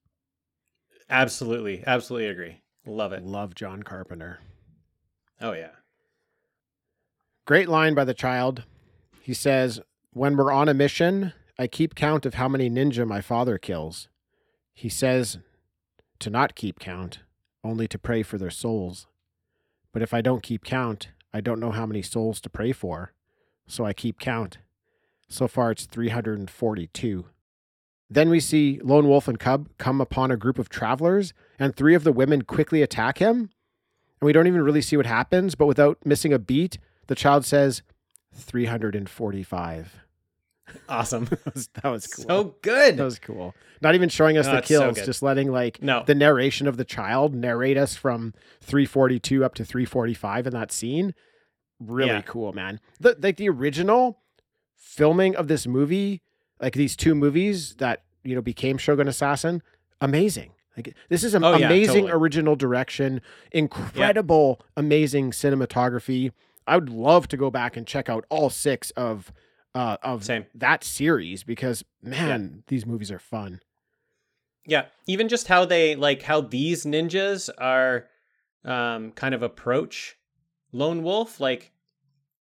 Absolutely. 1.09 1.83
Absolutely 1.87 2.29
agree. 2.29 2.61
Love 2.85 3.13
it. 3.15 3.23
Love 3.25 3.55
John 3.55 3.83
Carpenter. 3.83 4.41
Oh 5.41 5.53
yeah. 5.53 5.71
Great 7.47 7.69
line 7.69 7.95
by 7.95 8.05
the 8.05 8.13
child. 8.13 8.65
He 9.23 9.33
says, 9.33 9.81
When 10.19 10.37
we're 10.37 10.51
on 10.51 10.69
a 10.69 10.75
mission, 10.75 11.33
I 11.61 11.69
keep 11.69 11.95
count 11.95 12.27
of 12.27 12.35
how 12.35 12.49
many 12.49 12.69
ninja 12.69 13.07
my 13.07 13.21
father 13.21 13.57
kills. 13.57 14.09
He 14.75 14.89
says 14.89 15.39
to 16.19 16.29
not 16.29 16.57
keep 16.57 16.81
count, 16.81 17.21
only 17.63 17.87
to 17.87 18.01
pray 18.01 18.25
for 18.25 18.37
their 18.37 18.51
souls. 18.51 19.07
But 19.93 20.03
if 20.03 20.13
I 20.13 20.21
don't 20.21 20.43
keep 20.43 20.65
count, 20.65 21.11
I 21.33 21.41
don't 21.41 21.61
know 21.61 21.71
how 21.71 21.87
many 21.87 22.03
souls 22.03 22.41
to 22.41 22.51
pray 22.51 22.73
for. 22.73 23.13
So 23.69 23.85
I 23.85 23.93
keep 23.93 24.19
count. 24.19 24.59
So 25.29 25.47
far, 25.47 25.71
it's 25.71 25.87
342. 25.87 27.27
Then 28.11 28.29
we 28.29 28.41
see 28.41 28.81
Lone 28.83 29.07
Wolf 29.07 29.29
and 29.29 29.39
Cub 29.39 29.69
come 29.79 30.01
upon 30.01 30.33
a 30.33 30.37
group 30.37 30.59
of 30.59 30.69
travelers, 30.69 31.33
and 31.61 31.77
three 31.77 31.95
of 31.95 32.03
the 32.03 32.11
women 32.11 32.43
quickly 32.43 32.83
attack 32.83 33.19
him. 33.19 33.51
And 34.21 34.27
we 34.27 34.33
don't 34.33 34.49
even 34.49 34.63
really 34.63 34.83
see 34.83 34.97
what 34.97 35.07
happens, 35.07 35.55
but 35.55 35.67
without 35.67 36.05
missing 36.05 36.33
a 36.33 36.41
beat, 36.41 36.77
the 37.07 37.15
child 37.15 37.45
says 37.45 37.83
345. 38.35 40.08
Awesome. 40.89 41.25
that 41.31 41.55
was, 41.55 41.69
that 41.83 41.89
was 41.89 42.07
cool. 42.07 42.25
so 42.27 42.55
good. 42.63 42.97
that 42.97 43.05
was 43.05 43.19
cool. 43.19 43.55
Not 43.81 43.95
even 43.95 44.09
showing 44.09 44.37
us 44.39 44.47
Oh, 44.47 44.53
the 44.53 44.59
it's 44.59 44.69
so 44.69 44.81
kills, 44.93 45.07
just 45.07 45.23
letting 45.23 45.51
like 45.53 45.83
no. 45.83 46.03
the 46.07 46.15
narration 46.15 46.67
of 46.67 46.77
the 46.77 46.85
child 46.85 47.35
narrate 47.35 47.77
us 47.77 47.95
from 47.97 48.35
342 48.63 49.45
up 49.45 49.55
to 49.55 49.65
345 49.65 50.47
in 50.49 50.53
that 50.53 50.73
scene. 50.73 51.15
Really 51.81 52.09
Yeah. 52.11 52.23
cool, 52.23 52.53
man. 52.53 52.81
The 53.01 53.17
like 53.21 53.37
the 53.37 53.49
original 53.49 54.21
filming 54.77 55.37
of 55.37 55.49
this 55.49 55.67
movie, 55.67 56.23
like 56.61 56.75
these 56.75 56.97
two 56.97 57.15
movies 57.15 57.75
that 57.77 58.03
you 58.25 58.35
know 58.35 58.43
became 58.43 58.79
Shogun 58.79 59.07
Assassin, 59.09 59.63
amazing. 60.01 60.51
Like 60.77 60.95
this 61.09 61.25
is 61.25 61.35
an 61.35 61.45
Oh, 61.45 61.57
yeah, 61.57 61.67
amazing 61.67 62.05
totally. 62.05 62.13
original 62.13 62.57
direction, 62.57 63.21
incredible, 63.53 64.61
amazing 64.77 65.31
cinematography. 65.33 66.33
I 66.67 66.77
would 66.77 66.89
love 66.91 67.29
to 67.29 67.37
go 67.37 67.51
back 67.51 67.77
and 67.77 67.87
check 67.87 68.09
out 68.09 68.25
all 68.29 68.51
six 68.51 68.91
of 68.93 69.33
uh, 69.75 69.97
of 70.03 70.25
Same. 70.25 70.47
that 70.55 70.85
series 70.85 71.45
because 71.45 71.85
man, 72.03 72.65
these 72.69 72.87
movies 72.87 73.11
are 73.11 73.19
fun. 73.19 73.61
Yeah, 74.67 74.87
even 75.07 75.29
just 75.29 75.49
how 75.49 75.65
they 75.65 75.95
like 75.97 76.23
how 76.23 76.41
these 76.41 76.85
ninjas 76.85 77.49
are 77.59 78.07
um 78.65 79.13
kind 79.13 79.35
of 79.35 79.43
approach 79.43 80.17
Lone 80.73 81.03
Wolf 81.03 81.41
like 81.41 81.73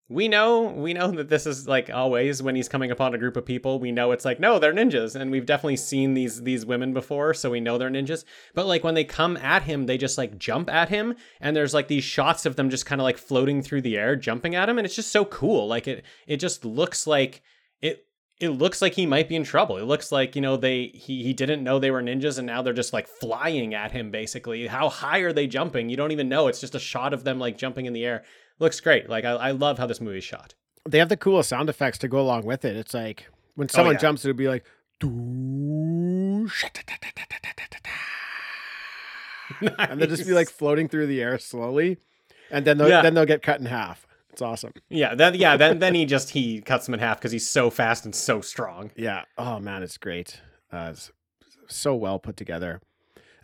we 0.09 0.27
know 0.27 0.63
we 0.63 0.91
know 0.91 1.11
that 1.11 1.29
this 1.29 1.45
is 1.45 1.67
like 1.67 1.89
always 1.91 2.41
when 2.41 2.55
he's 2.55 2.67
coming 2.67 2.89
upon 2.89 3.13
a 3.13 3.17
group 3.17 3.37
of 3.37 3.45
people 3.45 3.79
we 3.79 3.91
know 3.91 4.11
it's 4.11 4.25
like 4.25 4.39
no 4.39 4.57
they're 4.57 4.73
ninjas 4.73 5.15
and 5.15 5.29
we've 5.29 5.45
definitely 5.45 5.77
seen 5.77 6.15
these 6.15 6.41
these 6.41 6.65
women 6.65 6.93
before 6.93 7.33
so 7.33 7.51
we 7.51 7.59
know 7.59 7.77
they're 7.77 7.91
ninjas 7.91 8.25
but 8.55 8.65
like 8.65 8.83
when 8.83 8.95
they 8.95 9.03
come 9.03 9.37
at 9.37 9.63
him 9.63 9.85
they 9.85 9.97
just 9.97 10.17
like 10.17 10.37
jump 10.39 10.69
at 10.69 10.89
him 10.89 11.15
and 11.39 11.55
there's 11.55 11.75
like 11.75 11.87
these 11.87 12.03
shots 12.03 12.45
of 12.45 12.55
them 12.55 12.69
just 12.69 12.87
kind 12.87 12.99
of 12.99 13.03
like 13.03 13.19
floating 13.19 13.61
through 13.61 13.81
the 13.81 13.97
air 13.97 14.15
jumping 14.15 14.55
at 14.55 14.67
him 14.67 14.79
and 14.79 14.85
it's 14.85 14.95
just 14.95 15.11
so 15.11 15.23
cool 15.25 15.67
like 15.67 15.87
it 15.87 16.03
it 16.27 16.37
just 16.37 16.65
looks 16.65 17.05
like 17.05 17.43
it 17.79 18.05
it 18.39 18.49
looks 18.49 18.81
like 18.81 18.93
he 18.93 19.05
might 19.05 19.27
be 19.27 19.35
in 19.35 19.43
trouble. 19.43 19.75
It 19.75 19.83
looks 19.83 20.13
like, 20.13 20.33
you 20.33 20.41
know, 20.41 20.55
they 20.55 20.91
he 20.93 21.23
he 21.23 21.33
didn't 21.33 21.61
know 21.61 21.77
they 21.77 21.91
were 21.91 22.01
ninjas 22.01 22.37
and 22.37 22.47
now 22.47 22.61
they're 22.61 22.71
just 22.71 22.93
like 22.93 23.05
flying 23.05 23.73
at 23.73 23.91
him 23.91 24.11
basically. 24.11 24.67
How 24.67 24.87
high 24.87 25.19
are 25.19 25.33
they 25.33 25.45
jumping? 25.45 25.89
You 25.89 25.97
don't 25.97 26.13
even 26.13 26.29
know. 26.29 26.47
It's 26.47 26.61
just 26.61 26.73
a 26.73 26.79
shot 26.79 27.13
of 27.13 27.25
them 27.25 27.37
like 27.37 27.57
jumping 27.57 27.85
in 27.85 27.91
the 27.91 28.05
air. 28.05 28.23
Looks 28.59 28.79
great. 28.79 29.09
Like 29.09 29.25
I, 29.25 29.31
I 29.31 29.51
love 29.51 29.77
how 29.79 29.85
this 29.87 30.01
movie's 30.01 30.23
shot. 30.23 30.53
they 30.87 30.99
have 30.99 31.09
the 31.09 31.17
coolest 31.17 31.49
sound 31.49 31.69
effects 31.69 31.97
to 31.99 32.07
go 32.07 32.19
along 32.19 32.43
with 32.45 32.63
it. 32.65 32.75
It's 32.75 32.93
like 32.93 33.27
when 33.55 33.69
someone 33.69 33.91
Oh, 33.91 33.93
yeah. 33.93 33.99
jumps, 33.99 34.23
it'll 34.25 34.35
be 34.37 34.47
like, 34.47 34.65
"Doo, 34.99 36.47
and 39.79 39.99
they'll 39.99 40.09
just 40.09 40.25
be 40.27 40.33
like 40.33 40.49
floating 40.49 40.87
through 40.87 41.07
the 41.07 41.21
air 41.21 41.37
slowly, 41.39 41.97
and 42.51 42.65
then 42.65 42.77
they'll, 42.77 42.89
Yeah. 42.89 43.01
then 43.01 43.13
they'll 43.13 43.25
get 43.25 43.41
cut 43.41 43.59
in 43.59 43.65
half. 43.65 44.05
It's 44.31 44.41
awesome. 44.41 44.73
Yeah, 44.89 45.15
then 45.15 45.33
yeah, 45.35 45.57
then 45.57 45.79
then 45.79 45.95
he 45.95 46.05
just 46.05 46.29
he 46.31 46.61
cuts 46.61 46.85
them 46.85 46.93
in 46.93 46.99
half 46.99 47.17
because 47.19 47.31
he's 47.31 47.47
so 47.49 47.69
fast 47.69 48.05
and 48.05 48.15
so 48.15 48.41
strong. 48.41 48.91
Yeah. 48.95 49.23
Oh 49.37 49.59
man, 49.59 49.83
it's 49.83 49.97
great. 49.97 50.41
Uh, 50.71 50.89
it's 50.91 51.11
so 51.67 51.95
well 51.95 52.19
put 52.19 52.37
together. 52.37 52.79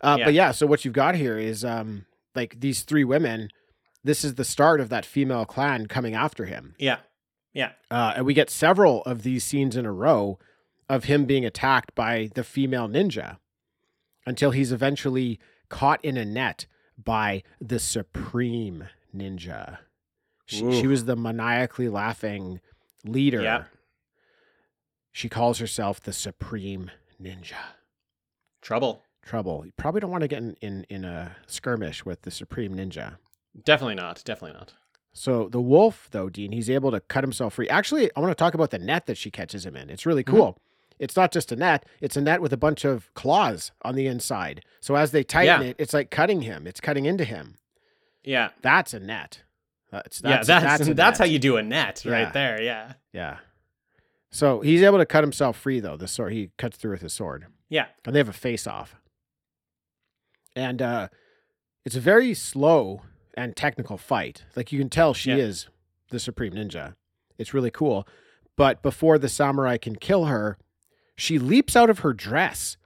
Uh, 0.00 0.16
Yeah. 0.18 0.24
But 0.26 0.34
yeah, 0.34 0.50
so 0.52 0.66
what 0.66 0.84
you've 0.84 0.94
got 0.94 1.14
here 1.16 1.38
is 1.38 1.64
um, 1.64 2.06
like 2.34 2.60
these 2.60 2.82
three 2.82 3.04
women. 3.04 3.50
This 4.06 4.24
is 4.24 4.36
the 4.36 4.44
start 4.44 4.80
of 4.80 4.88
that 4.88 5.04
female 5.04 5.44
clan 5.44 5.86
coming 5.86 6.14
after 6.14 6.44
him. 6.44 6.76
Yeah. 6.78 6.98
Yeah. 7.52 7.72
Uh, 7.90 8.12
and 8.16 8.24
we 8.26 8.34
get 8.34 8.50
several 8.50 9.02
of 9.02 9.24
these 9.24 9.42
scenes 9.42 9.76
in 9.76 9.84
a 9.84 9.92
row 9.92 10.38
of 10.88 11.04
him 11.04 11.24
being 11.24 11.44
attacked 11.44 11.92
by 11.96 12.30
the 12.34 12.44
female 12.44 12.88
ninja 12.88 13.38
until 14.24 14.52
he's 14.52 14.70
eventually 14.70 15.40
caught 15.68 16.04
in 16.04 16.16
a 16.16 16.24
net 16.24 16.66
by 16.96 17.42
the 17.60 17.80
supreme 17.80 18.84
ninja. 19.14 19.78
She, 20.44 20.58
she 20.80 20.86
was 20.86 21.06
the 21.06 21.16
maniacally 21.16 21.88
laughing 21.88 22.60
leader. 23.04 23.42
Yeah. 23.42 23.64
She 25.10 25.28
calls 25.28 25.58
herself 25.58 26.00
the 26.00 26.12
supreme 26.12 26.92
ninja. 27.20 27.56
Trouble. 28.62 29.02
Trouble. 29.22 29.64
You 29.66 29.72
probably 29.76 30.00
don't 30.00 30.12
want 30.12 30.22
to 30.22 30.28
get 30.28 30.38
in, 30.38 30.56
in, 30.60 30.86
in 30.88 31.04
a 31.04 31.34
skirmish 31.48 32.04
with 32.04 32.22
the 32.22 32.30
supreme 32.30 32.76
ninja. 32.76 33.16
Definitely 33.64 33.94
not. 33.96 34.22
Definitely 34.24 34.58
not. 34.58 34.74
So 35.12 35.48
the 35.48 35.60
wolf, 35.60 36.08
though, 36.10 36.28
Dean, 36.28 36.52
he's 36.52 36.68
able 36.68 36.90
to 36.90 37.00
cut 37.00 37.24
himself 37.24 37.54
free. 37.54 37.68
Actually, 37.68 38.10
I 38.14 38.20
want 38.20 38.30
to 38.30 38.34
talk 38.34 38.52
about 38.54 38.70
the 38.70 38.78
net 38.78 39.06
that 39.06 39.16
she 39.16 39.30
catches 39.30 39.64
him 39.64 39.74
in. 39.76 39.88
It's 39.90 40.04
really 40.06 40.22
Mm-hmm. 40.24 40.36
cool. 40.36 40.58
It's 40.98 41.16
not 41.16 41.30
just 41.30 41.52
a 41.52 41.56
net; 41.56 41.84
it's 42.00 42.16
a 42.16 42.22
net 42.22 42.40
with 42.40 42.52
a 42.54 42.56
bunch 42.56 42.84
of 42.84 43.12
claws 43.14 43.70
on 43.82 43.96
the 43.96 44.06
inside. 44.06 44.62
So 44.80 44.94
as 44.96 45.10
they 45.10 45.22
tighten 45.24 45.60
Yeah. 45.62 45.68
it, 45.68 45.76
it's 45.78 45.92
like 45.92 46.10
cutting 46.10 46.40
him. 46.42 46.66
It's 46.66 46.80
cutting 46.80 47.04
into 47.04 47.24
him. 47.24 47.56
Yeah. 48.24 48.48
That's 48.62 48.94
a 48.94 49.00
net. 49.00 49.42
That's, 49.92 50.20
yeah, 50.24 50.42
that's 50.42 50.46
that's 50.48 50.88
that's, 50.94 51.18
how 51.18 51.24
you 51.26 51.38
do 51.38 51.56
a 51.58 51.62
net 51.62 52.02
Yeah. 52.04 52.12
right 52.12 52.32
there. 52.32 52.60
Yeah. 52.62 52.94
Yeah. 53.12 53.38
So 54.30 54.60
he's 54.60 54.82
able 54.82 54.98
to 54.98 55.06
cut 55.06 55.22
himself 55.22 55.56
free, 55.58 55.80
though. 55.80 55.96
The 55.96 56.08
sword 56.08 56.32
he 56.32 56.50
cuts 56.58 56.76
through 56.76 56.92
with 56.92 57.02
his 57.02 57.12
sword, 57.14 57.46
Yeah. 57.68 57.86
and 58.04 58.14
they 58.14 58.18
have 58.18 58.28
a 58.28 58.32
face 58.34 58.66
off. 58.66 58.96
And 60.54 60.80
uh, 60.80 61.08
it's 61.84 61.96
very 61.96 62.32
slow 62.34 63.02
and 63.36 63.54
technical 63.56 63.98
fight. 63.98 64.44
Like 64.54 64.72
you 64.72 64.78
can 64.78 64.88
tell, 64.88 65.12
she 65.14 65.30
Yeah. 65.30 65.36
is 65.36 65.68
the 66.10 66.18
supreme 66.18 66.54
ninja. 66.54 66.94
It's 67.38 67.52
really 67.52 67.70
cool. 67.70 68.06
But 68.56 68.82
before 68.82 69.18
the 69.18 69.28
samurai 69.28 69.76
can 69.76 69.96
kill 69.96 70.24
her, 70.26 70.56
she 71.16 71.38
leaps 71.38 71.76
out 71.76 71.90
of 71.90 71.98
her 72.00 72.12
dress 72.12 72.76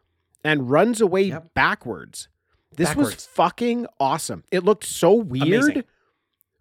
and 0.45 0.71
runs 0.71 1.01
away 1.01 1.23
Yep. 1.25 1.55
backwards. 1.55 2.29
This 2.77 2.95
was 2.97 3.27
fucking 3.27 3.87
awesome. 3.99 4.45
It 4.51 4.65
looked 4.65 4.85
so 4.85 5.13
weird, 5.13 5.65
Amazing. 5.65 5.85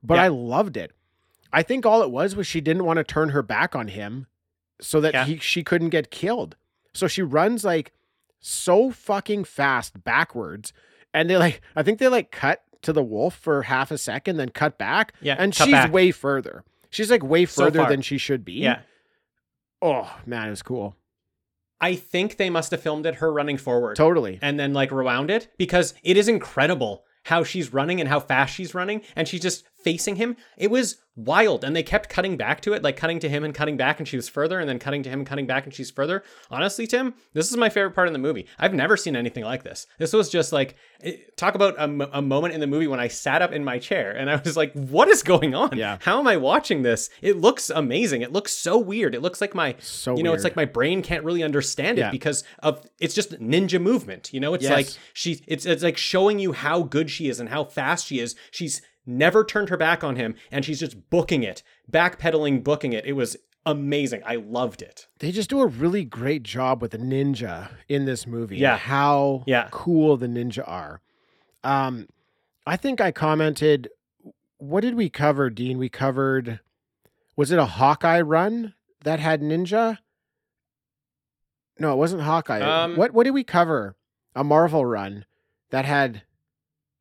but 0.04 0.16
Yeah. 0.16 0.24
I 0.24 0.28
loved 0.28 0.76
it. 0.78 0.92
I 1.54 1.64
think 1.64 1.86
all 1.86 2.04
it 2.04 2.12
was 2.12 2.36
was 2.36 2.46
she 2.46 2.62
didn't 2.62 2.86
want 2.86 2.98
to 2.98 3.04
turn 3.04 3.30
her 3.30 3.42
back 3.42 3.76
on 3.76 3.88
him 3.88 4.28
so 4.82 5.00
that 5.02 5.14
Yeah. 5.14 5.26
he 5.26 5.38
she 5.38 5.64
couldn't 5.64 5.90
get 5.90 6.12
killed. 6.12 6.56
So 6.94 7.08
she 7.08 7.22
runs 7.22 7.64
like 7.64 7.94
so 8.40 8.92
fucking 8.92 9.44
fast 9.46 10.04
backwards 10.04 10.74
and 11.14 11.30
they 11.30 11.38
like 11.38 11.62
I 11.76 11.84
think 11.84 12.00
they 12.00 12.08
like 12.08 12.32
cut 12.32 12.64
to 12.82 12.94
the 12.94 13.04
wolf 13.04 13.36
for 13.36 13.64
half 13.64 13.92
a 13.92 13.98
second 13.98 14.38
then 14.38 14.50
cut 14.50 14.78
back 14.78 15.14
Yeah. 15.22 15.36
and 15.38 15.54
she's 15.54 15.72
back. 15.72 15.92
way 15.92 16.12
further. 16.12 16.64
She's 16.90 17.12
like 17.12 17.24
way 17.24 17.46
further 17.46 17.80
far. 17.80 17.90
than 17.90 18.02
she 18.02 18.18
should 18.18 18.44
be. 18.46 18.54
Yeah. 18.54 18.82
Oh, 19.82 20.12
man, 20.26 20.48
it 20.48 20.50
was 20.52 20.62
cool. 20.64 20.96
I 21.82 21.96
think 21.96 22.36
they 22.38 22.50
must 22.50 22.72
have 22.72 22.82
filmed 22.82 23.06
it 23.06 23.16
her 23.16 23.32
running 23.32 23.58
forward. 23.58 23.96
Totally. 23.96 24.40
and 24.42 24.60
then 24.60 24.74
like 24.74 24.92
rewound 24.92 25.32
it 25.32 25.48
because 25.58 25.94
it 26.04 26.18
is 26.18 26.28
incredible 26.28 27.06
how 27.24 27.44
she's 27.44 27.74
running 27.74 28.00
and 28.00 28.10
how 28.10 28.20
fast 28.20 28.54
she's 28.56 28.74
running 28.74 29.02
and 29.16 29.28
she's 29.28 29.42
just 29.42 29.66
facing 29.84 30.16
him. 30.18 30.36
It 30.58 30.70
was 30.72 30.98
wild. 31.16 31.66
And 31.66 31.76
they 31.76 31.84
kept 31.84 32.08
cutting 32.08 32.38
back 32.38 32.62
to 32.62 32.72
it, 32.72 32.82
like 32.82 32.96
cutting 32.96 33.20
to 33.20 33.28
him 33.28 33.44
and 33.44 33.54
cutting 33.54 33.76
back, 33.76 34.00
and 34.00 34.08
she 34.08 34.16
was 34.16 34.30
further, 34.30 34.58
and 34.60 34.70
then 34.70 34.80
cutting 34.80 35.04
to 35.04 35.10
him 35.10 35.20
and 35.20 35.28
cutting 35.28 35.46
back, 35.48 35.66
and 35.66 35.74
she's 35.74 35.92
further. 35.92 36.24
Honestly, 36.50 36.88
Tim, 36.88 37.14
this 37.34 37.52
is 37.52 37.58
my 37.58 37.68
favorite 37.68 37.92
part 37.92 38.08
in 38.08 38.14
the 38.14 38.20
movie. 38.20 38.46
I've 38.58 38.74
never 38.74 38.96
seen 38.96 39.18
anything 39.18 39.44
like 39.44 39.64
this. 39.64 39.86
This 39.98 40.14
was 40.14 40.30
just 40.30 40.54
like, 40.54 40.78
eh, 41.04 41.18
talk 41.36 41.56
about 41.56 41.76
a, 41.76 41.82
m- 41.82 42.08
a 42.14 42.22
moment 42.22 42.54
in 42.54 42.62
the 42.62 42.68
movie 42.68 42.88
when 42.88 43.02
I 43.02 43.10
sat 43.10 43.42
up 43.42 43.52
in 43.52 43.66
my 43.66 43.80
chair 43.80 44.12
and 44.12 44.30
I 44.30 44.38
was 44.38 44.56
like, 44.56 44.72
what 44.74 45.10
is 45.10 45.22
going 45.22 45.54
on? 45.54 45.76
Yeah. 45.78 45.98
How 46.00 46.20
am 46.20 46.28
I 46.28 46.38
watching 46.38 46.84
this? 46.84 47.10
It 47.22 47.36
looks 47.36 47.70
amazing. 47.70 48.22
It 48.22 48.32
looks 48.32 48.54
so 48.54 48.78
weird. 48.78 49.14
It 49.14 49.22
looks 49.22 49.42
like 49.42 49.54
my, 49.54 49.76
So 49.80 50.16
you 50.16 50.24
know, 50.24 50.32
it's 50.34 50.46
like 50.46 50.56
my 50.56 50.66
brain 50.66 51.02
can't 51.02 51.26
really 51.26 51.44
understand 51.44 51.98
it 52.00 52.04
Yeah. 52.04 52.12
because 52.12 52.46
of 52.60 52.86
it's 53.02 53.14
just 53.14 53.32
ninja 53.42 53.82
movement. 53.82 54.34
You 54.34 54.40
know, 54.40 54.54
it's 54.54 54.64
Yes. 54.64 54.72
like 54.72 54.88
she 55.14 55.42
it's 55.48 55.66
it's 55.66 55.84
like 55.84 55.98
showing 55.98 56.40
you 56.40 56.54
how 56.54 56.84
good 56.84 57.10
she 57.10 57.28
is 57.28 57.42
and 57.42 57.50
how 57.50 57.66
fast 57.66 58.08
she 58.08 58.20
is. 58.20 58.36
She's 58.52 58.82
never 59.06 59.44
turned 59.44 59.70
her 59.70 59.78
back 59.78 60.04
on 60.04 60.16
him 60.16 60.36
and 60.52 60.64
she's 60.66 60.80
just 60.80 61.10
booking 61.10 61.44
it, 61.44 61.64
backpedaling, 61.92 62.64
booking 62.64 62.94
it. 62.94 63.06
It 63.06 63.14
was 63.14 63.38
amazing. 63.66 64.22
I 64.26 64.36
loved 64.36 64.82
it. 64.82 65.08
They 65.20 65.32
just 65.32 65.50
do 65.50 65.62
a 65.62 65.68
really 65.68 66.06
great 66.06 66.44
job 66.44 66.82
with 66.82 66.92
the 66.92 66.98
ninja 66.98 67.70
in 67.88 68.06
this 68.06 68.26
movie. 68.26 68.58
Yeah. 68.58 68.78
How 68.78 69.44
Yeah. 69.48 69.68
cool 69.72 70.18
the 70.18 70.28
ninja 70.28 70.64
are. 70.68 71.02
Um, 71.64 72.08
I 72.66 72.78
think 72.78 73.02
I 73.02 73.12
commented, 73.12 73.90
what 74.58 74.82
did 74.82 74.96
we 74.96 75.10
cover, 75.10 75.50
Dean? 75.50 75.78
We 75.78 75.90
covered, 75.90 76.60
was 77.36 77.52
it 77.52 77.60
a 77.60 77.66
Hawkeye 77.66 78.22
run 78.22 78.74
that 79.04 79.20
had 79.20 79.42
ninja? 79.42 79.98
No, 81.80 81.94
it 81.94 81.98
wasn't 81.98 82.24
Hawkeye. 82.24 82.60
Um, 82.60 82.96
what 82.98 83.14
what 83.14 83.24
did 83.24 83.32
we 83.32 83.44
cover? 83.44 83.96
A 84.36 84.44
Marvel 84.44 84.86
run 84.86 85.26
that 85.70 85.86
had 85.86 86.24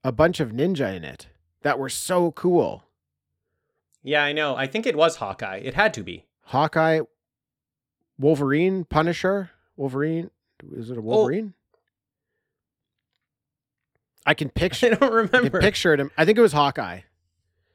a 0.05 0.13
bunch 0.13 0.39
of 0.41 0.51
ninja 0.53 0.95
in 0.95 1.05
it 1.05 1.27
that 1.63 1.79
were 1.79 1.89
so 1.89 2.33
cool. 2.33 2.85
Yeah, 4.03 4.23
I 4.23 4.33
know. 4.33 4.57
I 4.57 4.67
think 4.67 4.87
it 4.87 4.97
was 4.97 5.17
Hawkeye. 5.17 5.59
It 5.59 5.75
had 5.75 5.93
to 5.95 6.03
be. 6.03 6.25
Hawkeye, 6.45 7.01
Wolverine, 8.19 8.85
Punisher, 8.85 9.51
Wolverine. 9.77 10.31
Is 10.73 10.91
it 10.91 10.97
a 10.97 11.01
oh. 11.01 11.03
Wolverine? 11.03 11.55
I 14.27 14.35
can 14.35 14.49
picture. 14.55 14.87
I 14.87 14.91
don't 14.91 15.03
I 15.03 15.07
can 15.07 15.15
remember. 15.15 15.61
picture 15.61 15.95
it. 15.95 16.01
I 16.17 16.25
think 16.25 16.39
it 16.39 16.43
was 16.43 16.53
Hawkeye. 16.53 17.01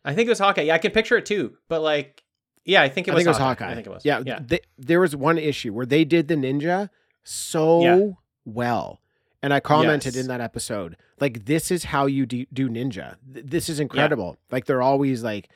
I 0.05 0.13
think 0.13 0.27
it 0.27 0.29
was 0.31 0.39
Hawkeye. 0.39 0.63
Yeah, 0.63 0.75
I 0.75 0.77
can 0.79 0.91
picture 0.91 1.17
it 1.17 1.25
too. 1.25 1.57
But 1.69 1.81
like, 1.81 2.23
yeah, 2.65 2.81
I 2.81 2.89
think 2.89 3.07
it 3.07 3.11
I 3.11 3.13
was. 3.15 3.21
think 3.21 3.27
it 3.27 3.29
was 3.31 3.37
Hawkeye. 3.37 3.65
Hawkeye. 3.65 3.71
I 3.71 3.75
think 3.75 3.87
it 3.87 3.93
was. 3.93 4.05
Yeah, 4.05 4.21
yeah. 4.25 4.39
th- 4.39 4.63
there 4.77 4.99
was 4.99 5.15
one 5.15 5.37
issue 5.37 5.73
where 5.73 5.85
they 5.85 6.03
did 6.05 6.27
the 6.27 6.35
ninja 6.35 6.89
so 7.23 7.81
Yeah. 7.81 8.11
well, 8.45 8.99
and 9.43 9.53
I 9.53 9.59
commented 9.59 10.15
Yes. 10.15 10.23
in 10.23 10.27
that 10.29 10.41
episode, 10.41 10.97
like, 11.19 11.45
this 11.45 11.69
is 11.69 11.83
how 11.85 12.07
you 12.07 12.25
do, 12.25 12.45
do 12.51 12.67
ninja. 12.69 13.17
This 13.23 13.69
is 13.69 13.79
incredible. 13.79 14.37
Like 14.49 14.65
they're 14.65 14.81
always 14.81 15.21
like 15.23 15.49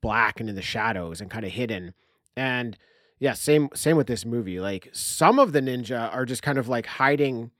black 0.00 0.40
and 0.40 0.48
in 0.48 0.54
the 0.54 0.62
shadows 0.62 1.20
and 1.20 1.30
kind 1.30 1.44
of 1.44 1.52
hidden, 1.52 1.92
and 2.36 2.78
yeah, 3.18 3.32
same 3.34 3.68
same 3.74 3.96
with 3.96 4.06
this 4.06 4.24
movie. 4.24 4.60
Like 4.60 4.88
some 4.92 5.38
of 5.38 5.52
the 5.52 5.60
ninja 5.60 6.10
are 6.14 6.24
just 6.24 6.42
kind 6.42 6.56
of 6.56 6.68
like 6.68 6.86
hiding 6.86 7.50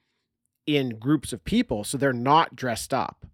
in 0.66 0.90
groups 0.98 1.32
of 1.32 1.44
people, 1.44 1.82
so 1.84 1.98
they're 1.98 2.12
not 2.12 2.54
dressed 2.54 2.94
up. 2.94 3.26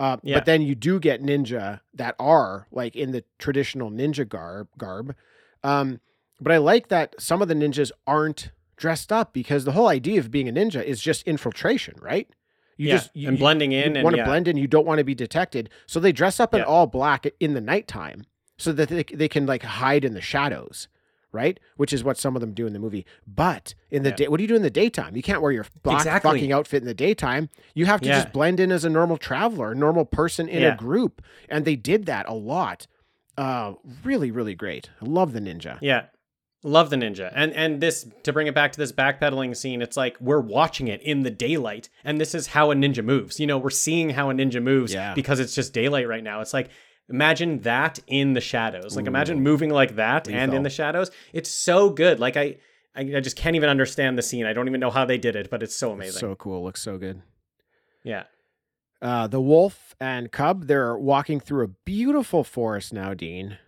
Uh, 0.00 0.16
Yeah. 0.22 0.36
But 0.36 0.46
then 0.46 0.62
you 0.62 0.74
do 0.74 0.98
get 0.98 1.22
ninja 1.22 1.80
that 1.94 2.14
are 2.18 2.66
like 2.72 2.94
in 2.96 3.12
the 3.12 3.24
traditional 3.38 3.90
ninja 3.90 4.28
garb. 4.28 4.68
Garb, 4.76 5.14
um, 5.62 6.00
but 6.40 6.52
I 6.52 6.58
like 6.58 6.88
that 6.88 7.14
some 7.20 7.40
of 7.40 7.48
the 7.48 7.54
ninjas 7.54 7.90
aren't 8.06 8.50
dressed 8.76 9.12
up 9.12 9.32
because 9.32 9.64
the 9.64 9.72
whole 9.72 9.88
idea 9.88 10.18
of 10.18 10.30
being 10.30 10.48
a 10.48 10.52
ninja 10.52 10.82
is 10.82 11.00
just 11.00 11.22
infiltration, 11.26 11.94
right? 12.00 12.28
You 12.76 12.88
yeah. 12.88 12.96
just 12.96 13.10
you, 13.14 13.28
and 13.28 13.38
blending 13.38 13.72
in 13.72 13.84
and 13.88 13.96
you 13.98 14.02
want 14.02 14.14
to 14.14 14.18
yeah. 14.22 14.26
blend 14.26 14.48
in. 14.48 14.56
You 14.56 14.66
don't 14.66 14.86
want 14.86 14.98
to 14.98 15.04
be 15.04 15.14
detected, 15.14 15.70
so 15.86 16.00
they 16.00 16.12
dress 16.12 16.40
up 16.40 16.54
in 16.54 16.60
Yeah. 16.60 16.66
all 16.66 16.86
black 16.86 17.26
in 17.38 17.54
the 17.54 17.60
nighttime 17.60 18.24
so 18.56 18.72
that 18.72 18.88
they, 18.88 19.04
they 19.04 19.28
can 19.28 19.46
like 19.46 19.62
hide 19.62 20.04
in 20.04 20.14
the 20.14 20.20
shadows, 20.20 20.88
right? 21.32 21.60
Which 21.76 21.92
is 21.92 22.02
what 22.02 22.16
some 22.18 22.34
of 22.34 22.40
them 22.40 22.54
do 22.54 22.66
in 22.66 22.72
the 22.72 22.78
movie. 22.78 23.04
But 23.26 23.74
in 23.90 24.02
the 24.04 24.10
day, 24.12 24.26
what 24.28 24.38
do 24.38 24.44
you 24.44 24.48
do 24.48 24.56
in 24.56 24.62
the 24.62 24.70
daytime? 24.70 25.14
You 25.16 25.22
can't 25.22 25.42
wear 25.42 25.52
your 25.52 25.66
black 25.82 26.00
Exactly. 26.00 26.30
fucking 26.30 26.52
outfit 26.52 26.82
in 26.82 26.86
the 26.88 26.94
daytime. 26.94 27.50
You 27.74 27.86
have 27.86 28.00
to 28.00 28.08
just 28.08 28.32
blend 28.32 28.58
in 28.58 28.72
as 28.72 28.84
a 28.84 28.90
normal 28.90 29.16
traveler, 29.18 29.72
a 29.72 29.74
normal 29.76 30.04
person 30.04 30.48
in 30.48 30.64
a 30.64 30.74
group, 30.76 31.22
and 31.48 31.64
they 31.64 31.76
did 31.76 32.06
that 32.06 32.28
a 32.28 32.34
lot. 32.34 32.86
Uh, 33.38 33.74
really, 34.04 34.30
really 34.30 34.54
great. 34.54 34.90
I 35.00 35.06
love 35.06 35.32
the 35.32 35.40
ninja. 35.40 35.78
Yeah. 35.80 36.06
Love 36.64 36.90
the 36.90 36.96
ninja. 36.96 37.32
And 37.34 37.52
and 37.54 37.80
this 37.80 38.06
to 38.22 38.32
bring 38.32 38.46
it 38.46 38.54
back 38.54 38.72
to 38.72 38.78
this 38.78 38.92
backpedaling 38.92 39.56
scene, 39.56 39.82
it's 39.82 39.96
like 39.96 40.16
we're 40.20 40.40
watching 40.40 40.86
it 40.88 41.02
in 41.02 41.22
the 41.24 41.30
daylight 41.30 41.88
and 42.04 42.20
this 42.20 42.34
is 42.34 42.48
how 42.48 42.70
a 42.70 42.74
ninja 42.74 43.04
moves. 43.04 43.40
You 43.40 43.46
know, 43.48 43.58
we're 43.58 43.70
seeing 43.70 44.10
how 44.10 44.30
a 44.30 44.32
ninja 44.34 44.62
moves 44.62 44.94
Yeah. 44.94 45.12
because 45.14 45.40
it's 45.40 45.54
just 45.54 45.72
daylight 45.72 46.06
right 46.06 46.22
now. 46.22 46.40
It's 46.40 46.54
like 46.54 46.68
imagine 47.08 47.60
that 47.62 47.98
in 48.06 48.34
the 48.34 48.40
shadows. 48.40 48.94
Like 48.96 49.06
imagine 49.06 49.40
moving 49.42 49.70
like 49.70 49.96
that 49.96 50.28
and 50.28 50.54
in 50.54 50.62
the 50.62 50.70
shadows. 50.70 51.10
It's 51.32 51.50
so 51.50 51.90
good. 51.90 52.20
Like 52.20 52.36
I 52.36 52.58
I, 52.94 53.00
I 53.16 53.20
just 53.20 53.36
can't 53.36 53.56
even 53.56 53.68
understand 53.68 54.16
the 54.16 54.22
scene. 54.22 54.46
I 54.46 54.52
don't 54.52 54.68
even 54.68 54.78
know 54.78 54.90
how 54.90 55.04
they 55.04 55.18
did 55.18 55.34
it, 55.34 55.50
but 55.50 55.62
it's 55.64 55.74
so 55.74 55.90
amazing. 55.92 56.20
So 56.20 56.34
cool. 56.36 56.62
Looks 56.62 56.82
so 56.82 56.96
good. 56.98 57.22
yeah. 58.04 58.24
Uh, 59.00 59.26
the 59.26 59.40
wolf 59.40 59.96
and 59.98 60.30
cub, 60.30 60.68
they're 60.68 60.96
walking 60.96 61.40
through 61.40 61.64
a 61.64 61.68
beautiful 61.68 62.44
forest 62.44 62.92
now, 62.92 63.14
Dean. 63.14 63.58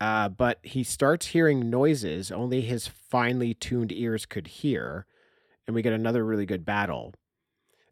Uh, 0.00 0.28
but 0.28 0.58
he 0.62 0.82
starts 0.84 1.26
hearing 1.28 1.70
noises 1.70 2.30
only 2.30 2.60
his 2.60 2.86
finely 2.86 3.54
tuned 3.54 3.92
ears 3.92 4.26
could 4.26 4.46
hear. 4.46 5.06
And 5.66 5.74
we 5.74 5.82
get 5.82 5.92
another 5.92 6.24
really 6.24 6.46
good 6.46 6.64
battle. 6.64 7.14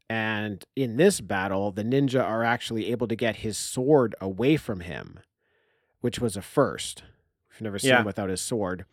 And 0.08 0.62
in 0.76 0.96
this 0.96 1.20
battle, 1.20 1.72
the 1.72 1.82
ninja 1.82 2.22
are 2.22 2.44
actually 2.44 2.90
able 2.90 3.08
to 3.08 3.16
get 3.16 3.36
his 3.36 3.56
sword 3.56 4.14
away 4.20 4.56
from 4.56 4.80
him, 4.80 5.18
which 6.02 6.18
was 6.20 6.36
a 6.36 6.42
first. 6.42 7.02
We've 7.50 7.62
never 7.62 7.78
seen 7.78 7.90
Yeah. 7.90 8.00
him 8.00 8.04
without 8.06 8.28
his 8.28 8.40
sword. 8.42 8.84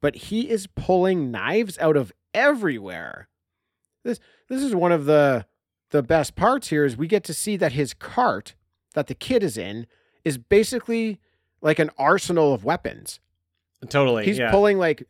But 0.00 0.14
he 0.14 0.48
is 0.48 0.66
pulling 0.68 1.30
knives 1.30 1.78
out 1.78 1.96
of 1.96 2.12
everywhere. 2.32 3.28
This 4.04 4.18
this 4.48 4.62
is 4.62 4.74
one 4.74 4.92
of 4.92 5.04
the 5.04 5.46
the 5.90 6.02
best 6.02 6.34
parts 6.36 6.68
here 6.68 6.84
is 6.84 6.96
we 6.96 7.06
get 7.06 7.24
to 7.24 7.34
see 7.34 7.56
that 7.56 7.72
his 7.72 7.92
cart 7.92 8.54
that 8.94 9.06
the 9.08 9.14
kid 9.14 9.42
is 9.42 9.58
in 9.58 9.86
is 10.24 10.38
basically 10.38 11.20
like 11.62 11.78
an 11.78 11.90
arsenal 11.96 12.52
of 12.52 12.64
weapons. 12.64 13.20
Totally. 13.88 14.26
He's 14.26 14.38
yeah. 14.38 14.50
pulling 14.50 14.78
like 14.78 15.08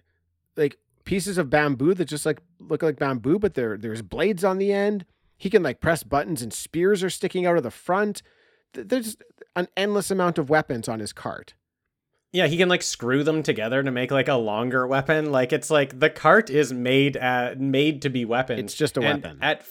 like 0.56 0.78
pieces 1.04 1.38
of 1.38 1.50
bamboo 1.50 1.94
that 1.94 2.04
just 2.04 2.24
like 2.24 2.40
look 2.60 2.82
like 2.82 2.98
bamboo, 2.98 3.38
but 3.38 3.54
there 3.54 3.76
there's 3.76 4.02
blades 4.02 4.44
on 4.44 4.58
the 4.58 4.72
end. 4.72 5.04
He 5.36 5.50
can 5.50 5.62
like 5.62 5.80
press 5.80 6.02
buttons 6.02 6.42
and 6.42 6.52
spears 6.52 7.02
are 7.02 7.10
sticking 7.10 7.46
out 7.46 7.56
of 7.56 7.62
the 7.62 7.70
front. 7.70 8.22
There's 8.74 9.16
an 9.56 9.68
endless 9.76 10.10
amount 10.10 10.38
of 10.38 10.48
weapons 10.48 10.88
on 10.88 11.00
his 11.00 11.12
cart. 11.12 11.54
Yeah, 12.32 12.46
he 12.46 12.56
can 12.56 12.68
like 12.68 12.82
screw 12.82 13.24
them 13.24 13.42
together 13.42 13.82
to 13.82 13.90
make 13.90 14.10
like 14.10 14.28
a 14.28 14.36
longer 14.36 14.86
weapon. 14.86 15.32
Like 15.32 15.52
it's 15.52 15.70
like 15.70 15.98
the 15.98 16.08
cart 16.08 16.48
is 16.48 16.72
made 16.72 17.16
uh 17.16 17.54
made 17.58 18.02
to 18.02 18.10
be 18.10 18.24
weapons. 18.24 18.60
It's 18.60 18.74
just 18.74 18.96
a 18.96 19.00
And 19.00 19.22
weapon. 19.22 19.38
At 19.42 19.66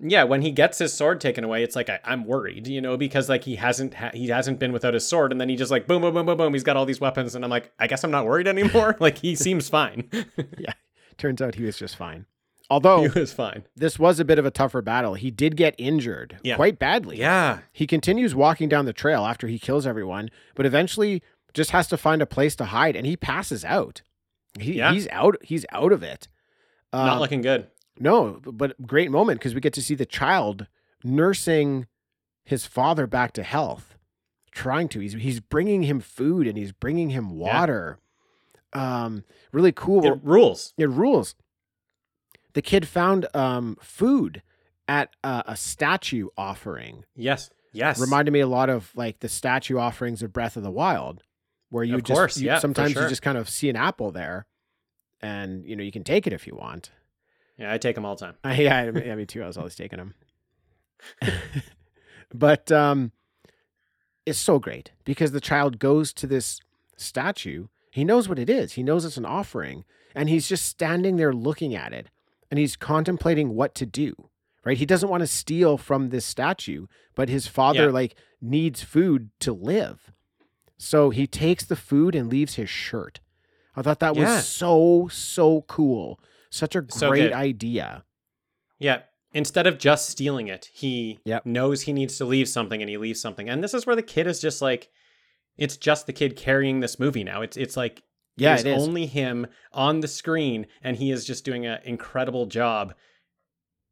yeah, 0.00 0.24
when 0.24 0.42
he 0.42 0.50
gets 0.50 0.78
his 0.78 0.92
sword 0.92 1.20
taken 1.20 1.42
away, 1.44 1.62
it's 1.62 1.74
like 1.76 1.88
I, 1.88 2.00
I'm 2.04 2.24
worried, 2.24 2.66
you 2.66 2.80
know, 2.80 2.96
because 2.96 3.28
like 3.28 3.44
he 3.44 3.56
hasn't 3.56 3.94
ha- 3.94 4.10
he 4.12 4.28
hasn't 4.28 4.58
been 4.58 4.72
without 4.72 4.94
his 4.94 5.06
sword, 5.06 5.32
and 5.32 5.40
then 5.40 5.48
he 5.48 5.56
just 5.56 5.70
like 5.70 5.86
boom 5.86 6.02
boom 6.02 6.14
boom 6.14 6.26
boom 6.26 6.36
boom. 6.36 6.52
He's 6.52 6.62
got 6.64 6.76
all 6.76 6.84
these 6.86 7.00
weapons, 7.00 7.34
and 7.34 7.44
I'm 7.44 7.50
like, 7.50 7.72
I 7.78 7.86
guess 7.86 8.04
I'm 8.04 8.10
not 8.10 8.26
worried 8.26 8.46
anymore. 8.48 8.96
like 9.00 9.18
he 9.18 9.34
seems 9.34 9.68
fine. 9.68 10.08
Yeah, 10.58 10.72
turns 11.18 11.40
out 11.40 11.54
he 11.54 11.64
was 11.64 11.78
just 11.78 11.96
fine. 11.96 12.26
Although 12.68 13.08
he 13.08 13.20
was 13.20 13.32
fine. 13.32 13.62
this 13.76 13.96
was 13.98 14.18
a 14.18 14.24
bit 14.24 14.38
of 14.40 14.44
a 14.44 14.50
tougher 14.50 14.82
battle. 14.82 15.14
He 15.14 15.30
did 15.30 15.56
get 15.56 15.74
injured 15.78 16.38
Yeah. 16.42 16.56
quite 16.56 16.78
badly. 16.80 17.16
Yeah, 17.18 17.60
He 17.72 17.86
continues 17.86 18.34
walking 18.34 18.68
down 18.68 18.86
the 18.86 18.92
trail 18.92 19.24
after 19.24 19.46
he 19.46 19.58
kills 19.60 19.86
everyone, 19.86 20.30
but 20.56 20.66
eventually 20.66 21.22
just 21.54 21.70
has 21.70 21.86
to 21.88 21.96
find 21.96 22.20
a 22.20 22.26
place 22.26 22.56
to 22.56 22.64
hide 22.64 22.96
and 22.96 23.06
he 23.06 23.16
passes 23.16 23.64
out. 23.64 24.02
He, 24.58 24.72
Yeah. 24.78 24.92
He's 24.92 25.06
out 25.08 25.36
he's 25.42 25.64
out 25.70 25.92
of 25.92 26.02
it. 26.02 26.26
not 26.92 27.12
Um, 27.14 27.18
looking 27.20 27.40
good. 27.40 27.68
No, 27.98 28.40
but 28.44 28.86
great 28.86 29.10
moment 29.10 29.40
because 29.40 29.54
we 29.54 29.60
get 29.60 29.72
to 29.74 29.82
see 29.82 29.94
the 29.94 30.06
child 30.06 30.66
nursing 31.04 31.86
his 32.44 32.66
father 32.66 33.06
back 33.06 33.32
to 33.32 33.42
health. 33.42 33.96
Trying 34.50 34.88
to. 34.88 35.00
He's 35.00 35.12
he's 35.14 35.40
bringing 35.40 35.82
him 35.82 36.00
food 36.00 36.46
and 36.46 36.56
he's 36.56 36.72
bringing 36.72 37.10
him 37.10 37.30
water. 37.30 37.98
Yeah. 38.74 39.02
Um 39.04 39.24
really 39.52 39.72
cool. 39.72 40.04
It 40.04 40.18
rules. 40.22 40.72
It 40.78 40.88
rules. 40.88 41.34
The 42.54 42.62
kid 42.62 42.88
found 42.88 43.26
um 43.34 43.76
food 43.82 44.42
at 44.88 45.10
uh, 45.24 45.42
a 45.46 45.56
statue 45.56 46.28
offering. 46.38 47.04
Yes, 47.16 47.50
yes. 47.72 48.00
Reminded 48.00 48.30
me 48.30 48.40
a 48.40 48.46
lot 48.46 48.70
of 48.70 48.92
like 48.94 49.18
the 49.20 49.28
statue 49.28 49.78
offerings 49.78 50.22
of 50.22 50.32
Breath 50.32 50.56
of 50.56 50.62
the 50.62 50.70
Wild, 50.70 51.22
where 51.70 51.84
you 51.84 51.96
Of 51.96 52.04
just 52.04 52.16
course, 52.16 52.36
you- 52.38 52.46
yeah, 52.46 52.58
sometimes 52.60 52.92
sure. 52.92 53.02
you 53.02 53.08
just 53.08 53.20
kind 53.22 53.36
of 53.36 53.48
see 53.48 53.68
an 53.68 53.76
apple 53.76 54.10
there, 54.12 54.46
and 55.20 55.66
you 55.66 55.74
know 55.76 55.82
you 55.82 55.90
can 55.92 56.04
take 56.04 56.26
it 56.26 56.32
if 56.32 56.46
you 56.46 56.54
want. 56.54 56.92
Yeah, 57.58 57.72
I 57.72 57.78
take 57.78 57.94
them 57.94 58.04
all 58.04 58.14
the 58.16 58.26
time. 58.26 58.34
Uh, 58.44 58.48
yeah, 58.58 58.78
I- 58.94 58.98
yeah, 58.98 59.14
me 59.14 59.26
too. 59.26 59.42
I 59.42 59.46
was 59.46 59.56
always 59.56 59.74
taking 59.76 59.98
them. 59.98 60.14
but 62.34 62.70
um, 62.72 63.12
it's 64.24 64.38
so 64.38 64.58
great 64.58 64.92
because 65.04 65.32
the 65.32 65.40
child 65.40 65.78
goes 65.78 66.12
to 66.14 66.26
this 66.26 66.60
statue. 66.96 67.66
He 67.90 68.04
knows 68.04 68.28
what 68.28 68.38
it 68.38 68.50
is. 68.50 68.72
He 68.72 68.82
knows 68.82 69.04
it's 69.04 69.16
an 69.16 69.24
offering, 69.26 69.84
and 70.14 70.28
he's 70.28 70.48
just 70.48 70.66
standing 70.66 71.16
there 71.16 71.32
looking 71.32 71.74
at 71.74 71.92
it, 71.92 72.08
and 72.50 72.58
he's 72.58 72.76
contemplating 72.76 73.50
what 73.54 73.74
to 73.76 73.86
do. 73.86 74.14
Right? 74.64 74.76
He 74.76 74.86
doesn't 74.86 75.08
want 75.08 75.20
to 75.20 75.28
steal 75.28 75.78
from 75.78 76.08
this 76.10 76.24
statue, 76.24 76.86
but 77.14 77.28
his 77.28 77.46
father 77.46 77.84
Yeah. 77.84 77.90
like 77.92 78.16
needs 78.40 78.82
food 78.82 79.30
to 79.40 79.52
live. 79.52 80.10
So 80.76 81.10
he 81.10 81.28
takes 81.28 81.64
the 81.64 81.76
food 81.76 82.16
and 82.16 82.28
leaves 82.28 82.56
his 82.56 82.68
shirt. 82.68 83.20
I 83.76 83.82
thought 83.82 84.00
that 84.00 84.16
Yeah. 84.16 84.34
was 84.36 84.48
so 84.48 85.06
so 85.10 85.62
cool. 85.68 86.18
Such 86.50 86.76
a 86.76 86.82
great 86.82 87.32
idea. 87.32 88.04
Yeah. 88.78 89.02
Instead 89.32 89.66
of 89.66 89.78
just 89.78 90.08
stealing 90.08 90.48
it, 90.48 90.70
he 90.72 91.18
Yep. 91.24 91.44
knows 91.46 91.82
he 91.82 91.92
needs 91.92 92.16
to 92.18 92.24
leave 92.24 92.48
something 92.48 92.80
and 92.80 92.88
he 92.88 92.96
leaves 92.96 93.20
something. 93.20 93.48
And 93.48 93.62
this 93.62 93.74
is 93.74 93.86
where 93.86 93.96
the 93.96 94.02
kid 94.02 94.26
is 94.26 94.40
just 94.40 94.62
like 94.62 94.88
it's 95.58 95.76
just 95.76 96.06
the 96.06 96.12
kid 96.12 96.36
carrying 96.36 96.80
this 96.80 96.98
movie 96.98 97.24
now. 97.24 97.42
It's 97.42 97.56
it's 97.56 97.76
like 97.76 98.02
Yeah, 98.36 98.54
it's 98.54 98.64
it 98.64 98.76
only 98.78 99.06
him 99.06 99.46
on 99.72 100.00
the 100.00 100.08
screen 100.08 100.66
and 100.82 100.96
he 100.96 101.10
is 101.10 101.24
just 101.24 101.44
doing 101.44 101.66
an 101.66 101.80
incredible 101.84 102.46
job. 102.46 102.94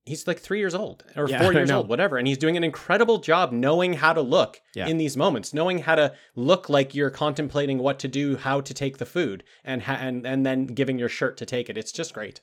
He's 0.07 0.27
like 0.27 0.39
3 0.39 0.59
years 0.59 0.75
old 0.75 1.03
or 1.17 1.29
Yeah, 1.29 1.41
4 1.43 1.53
years 1.55 1.71
old, 1.71 1.89
whatever, 1.89 2.19
and 2.19 2.27
he's 2.29 2.37
doing 2.37 2.57
an 2.59 2.65
incredible 2.65 3.19
job 3.19 3.53
knowing 3.53 3.95
how 3.95 4.13
to 4.13 4.21
look 4.21 4.61
Yeah. 4.75 4.87
in 4.87 4.99
these 4.99 5.17
moments, 5.17 5.55
knowing 5.55 5.79
how 5.79 5.95
to 5.95 6.15
look 6.37 6.69
like 6.69 6.95
you're 6.95 7.09
contemplating 7.11 7.79
what 7.79 7.99
to 8.01 8.09
do, 8.09 8.37
how 8.37 8.61
to 8.61 8.75
take 8.75 8.99
the 8.99 9.07
food 9.07 9.45
and 9.65 9.83
ha- 9.85 9.99
and 10.01 10.27
and 10.27 10.45
then 10.45 10.67
giving 10.67 10.99
your 10.99 11.09
shirt 11.09 11.37
to 11.39 11.47
take 11.47 11.71
it. 11.71 11.79
It's 11.79 11.91
just 11.93 12.13
great. 12.13 12.41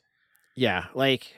Yeah, 0.56 0.86
like 0.96 1.36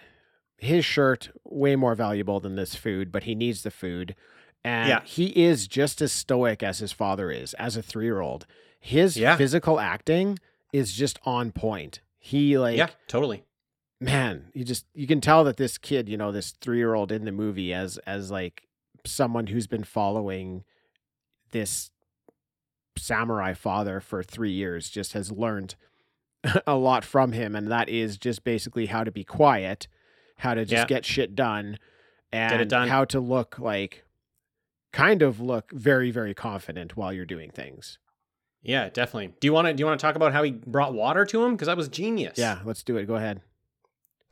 his 0.57 0.85
shirt 0.85 1.29
way 1.43 1.75
more 1.75 1.93
valuable 1.93 2.39
than 2.39 2.55
this 2.55 2.73
food, 2.75 3.11
but 3.11 3.23
he 3.23 3.35
needs 3.35 3.63
the 3.63 3.71
food. 3.71 4.15
And 4.63 4.87
Yeah. 4.87 5.01
he 5.03 5.25
is 5.37 5.67
just 5.67 6.01
as 6.01 6.13
stoic 6.13 6.63
as 6.63 6.79
his 6.79 6.93
father 6.93 7.31
is 7.31 7.53
as 7.55 7.75
a 7.75 7.83
3-year-old. 7.83 8.45
His 8.79 9.17
Yeah. 9.17 9.35
physical 9.35 9.77
acting 9.77 10.39
is 10.71 10.93
just 10.93 11.19
on 11.25 11.51
point. 11.51 11.99
He 12.17 12.57
like 12.57 12.77
yeah, 12.77 12.91
totally. 13.09 13.43
Man, 14.03 14.45
you 14.53 14.63
just 14.63 14.85
you 14.93 15.07
can 15.07 15.21
tell 15.21 15.43
that 15.45 15.57
this 15.57 15.77
kid, 15.77 16.07
you 16.09 16.17
know, 16.17 16.31
this 16.31 16.51
three 16.61 16.77
year 16.77 16.93
old 16.93 17.11
in 17.11 17.25
the 17.25 17.31
movie 17.31 17.73
as 17.73 17.97
as 17.99 18.29
like 18.31 18.67
someone 19.05 19.47
who's 19.47 19.67
been 19.67 19.83
following 19.83 20.63
this 21.51 21.91
samurai 22.97 23.53
father 23.53 23.99
for 23.99 24.23
three 24.23 24.51
years 24.51 24.89
just 24.89 25.13
has 25.13 25.31
learned 25.31 25.75
a 26.67 26.75
lot 26.75 27.03
from 27.05 27.31
him, 27.31 27.55
and 27.55 27.71
that 27.71 27.89
is 27.89 28.17
just 28.17 28.43
basically 28.43 28.87
how 28.87 29.03
to 29.03 29.11
be 29.11 29.23
quiet, 29.23 29.87
how 30.37 30.53
to 30.53 30.65
just 30.65 30.83
Yeah. 30.83 30.85
get 30.85 31.05
shit 31.05 31.35
done, 31.35 31.79
and 32.31 32.69
done. 32.69 32.87
how 32.89 33.05
to 33.05 33.19
look 33.19 33.57
like 33.59 34.03
kind 34.91 35.21
of 35.21 35.39
look 35.39 35.71
very, 35.71 36.11
very 36.11 36.33
confident 36.33 36.95
while 36.95 37.11
you're 37.13 37.25
doing 37.25 37.49
things. 37.49 37.97
Yeah, 38.61 38.89
definitely. 38.89 39.33
Do 39.39 39.47
you 39.47 39.53
want 39.53 39.67
to 39.67 39.73
do 39.73 39.81
you 39.81 39.85
want 39.85 39.99
to 39.99 40.05
talk 40.05 40.15
about 40.15 40.33
how 40.33 40.43
he 40.43 40.51
brought 40.51 40.93
water 40.93 41.25
to 41.25 41.43
him 41.43 41.53
because 41.53 41.67
that 41.67 41.75
was 41.77 41.87
genius. 41.89 42.37
Yeah, 42.37 42.59
let's 42.63 42.83
do 42.83 42.95
it. 42.97 43.05
Go 43.07 43.15
ahead. 43.15 43.41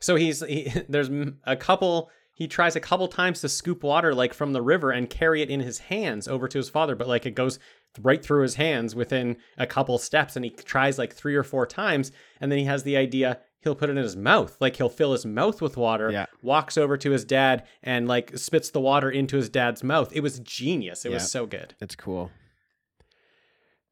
So 0.02 0.16
he's 0.16 0.40
he, 0.44 0.64
there's 0.88 1.10
a 1.44 1.56
couple 1.56 2.10
he 2.34 2.48
tries 2.48 2.76
a 2.76 2.80
couple 2.80 3.08
times 3.08 3.40
to 3.42 3.48
scoop 3.48 3.82
water 3.82 4.14
like 4.14 4.34
from 4.34 4.52
the 4.52 4.62
river 4.62 4.90
and 4.90 5.08
carry 5.08 5.42
it 5.42 5.50
in 5.50 5.60
his 5.60 5.78
hands 5.78 6.26
over 6.26 6.48
to 6.48 6.58
his 6.58 6.68
father, 6.70 6.94
but 6.96 7.06
like 7.08 7.24
it 7.26 7.32
goes 7.34 7.58
right 8.00 8.22
through 8.24 8.42
his 8.42 8.54
hands 8.54 8.94
within 8.94 9.36
a 9.58 9.66
couple 9.66 9.98
steps 9.98 10.34
and 10.34 10.44
he 10.44 10.50
tries 10.50 10.98
like 10.98 11.12
3 11.14 11.36
or 11.36 11.42
4 11.42 11.66
times 11.66 12.10
and 12.40 12.50
then 12.50 12.58
he 12.58 12.64
has 12.64 12.82
the 12.84 12.96
idea 12.96 13.38
he'll 13.60 13.74
put 13.76 13.90
it 13.90 13.96
in 13.96 14.02
his 14.02 14.16
mouth. 14.16 14.56
Like 14.60 14.76
he'll 14.76 14.88
fill 14.88 15.12
his 15.12 15.24
mouth 15.26 15.60
with 15.62 15.76
water, 15.76 16.10
Yeah. 16.10 16.26
walks 16.42 16.76
over 16.78 16.96
to 16.96 17.10
his 17.10 17.24
dad 17.24 17.64
and 17.82 18.08
like 18.08 18.36
spits 18.36 18.70
the 18.70 18.80
water 18.80 19.10
into 19.10 19.36
his 19.36 19.48
dad's 19.50 19.84
mouth. 19.84 20.10
It 20.12 20.20
was 20.22 20.40
genius. 20.40 21.04
It 21.04 21.10
Yeah. 21.10 21.16
was 21.16 21.30
so 21.30 21.46
good. 21.46 21.74
It's 21.80 21.94
cool. 21.94 22.30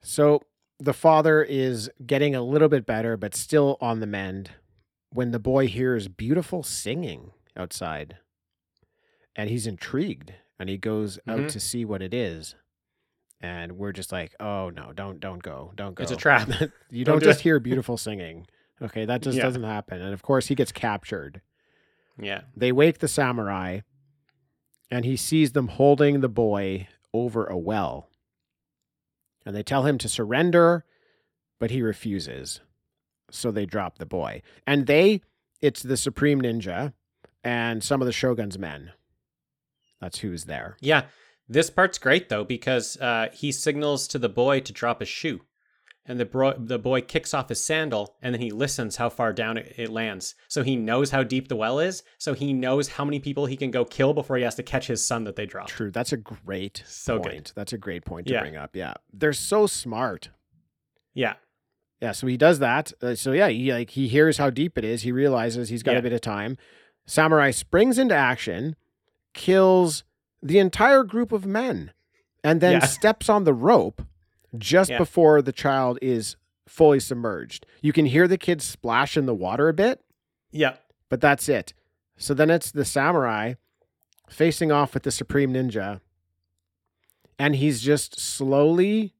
So 0.03 0.41
the 0.79 0.95
father 0.95 1.43
is 1.43 1.91
getting 2.05 2.35
a 2.35 2.43
little 2.43 2.69
bit 2.69 2.87
better, 2.87 3.17
but 3.19 3.35
still 3.35 3.77
on 3.81 4.01
the 4.01 4.07
mend 4.07 4.51
when 5.13 5.31
the 5.33 5.39
boy 5.39 5.67
hears 5.67 6.09
beautiful 6.09 6.63
singing 6.63 7.33
outside. 7.57 8.17
And 9.37 9.49
he's 9.51 9.67
intrigued 9.67 10.33
and 10.59 10.69
he 10.69 10.77
goes 10.77 11.19
out 11.27 11.41
Mhm. 11.41 11.51
to 11.51 11.61
see 11.61 11.85
what 11.85 12.03
it 12.03 12.13
is. 12.13 12.55
And 13.41 13.73
we're 13.79 13.93
just 13.93 14.13
like, 14.13 14.35
oh 14.41 14.71
no, 14.71 14.93
don't 14.93 15.19
don't 15.21 15.43
go. 15.43 15.73
Don't 15.75 15.95
go. 15.95 16.03
It's 16.03 16.13
a 16.13 16.17
trap. 16.17 16.49
you 16.91 17.05
Don't 17.05 17.15
don't, 17.15 17.19
do 17.21 17.27
just 17.27 17.41
it. 17.41 17.45
hear 17.45 17.61
beautiful 17.61 17.97
singing. 17.97 18.47
Okay, 18.83 19.05
that 19.05 19.23
just 19.23 19.37
Yeah. 19.37 19.45
doesn't 19.45 19.63
happen. 19.63 20.01
And 20.01 20.13
of 20.13 20.23
course 20.23 20.49
he 20.49 20.55
gets 20.55 20.73
captured. 20.73 21.41
Yeah. 22.21 22.43
They 22.57 22.71
wake 22.73 22.99
the 22.99 23.09
samurai, 23.09 23.81
and 24.91 25.05
he 25.05 25.17
sees 25.17 25.53
them 25.53 25.69
holding 25.69 26.21
the 26.21 26.29
boy 26.29 26.89
over 27.15 27.47
a 27.47 27.57
well. 27.57 28.09
And 29.47 29.57
they 29.57 29.63
tell 29.63 29.85
him 29.87 29.97
to 29.99 30.09
surrender, 30.09 30.85
but 31.59 31.71
he 31.71 31.81
refuses. 31.83 32.61
So 33.31 33.51
they 33.51 33.67
drop 33.67 33.99
the 33.99 34.07
boy. 34.07 34.43
And 34.67 34.87
they, 34.87 35.21
it's 35.61 35.83
the 35.83 35.97
Supreme 35.97 36.41
Ninja 36.41 36.93
and 37.45 37.83
some 37.83 38.01
of 38.03 38.07
the 38.07 38.13
Shogun's 38.13 38.59
men. 38.59 38.93
That's 40.01 40.19
who's 40.19 40.45
there. 40.45 40.77
Yeah, 40.81 41.05
this 41.49 41.69
part's 41.71 41.99
great 41.99 42.29
though 42.29 42.45
because 42.45 42.97
uh, 42.99 43.29
he 43.33 43.53
signals 43.53 44.09
to 44.09 44.19
the 44.19 44.29
boy 44.29 44.61
to 44.61 44.73
drop 44.73 45.01
his 45.01 45.09
shoe, 45.11 45.43
and 46.07 46.19
the 46.19 46.25
bro- 46.25 46.57
the 46.57 46.79
boy 46.79 47.03
kicks 47.03 47.35
off 47.35 47.51
his 47.51 47.61
sandal, 47.63 48.17
and 48.23 48.35
then 48.35 48.41
he 48.41 48.51
listens 48.51 48.97
how 48.97 49.11
far 49.11 49.33
down 49.35 49.59
it, 49.59 49.75
it 49.77 49.91
lands. 49.91 50.35
So 50.49 50.63
he 50.63 50.75
knows 50.77 51.11
how 51.11 51.23
deep 51.23 51.49
the 51.49 51.57
well 51.57 51.79
is. 51.79 52.03
So 52.17 52.33
he 52.33 52.55
knows 52.55 52.89
how 52.89 53.05
many 53.05 53.21
people 53.21 53.45
he 53.47 53.57
can 53.59 53.71
go 53.71 53.85
kill 53.85 54.15
before 54.15 54.39
he 54.39 54.43
has 54.45 54.55
to 54.55 54.63
catch 54.63 54.87
his 54.87 55.05
son 55.05 55.25
that 55.25 55.37
they 55.37 55.45
dropped. 55.45 55.69
True. 55.71 55.91
That's 55.91 56.13
a 56.13 56.17
great 56.17 56.83
So 56.87 57.19
good. 57.19 57.33
point. 57.33 57.53
That's 57.55 57.75
a 57.75 57.79
great 57.79 58.07
point 58.07 58.27
to 58.29 58.33
Yeah. 58.33 58.41
bring 58.41 58.57
up. 58.57 58.75
Yeah. 58.75 58.95
They're 59.13 59.33
so 59.35 59.67
smart. 59.67 60.31
Yeah, 61.13 61.35
Yeah, 62.01 62.13
so 62.13 62.27
he 62.27 62.37
does 62.37 62.59
that. 62.61 62.93
Uh, 63.03 63.15
so 63.15 63.33
yeah, 63.33 63.49
he 63.49 63.73
like 63.73 63.91
he 63.91 64.09
hears 64.09 64.39
how 64.39 64.49
deep 64.51 64.79
it 64.79 64.85
is. 64.85 65.03
He 65.03 65.13
realizes 65.13 65.69
he's 65.69 65.83
got 65.83 65.93
Yeah. 65.93 65.99
a 65.99 66.03
bit 66.03 66.13
of 66.13 66.21
time. 66.21 66.57
Samurai 67.07 67.51
springs 67.51 67.99
into 67.99 68.15
action, 68.15 68.77
kills 69.35 70.05
the 70.43 70.59
entire 70.59 71.03
group 71.05 71.33
of 71.33 71.45
men, 71.45 71.93
and 72.43 72.61
then 72.61 72.73
Yeah. 72.81 72.87
steps 72.87 73.29
on 73.29 73.45
the 73.45 73.53
rope 73.55 74.03
just 74.57 74.91
Yeah. 74.91 74.99
before 74.99 75.43
the 75.43 75.53
child 75.53 75.99
is 76.01 76.37
fully 76.67 77.01
submerged. 77.01 77.67
You 77.83 77.93
can 77.93 78.07
hear 78.07 78.27
the 78.27 78.39
kid 78.39 78.63
splash 78.63 79.17
in 79.17 79.27
the 79.27 79.35
water 79.35 79.69
a 79.69 79.75
bit, 79.75 80.01
yeah, 80.53 80.77
but 81.09 81.21
that's 81.21 81.49
it. 81.49 81.75
So 82.17 82.33
then 82.33 82.49
it's 82.49 82.71
the 82.71 82.85
samurai 82.85 83.55
facing 84.29 84.71
off 84.73 84.95
with 84.95 85.03
the 85.03 85.11
supreme 85.11 85.53
ninja, 85.53 86.01
and 87.39 87.57
he's 87.57 87.81
just 87.81 88.19
slowly 88.21 89.15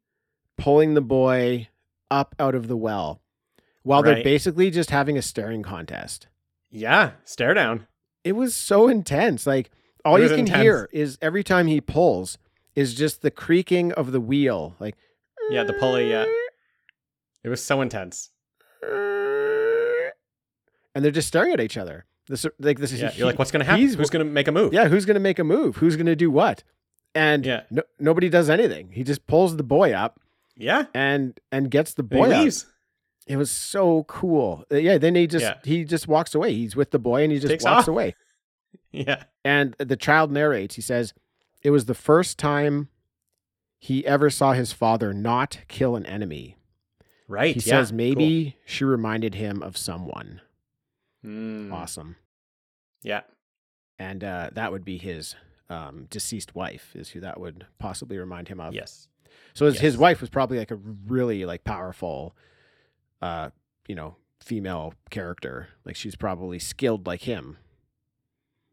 pulling 0.57 0.95
the 0.95 1.01
boy 1.03 1.69
up 2.11 2.35
out 2.39 2.55
of 2.55 2.69
the 2.69 2.77
well 2.77 3.21
while 3.83 4.03
they're 4.03 4.23
basically 4.25 4.71
just 4.71 4.91
having 4.91 5.17
a 5.17 5.23
staring 5.23 5.63
contest. 5.63 6.27
yeah. 6.71 7.13
Stare 7.25 7.55
down. 7.55 7.87
It 8.25 8.33
was 8.33 8.55
so 8.55 8.89
intense. 8.89 9.47
Like 9.47 9.71
all 10.05 10.19
you 10.21 10.29
can 10.29 10.41
intense. 10.41 10.63
hear 10.63 10.89
is 10.93 11.17
every 11.23 11.43
time 11.43 11.67
he 11.67 11.81
pulls 11.81 12.37
is 12.75 12.95
just 12.95 13.23
the 13.23 13.31
creaking 13.31 13.93
of 13.93 14.13
the 14.13 14.21
wheel. 14.21 14.77
Like 14.79 14.97
Yeah, 15.51 15.65
the 15.65 15.73
pulley. 15.73 16.11
Yeah, 16.11 16.27
it 17.43 17.49
was 17.49 17.63
so 17.63 17.81
intense. 17.81 18.31
and 20.95 21.05
they're 21.05 21.11
just 21.13 21.29
staring 21.29 21.53
at 21.53 21.61
each 21.61 21.77
other. 21.77 22.05
This 22.29 22.47
like 22.59 22.79
this 22.79 22.93
is 22.93 23.01
Yeah, 23.01 23.13
you're 23.15 23.27
like, 23.27 23.39
what's 23.39 23.51
gonna 23.51 23.65
happen? 23.65 23.81
he's- 23.81 23.95
Who's 23.95 24.11
gonna 24.11 24.25
make 24.25 24.49
a 24.49 24.53
move? 24.53 24.73
Yeah, 24.73 24.89
who's 24.89 25.05
going 25.07 25.15
to 25.15 25.21
make 25.21 25.39
a 25.39 25.45
move? 25.45 25.77
Who's 25.77 25.97
going 25.97 26.07
to 26.07 26.17
do 26.17 26.31
what? 26.31 26.63
And 27.15 27.45
Yeah. 27.45 27.63
no, 27.71 27.83
nobody 27.99 28.29
does 28.29 28.49
anything. 28.49 28.93
He 28.93 29.03
just 29.03 29.27
pulls 29.27 29.57
the 29.57 29.63
boy 29.65 29.93
up 29.93 30.20
yeah. 30.61 30.87
and 30.95 31.39
and 31.51 31.71
gets 31.71 31.95
the 31.95 32.03
boy 32.03 32.29
leaves. 32.29 32.67
It 33.27 33.37
was 33.37 33.51
so 33.51 34.05
cool. 34.05 34.65
Uh, 34.73 34.77
Yeah, 34.77 34.99
then 34.99 35.15
he 35.15 35.27
just 35.27 35.45
Yeah. 35.45 35.59
he 35.65 35.85
just 35.85 36.09
walks 36.09 36.35
away. 36.35 36.53
He's 36.55 36.75
with 36.77 36.91
the 36.91 36.99
boy 36.99 37.23
and 37.23 37.33
he 37.33 37.39
just 37.39 37.51
Takes 37.51 37.65
walks 37.65 37.83
off. 37.85 37.89
away. 37.89 38.15
Yeah, 38.93 39.25
And 39.45 39.75
the 39.79 39.97
child 39.97 40.31
narrates. 40.33 40.75
He 40.77 40.83
says, 40.83 41.15
"It 41.63 41.71
was 41.71 41.85
the 41.87 41.95
first 41.95 42.39
time 42.39 42.89
he 43.79 44.05
ever 44.07 44.31
saw 44.31 44.53
his 44.53 44.73
father 44.73 45.13
not 45.15 45.59
kill 45.69 45.95
an 45.97 46.07
enemy." 46.07 46.57
right. 47.29 47.55
He 47.55 47.61
yeah, 47.61 47.77
says 47.83 47.93
maybe 47.93 48.57
she 48.65 48.83
reminded 48.85 49.37
him 49.37 49.63
of 49.63 49.77
someone. 49.77 50.41
Mm, 51.25 51.73
Awesome. 51.73 52.17
Yeah. 53.03 53.21
And 53.99 54.25
uh, 54.25 54.51
that 54.55 54.73
would 54.73 54.85
be 54.85 54.99
his 54.99 55.37
um, 55.69 56.07
deceased 56.11 56.55
wife, 56.57 56.91
is 56.97 57.11
who 57.11 57.21
that 57.21 57.39
would 57.39 57.67
possibly 57.79 58.19
remind 58.19 58.49
him 58.49 58.59
of. 58.61 58.75
Yes. 58.75 59.07
So 59.55 59.67
his, 59.67 59.81
his 59.81 59.99
wife 59.99 60.21
was 60.21 60.31
probably 60.31 60.59
like 60.59 60.71
a 60.71 60.77
really 60.77 61.45
like 61.45 61.65
powerful, 61.65 62.37
uh, 63.21 63.51
you 63.87 63.95
know, 63.95 64.17
female 64.41 64.95
character. 65.11 65.69
Like 65.85 65.97
she's 65.97 66.17
probably 66.17 66.59
skilled 66.59 67.07
like 67.07 67.23
him. 67.23 67.57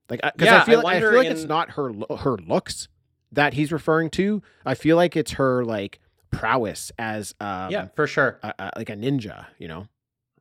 Like, 0.10 0.22
because 0.22 0.46
Yeah, 0.46 0.62
I 0.62 0.66
feel 0.66 0.80
I 0.80 0.84
like, 0.84 0.96
I 0.98 1.00
feel 1.00 1.16
like 1.16 1.28
it's 1.28 1.44
not 1.44 1.72
her 1.72 1.92
her 2.20 2.38
looks 2.38 2.88
that 3.32 3.54
he's 3.54 3.72
referring 3.72 4.10
to. 4.12 4.42
I 4.66 4.76
feel 4.76 4.96
like 4.96 5.16
it's 5.16 5.32
her 5.34 5.66
like 5.66 6.00
prowess 6.32 6.92
as 6.98 7.34
um, 7.40 7.72
yeah, 7.72 7.88
for 7.96 8.08
sure. 8.08 8.40
a, 8.44 8.54
a, 8.60 8.72
like 8.78 8.90
a 8.90 8.96
ninja. 8.96 9.48
You 9.58 9.68
know, 9.68 9.88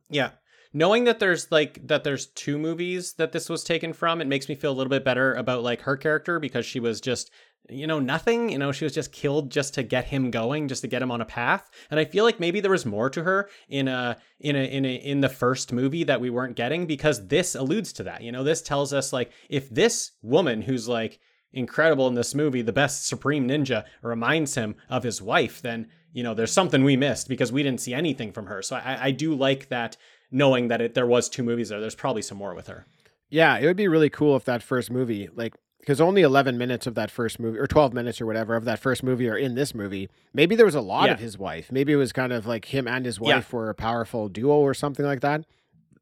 Yeah. 0.09 0.31
Knowing 0.73 1.05
that 1.05 1.19
there's 1.19 1.51
like 1.51 1.85
that 1.87 2.03
there's 2.03 2.27
two 2.27 2.57
movies 2.57 3.13
that 3.13 3.31
this 3.31 3.49
was 3.49 3.63
taken 3.63 3.93
from, 3.93 4.21
it 4.21 4.27
makes 4.27 4.47
me 4.47 4.53
feel 4.55 4.71
a 4.71 4.75
little 4.75 4.89
bit 4.89 5.03
better 5.03 5.33
about 5.33 5.63
like 5.63 5.81
her 5.81 5.97
character 5.97 6.39
because 6.39 6.65
she 6.65 6.79
was 6.79 7.01
just 7.01 7.31
you 7.69 7.87
know 7.87 7.99
nothing, 7.99 8.49
you 8.49 8.57
know, 8.57 8.71
she 8.71 8.85
was 8.85 8.93
just 8.93 9.11
killed 9.11 9.49
just 9.49 9.73
to 9.75 9.83
get 9.83 10.05
him 10.05 10.31
going, 10.31 10.67
just 10.67 10.81
to 10.81 10.87
get 10.87 11.01
him 11.01 11.11
on 11.11 11.21
a 11.21 11.25
path. 11.25 11.69
And 11.89 11.99
I 11.99 12.05
feel 12.05 12.23
like 12.23 12.39
maybe 12.39 12.59
there 12.59 12.71
was 12.71 12.85
more 12.85 13.09
to 13.09 13.23
her 13.23 13.49
in 13.69 13.87
a 13.87 14.17
in 14.39 14.55
a 14.55 14.63
in 14.65 14.85
a 14.85 14.95
in 14.95 15.21
the 15.21 15.29
first 15.29 15.73
movie 15.73 16.03
that 16.03 16.21
we 16.21 16.29
weren't 16.29 16.55
getting 16.55 16.85
because 16.85 17.27
this 17.27 17.55
alludes 17.55 17.93
to 17.93 18.03
that. 18.03 18.21
You 18.21 18.31
know, 18.31 18.43
this 18.43 18.61
tells 18.61 18.93
us 18.93 19.11
like 19.13 19.31
if 19.49 19.69
this 19.69 20.11
woman 20.21 20.61
who's 20.61 20.87
like 20.87 21.19
incredible 21.53 22.07
in 22.07 22.15
this 22.15 22.35
movie, 22.35 22.61
the 22.61 22.73
best 22.73 23.07
supreme 23.07 23.47
ninja 23.47 23.85
reminds 24.01 24.55
him 24.55 24.75
of 24.89 25.03
his 25.03 25.21
wife, 25.21 25.61
then 25.61 25.87
you 26.13 26.23
know, 26.23 26.33
there's 26.33 26.51
something 26.51 26.83
we 26.83 26.97
missed 26.97 27.27
because 27.27 27.51
we 27.51 27.63
didn't 27.63 27.81
see 27.81 27.93
anything 27.93 28.31
from 28.31 28.47
her. 28.47 28.61
So 28.61 28.75
I, 28.77 29.07
I 29.07 29.11
do 29.11 29.35
like 29.35 29.69
that 29.69 29.97
knowing 30.31 30.67
that 30.69 30.81
it, 30.81 30.93
there 30.93 31.05
was 31.05 31.29
two 31.29 31.43
movies 31.43 31.69
there. 31.69 31.79
There's 31.79 31.95
probably 31.95 32.21
some 32.21 32.37
more 32.37 32.55
with 32.55 32.67
her. 32.67 32.85
Yeah, 33.29 33.57
it 33.57 33.65
would 33.65 33.77
be 33.77 33.87
really 33.87 34.09
cool 34.09 34.35
if 34.35 34.45
that 34.45 34.63
first 34.63 34.89
movie, 34.89 35.29
like, 35.35 35.53
because 35.87 36.01
only 36.01 36.21
11 36.21 36.57
minutes 36.57 36.85
of 36.85 36.95
that 36.95 37.09
first 37.09 37.39
movie, 37.39 37.57
or 37.57 37.65
12 37.65 37.93
minutes 37.93 38.19
or 38.19 38.25
whatever 38.25 38.57
of 38.57 38.65
that 38.65 38.77
first 38.77 39.03
movie 39.03 39.29
are 39.29 39.37
in 39.37 39.55
this 39.55 39.73
movie. 39.73 40.09
Maybe 40.33 40.53
there 40.53 40.65
was 40.65 40.75
a 40.75 40.81
lot 40.81 41.05
Yeah. 41.05 41.13
of 41.13 41.19
his 41.21 41.37
wife. 41.37 41.71
Maybe 41.71 41.93
it 41.93 41.95
was 41.95 42.11
kind 42.11 42.33
of 42.33 42.45
like 42.45 42.65
him 42.65 42.89
and 42.89 43.05
his 43.05 43.17
Yeah. 43.21 43.35
wife 43.37 43.53
were 43.53 43.69
a 43.69 43.73
powerful 43.73 44.27
duo 44.27 44.55
or 44.55 44.73
something 44.73 45.05
like 45.05 45.21
that. 45.21 45.45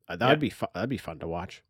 Uh, 0.09 0.15
that 0.15 0.25
Yeah. 0.25 0.29
would 0.31 0.39
be 0.39 0.49
fun. 0.49 0.69
That'd 0.73 0.89
be 0.89 0.97
fun 0.97 1.19
to 1.19 1.27
watch. 1.27 1.61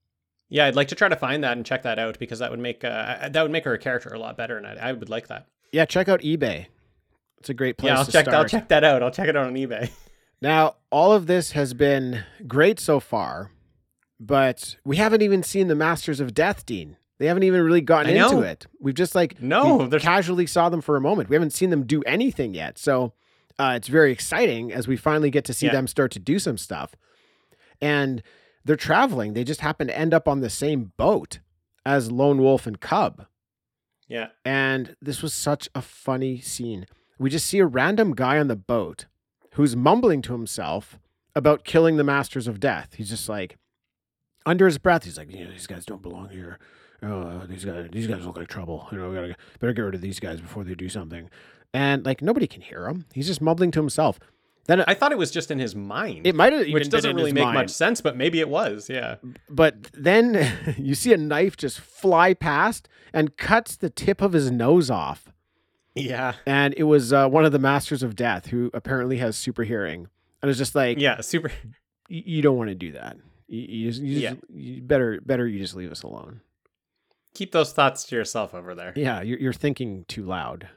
Yeah, 0.48 0.66
I'd 0.66 0.78
like 0.78 0.88
to 0.88 0.96
try 0.96 1.10
to 1.10 1.16
find 1.18 1.44
that 1.44 1.58
and 1.58 1.66
check 1.66 1.84
that 1.84 2.00
out 2.00 2.18
because 2.18 2.40
that 2.40 2.52
would 2.52 2.60
make 2.62 2.86
uh, 2.86 3.28
that 3.28 3.42
would 3.42 3.52
make 3.52 3.66
her 3.66 3.74
a 3.74 3.78
character 3.78 4.08
a 4.14 4.18
lot 4.20 4.38
better, 4.38 4.56
and 4.58 4.66
I, 4.66 4.76
I 4.76 4.92
would 4.94 5.10
like 5.10 5.28
that. 5.28 5.48
Yeah, 5.74 5.84
check 5.84 6.08
out 6.08 6.22
eBay. 6.22 6.68
It's 7.40 7.50
a 7.50 7.54
great 7.54 7.78
place 7.78 7.90
yeah, 7.92 7.98
I'll 8.00 8.06
to 8.06 8.12
check. 8.14 8.24
start. 8.24 8.38
I'll 8.38 8.46
check 8.48 8.70
that 8.70 8.86
out. 8.86 9.04
I'll 9.04 9.12
check 9.12 9.28
it 9.28 9.36
out 9.36 9.48
on 9.48 9.56
eBay. 9.56 9.90
Now, 10.42 10.76
all 10.90 11.12
of 11.12 11.28
this 11.28 11.52
has 11.52 11.74
been 11.74 12.24
great 12.48 12.80
so 12.80 13.00
far, 13.02 13.52
but 14.22 14.76
we 14.86 14.96
haven't 14.98 15.22
even 15.22 15.44
seen 15.44 15.68
the 15.68 15.76
Masters 15.76 16.20
of 16.22 16.34
Death, 16.34 16.66
Dean. 16.66 16.96
They 17.18 17.28
haven't 17.28 17.44
even 17.44 17.62
really 17.62 17.82
gotten 17.82 18.12
I 18.14 18.18
know. 18.18 18.30
into 18.30 18.42
it. 18.42 18.68
We've 18.80 18.94
just 18.96 19.16
like 19.16 19.42
No, 19.42 19.88
there's- 19.88 20.04
casually 20.04 20.46
saw 20.48 20.70
them 20.70 20.82
for 20.82 20.96
a 20.98 21.02
moment. 21.02 21.30
We 21.30 21.36
haven't 21.36 21.52
seen 21.54 21.70
them 21.70 21.86
do 21.86 22.02
anything 22.04 22.54
yet. 22.54 22.78
So 22.78 23.14
uh, 23.58 23.74
it's 23.78 23.88
very 23.88 24.12
exciting 24.12 24.74
as 24.74 24.88
we 24.88 24.98
finally 24.98 25.30
get 25.30 25.46
to 25.46 25.54
see 25.54 25.68
Yeah. 25.68 25.72
them 25.72 25.88
start 25.88 26.12
to 26.12 26.20
do 26.20 26.40
some 26.40 26.58
stuff. 26.58 26.94
And 27.82 28.22
they're 28.66 28.76
traveling. 28.76 29.34
They 29.34 29.44
just 29.44 29.62
happen 29.62 29.88
to 29.88 29.98
end 29.98 30.14
up 30.14 30.28
on 30.28 30.42
the 30.42 30.50
same 30.50 30.92
boat 30.98 31.40
as 31.86 32.12
Lone 32.12 32.40
Wolf 32.40 32.66
and 32.68 32.80
Cub. 32.80 33.28
Yeah, 34.08 34.28
And 34.44 34.96
this 35.02 35.24
was 35.24 35.34
such 35.34 35.68
a 35.74 35.82
funny 35.82 36.40
scene. 36.40 36.86
We 37.18 37.30
just 37.32 37.48
see 37.48 37.58
a 37.60 37.66
random 37.66 38.14
guy 38.14 38.38
on 38.38 38.48
the 38.50 38.56
boat 38.56 39.06
who's 39.54 39.76
mumbling 39.76 40.22
to 40.24 40.34
himself 40.34 41.00
about 41.36 41.64
killing 41.64 41.98
the 41.98 42.04
masters 42.04 42.48
of 42.48 42.60
death. 42.60 42.94
He's 42.98 43.10
just 43.10 43.28
like, 43.28 43.58
under 44.46 44.68
his 44.68 44.78
breath, 44.78 45.06
he's 45.06 45.18
like, 45.18 45.32
you 45.32 45.44
know, 45.46 45.50
these 45.52 45.66
guys 45.66 45.86
don't 45.86 46.04
belong 46.04 46.30
here. 46.30 46.60
Oh, 47.04 47.42
these 47.48 47.66
guys, 47.66 47.90
these 47.92 48.08
guys 48.08 48.26
look 48.26 48.38
like 48.38 48.48
trouble. 48.48 48.88
You 48.92 48.98
know, 48.98 49.10
we 49.10 49.16
gotta 49.16 49.36
better 49.60 49.74
get 49.74 49.82
rid 49.82 49.96
of 49.96 50.02
these 50.02 50.20
guys 50.20 50.40
before 50.42 50.64
they 50.64 50.76
do 50.76 50.90
something. 50.90 51.30
And 51.74 52.06
like 52.06 52.22
nobody 52.22 52.48
can 52.48 52.62
hear 52.62 52.88
him. 52.88 53.06
He's 53.14 53.28
just 53.28 53.42
mumbling 53.42 53.72
to 53.72 53.80
himself. 53.80 54.20
Then 54.68 54.82
I 54.88 54.96
thought 54.96 55.12
it 55.12 55.18
was 55.20 55.30
just 55.30 55.52
in 55.52 55.60
his 55.60 55.76
mind. 55.76 56.26
it 56.26 56.34
might 56.34 56.52
have 56.52 56.68
which 56.70 56.90
doesn't 56.90 57.16
really 57.16 57.32
make 57.34 57.44
mind. 57.44 57.56
much 57.56 57.70
sense, 57.70 58.02
but 58.02 58.18
maybe 58.18 58.40
it 58.40 58.50
was. 58.50 58.90
Yeah. 58.90 59.18
But 59.48 59.92
then 59.94 60.76
you 60.80 60.96
see 60.96 61.14
a 61.14 61.18
knife 61.18 61.56
just 61.56 61.80
fly 61.80 62.34
past 62.34 62.88
and 63.14 63.38
cuts 63.38 63.76
the 63.76 63.90
tip 63.92 64.22
of 64.22 64.34
his 64.34 64.50
nose 64.50 64.90
off. 64.90 65.32
Yeah. 65.94 66.34
and 66.46 66.74
it 66.76 66.84
was 66.84 67.14
uh, 67.14 67.30
one 67.30 67.46
of 67.46 67.52
the 67.54 67.60
masters 67.60 68.04
of 68.04 68.16
death 68.18 68.48
who 68.48 68.70
apparently 68.74 69.18
has 69.20 69.38
super 69.38 69.64
hearing 69.64 70.08
and 70.42 70.50
it's 70.50 70.58
just 70.58 70.76
like 70.76 71.00
Yeah. 71.00 71.22
Super. 71.22 71.52
you 72.10 72.42
don't 72.42 72.58
want 72.58 72.68
to 72.70 72.76
do 72.76 72.92
that 72.92 73.16
you, 73.48 73.62
you 73.62 73.90
just, 73.92 74.02
you, 74.02 74.20
just 74.20 74.38
you 74.54 74.82
better 74.82 75.22
better 75.26 75.48
you 75.48 75.58
just 75.58 75.74
leave 75.76 75.90
us 75.92 76.04
alone 76.04 76.42
Keep 77.36 77.52
those 77.52 77.72
thoughts 77.72 78.04
to 78.06 78.16
yourself 78.16 78.54
over 78.56 78.74
there. 78.74 78.94
yeah 78.96 79.22
you're, 79.22 79.38
you're 79.40 79.54
thinking 79.54 80.06
too 80.08 80.24
loud 80.24 80.68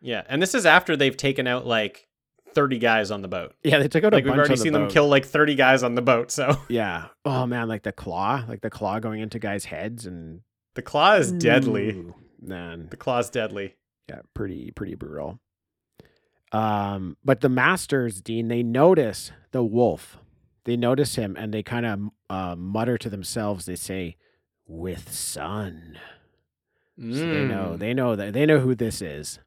Yeah. 0.00 0.22
And 0.28 0.40
this 0.40 0.54
is 0.54 0.64
after 0.64 0.96
they've 0.96 1.16
taken 1.16 1.46
out 1.46 1.66
like 1.66 2.06
30 2.54 2.78
guys 2.78 3.10
on 3.10 3.20
the 3.22 3.28
boat. 3.28 3.54
yeah 3.62 3.78
they 3.78 3.88
took 3.88 4.02
out 4.04 4.12
Like 4.12 4.24
we've 4.24 4.32
already 4.34 4.54
the 4.54 4.60
seen 4.60 4.72
them 4.72 4.88
kill 4.88 5.08
like 5.08 5.24
30 5.26 5.54
guys 5.56 5.82
on 5.82 5.94
the 5.94 6.02
boat. 6.02 6.30
So 6.32 6.56
yeah 6.68 7.08
oh 7.24 7.46
man 7.46 7.68
like 7.68 7.82
the 7.82 7.92
claw 7.92 8.44
like 8.48 8.60
the 8.62 8.70
claw 8.70 8.98
going 8.98 9.20
into 9.20 9.38
guys 9.38 9.66
heads 9.66 10.06
and 10.06 10.40
the 10.74 10.82
claw 10.82 11.14
is 11.16 11.30
deadly. 11.32 11.90
Ooh, 11.90 12.14
man 12.40 12.88
The 12.90 12.96
claw's 12.96 13.28
deadly. 13.30 13.74
yeah 14.08 14.20
pretty 14.34 14.70
pretty 14.70 14.94
brutal 14.94 15.38
um 16.52 17.16
but 17.24 17.40
the 17.40 17.48
masters 17.48 18.20
dean 18.20 18.48
they 18.48 18.62
notice 18.62 19.30
the 19.52 19.62
wolf 19.62 20.18
they 20.64 20.76
notice 20.76 21.14
him 21.14 21.36
and 21.38 21.54
they 21.54 21.62
kind 21.62 21.86
of 21.86 22.00
uh, 22.28 22.54
mutter 22.56 22.98
to 22.98 23.08
themselves 23.08 23.66
they 23.66 23.76
say 23.76 24.16
with 24.70 25.10
sun 25.12 25.98
So 26.96 27.04
they 27.06 27.44
know 27.44 27.72
Mm. 27.74 27.78
they 27.78 27.92
know 27.94 28.14
that 28.16 28.32
they 28.32 28.46
know 28.46 28.60
who 28.60 28.74
this 28.74 29.02
is 29.02 29.38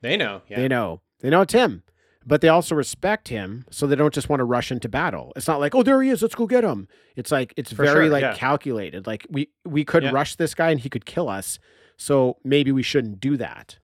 They 0.00 0.16
know. 0.16 0.42
Yeah. 0.48 0.56
they 0.60 0.68
know 0.68 1.00
they 1.20 1.28
know 1.30 1.42
it's 1.42 1.52
him 1.52 1.82
but 2.26 2.40
they 2.40 2.48
also 2.48 2.74
respect 2.74 3.28
him 3.28 3.66
so 3.70 3.86
they 3.86 3.96
don't 3.96 4.14
just 4.14 4.28
want 4.30 4.40
to 4.40 4.44
rush 4.44 4.72
into 4.72 4.88
battle 4.88 5.32
it's 5.36 5.46
not 5.48 5.60
like 5.60 5.74
oh 5.74 5.82
there 5.82 6.00
he 6.02 6.08
is 6.08 6.22
let's 6.22 6.34
go 6.34 6.46
get 6.46 6.64
him 6.64 6.88
it's 7.16 7.30
like 7.30 7.52
it's 7.56 7.72
For 7.72 7.84
very 7.84 8.06
sure, 8.06 8.12
like 8.12 8.22
yeah. 8.22 8.34
calculated 8.34 9.06
like 9.06 9.26
we 9.28 9.50
we 9.66 9.84
could 9.84 10.02
Yeah. 10.04 10.10
rush 10.12 10.36
this 10.36 10.54
guy 10.54 10.70
and 10.70 10.80
he 10.80 10.88
could 10.88 11.04
kill 11.04 11.28
us 11.28 11.58
so 11.98 12.38
maybe 12.42 12.72
we 12.72 12.82
shouldn't 12.82 13.20
do 13.20 13.36
that 13.36 13.78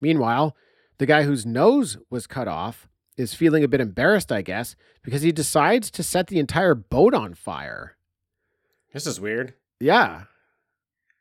meanwhile 0.00 0.54
the 0.98 1.06
guy 1.06 1.22
whose 1.22 1.46
nose 1.46 1.96
was 2.10 2.26
cut 2.26 2.48
off 2.48 2.88
is 3.16 3.32
feeling 3.34 3.64
a 3.64 3.68
bit 3.68 3.80
embarrassed 3.80 4.30
i 4.32 4.42
guess 4.42 4.76
because 5.02 5.22
he 5.22 5.32
decides 5.32 5.90
to 5.90 6.02
set 6.02 6.26
the 6.26 6.38
entire 6.38 6.74
boat 6.74 7.14
on 7.14 7.34
fire 7.34 7.96
This 8.92 9.06
is 9.06 9.20
weird. 9.20 9.54
Yeah 9.80 10.22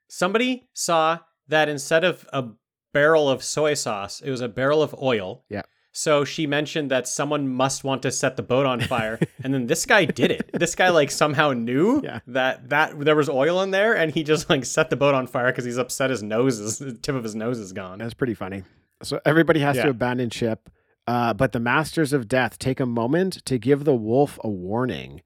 Somebody 0.08 0.68
saw 0.74 1.20
that 1.48 1.70
instead 1.70 2.04
of 2.04 2.28
a 2.34 2.46
barrel 2.94 3.30
of 3.30 3.44
soy 3.44 3.76
sauce, 3.76 4.22
it 4.22 4.32
was 4.32 4.42
a 4.42 4.50
barrel 4.50 4.82
of 4.82 4.96
oil. 5.00 5.44
Yeah. 5.50 5.62
So 5.92 6.24
she 6.24 6.48
mentioned 6.48 6.90
that 6.92 7.08
someone 7.08 7.48
must 7.48 7.84
want 7.84 8.02
to 8.04 8.12
set 8.12 8.36
the 8.36 8.44
boat 8.44 8.66
on 8.66 8.80
fire, 8.82 9.20
and 9.44 9.54
then 9.54 9.68
this 9.68 9.86
guy 9.86 10.06
did 10.06 10.32
it. 10.32 10.50
This 10.54 10.74
guy 10.76 10.90
like 10.90 11.12
somehow 11.12 11.52
knew 11.54 12.02
Yeah. 12.04 12.20
that 12.28 12.70
that 12.70 13.00
there 13.00 13.16
was 13.16 13.30
oil 13.30 13.62
in 13.62 13.72
there, 13.72 13.96
and 13.96 14.12
he 14.12 14.24
just 14.24 14.50
like 14.50 14.66
set 14.66 14.90
the 14.90 14.96
boat 14.96 15.14
on 15.16 15.28
fire 15.28 15.48
because 15.52 15.66
he's 15.66 15.78
upset. 15.78 16.10
His 16.10 16.24
nose 16.24 16.60
is 16.60 16.80
the 16.80 16.94
tip 16.94 17.16
of 17.16 17.24
his 17.24 17.36
nose 17.36 17.60
is 17.60 17.74
gone. 17.74 18.00
That's 18.00 18.14
pretty 18.16 18.34
funny. 18.36 18.64
So 19.04 19.20
everybody 19.26 19.60
has 19.60 19.78
Yeah. 19.78 19.84
to 19.84 19.90
abandon 19.90 20.30
ship, 20.32 20.70
uh, 21.08 21.34
but 21.34 21.52
the 21.52 21.60
Masters 21.60 22.14
of 22.14 22.28
Death 22.28 22.58
take 22.60 22.80
a 22.80 22.86
moment 22.86 23.46
to 23.46 23.58
give 23.60 23.84
the 23.84 23.96
wolf 23.96 24.40
a 24.44 24.50
warning 24.50 25.22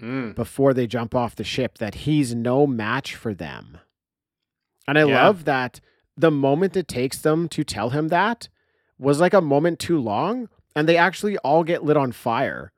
Mm. 0.00 0.34
before 0.34 0.74
they 0.74 0.86
jump 0.86 1.14
off 1.14 1.34
the 1.36 1.42
ship 1.44 1.78
that 1.78 1.94
he's 1.94 2.34
no 2.34 2.66
match 2.66 3.14
for 3.14 3.32
them. 3.32 3.78
And 4.86 4.98
I 4.98 5.04
Yeah. 5.04 5.24
love 5.24 5.44
that 5.46 5.80
the 6.16 6.30
moment 6.30 6.76
it 6.76 6.86
takes 6.86 7.18
them 7.18 7.48
to 7.48 7.64
tell 7.64 7.90
him 7.90 8.08
that 8.08 8.48
was 8.98 9.20
like 9.20 9.32
a 9.34 9.40
moment 9.40 9.78
too 9.78 9.98
long, 9.98 10.48
and 10.74 10.86
they 10.88 10.96
actually 10.98 11.38
all 11.38 11.64
get 11.64 11.82
lit 11.82 11.96
on 11.96 12.12
fire. 12.12 12.72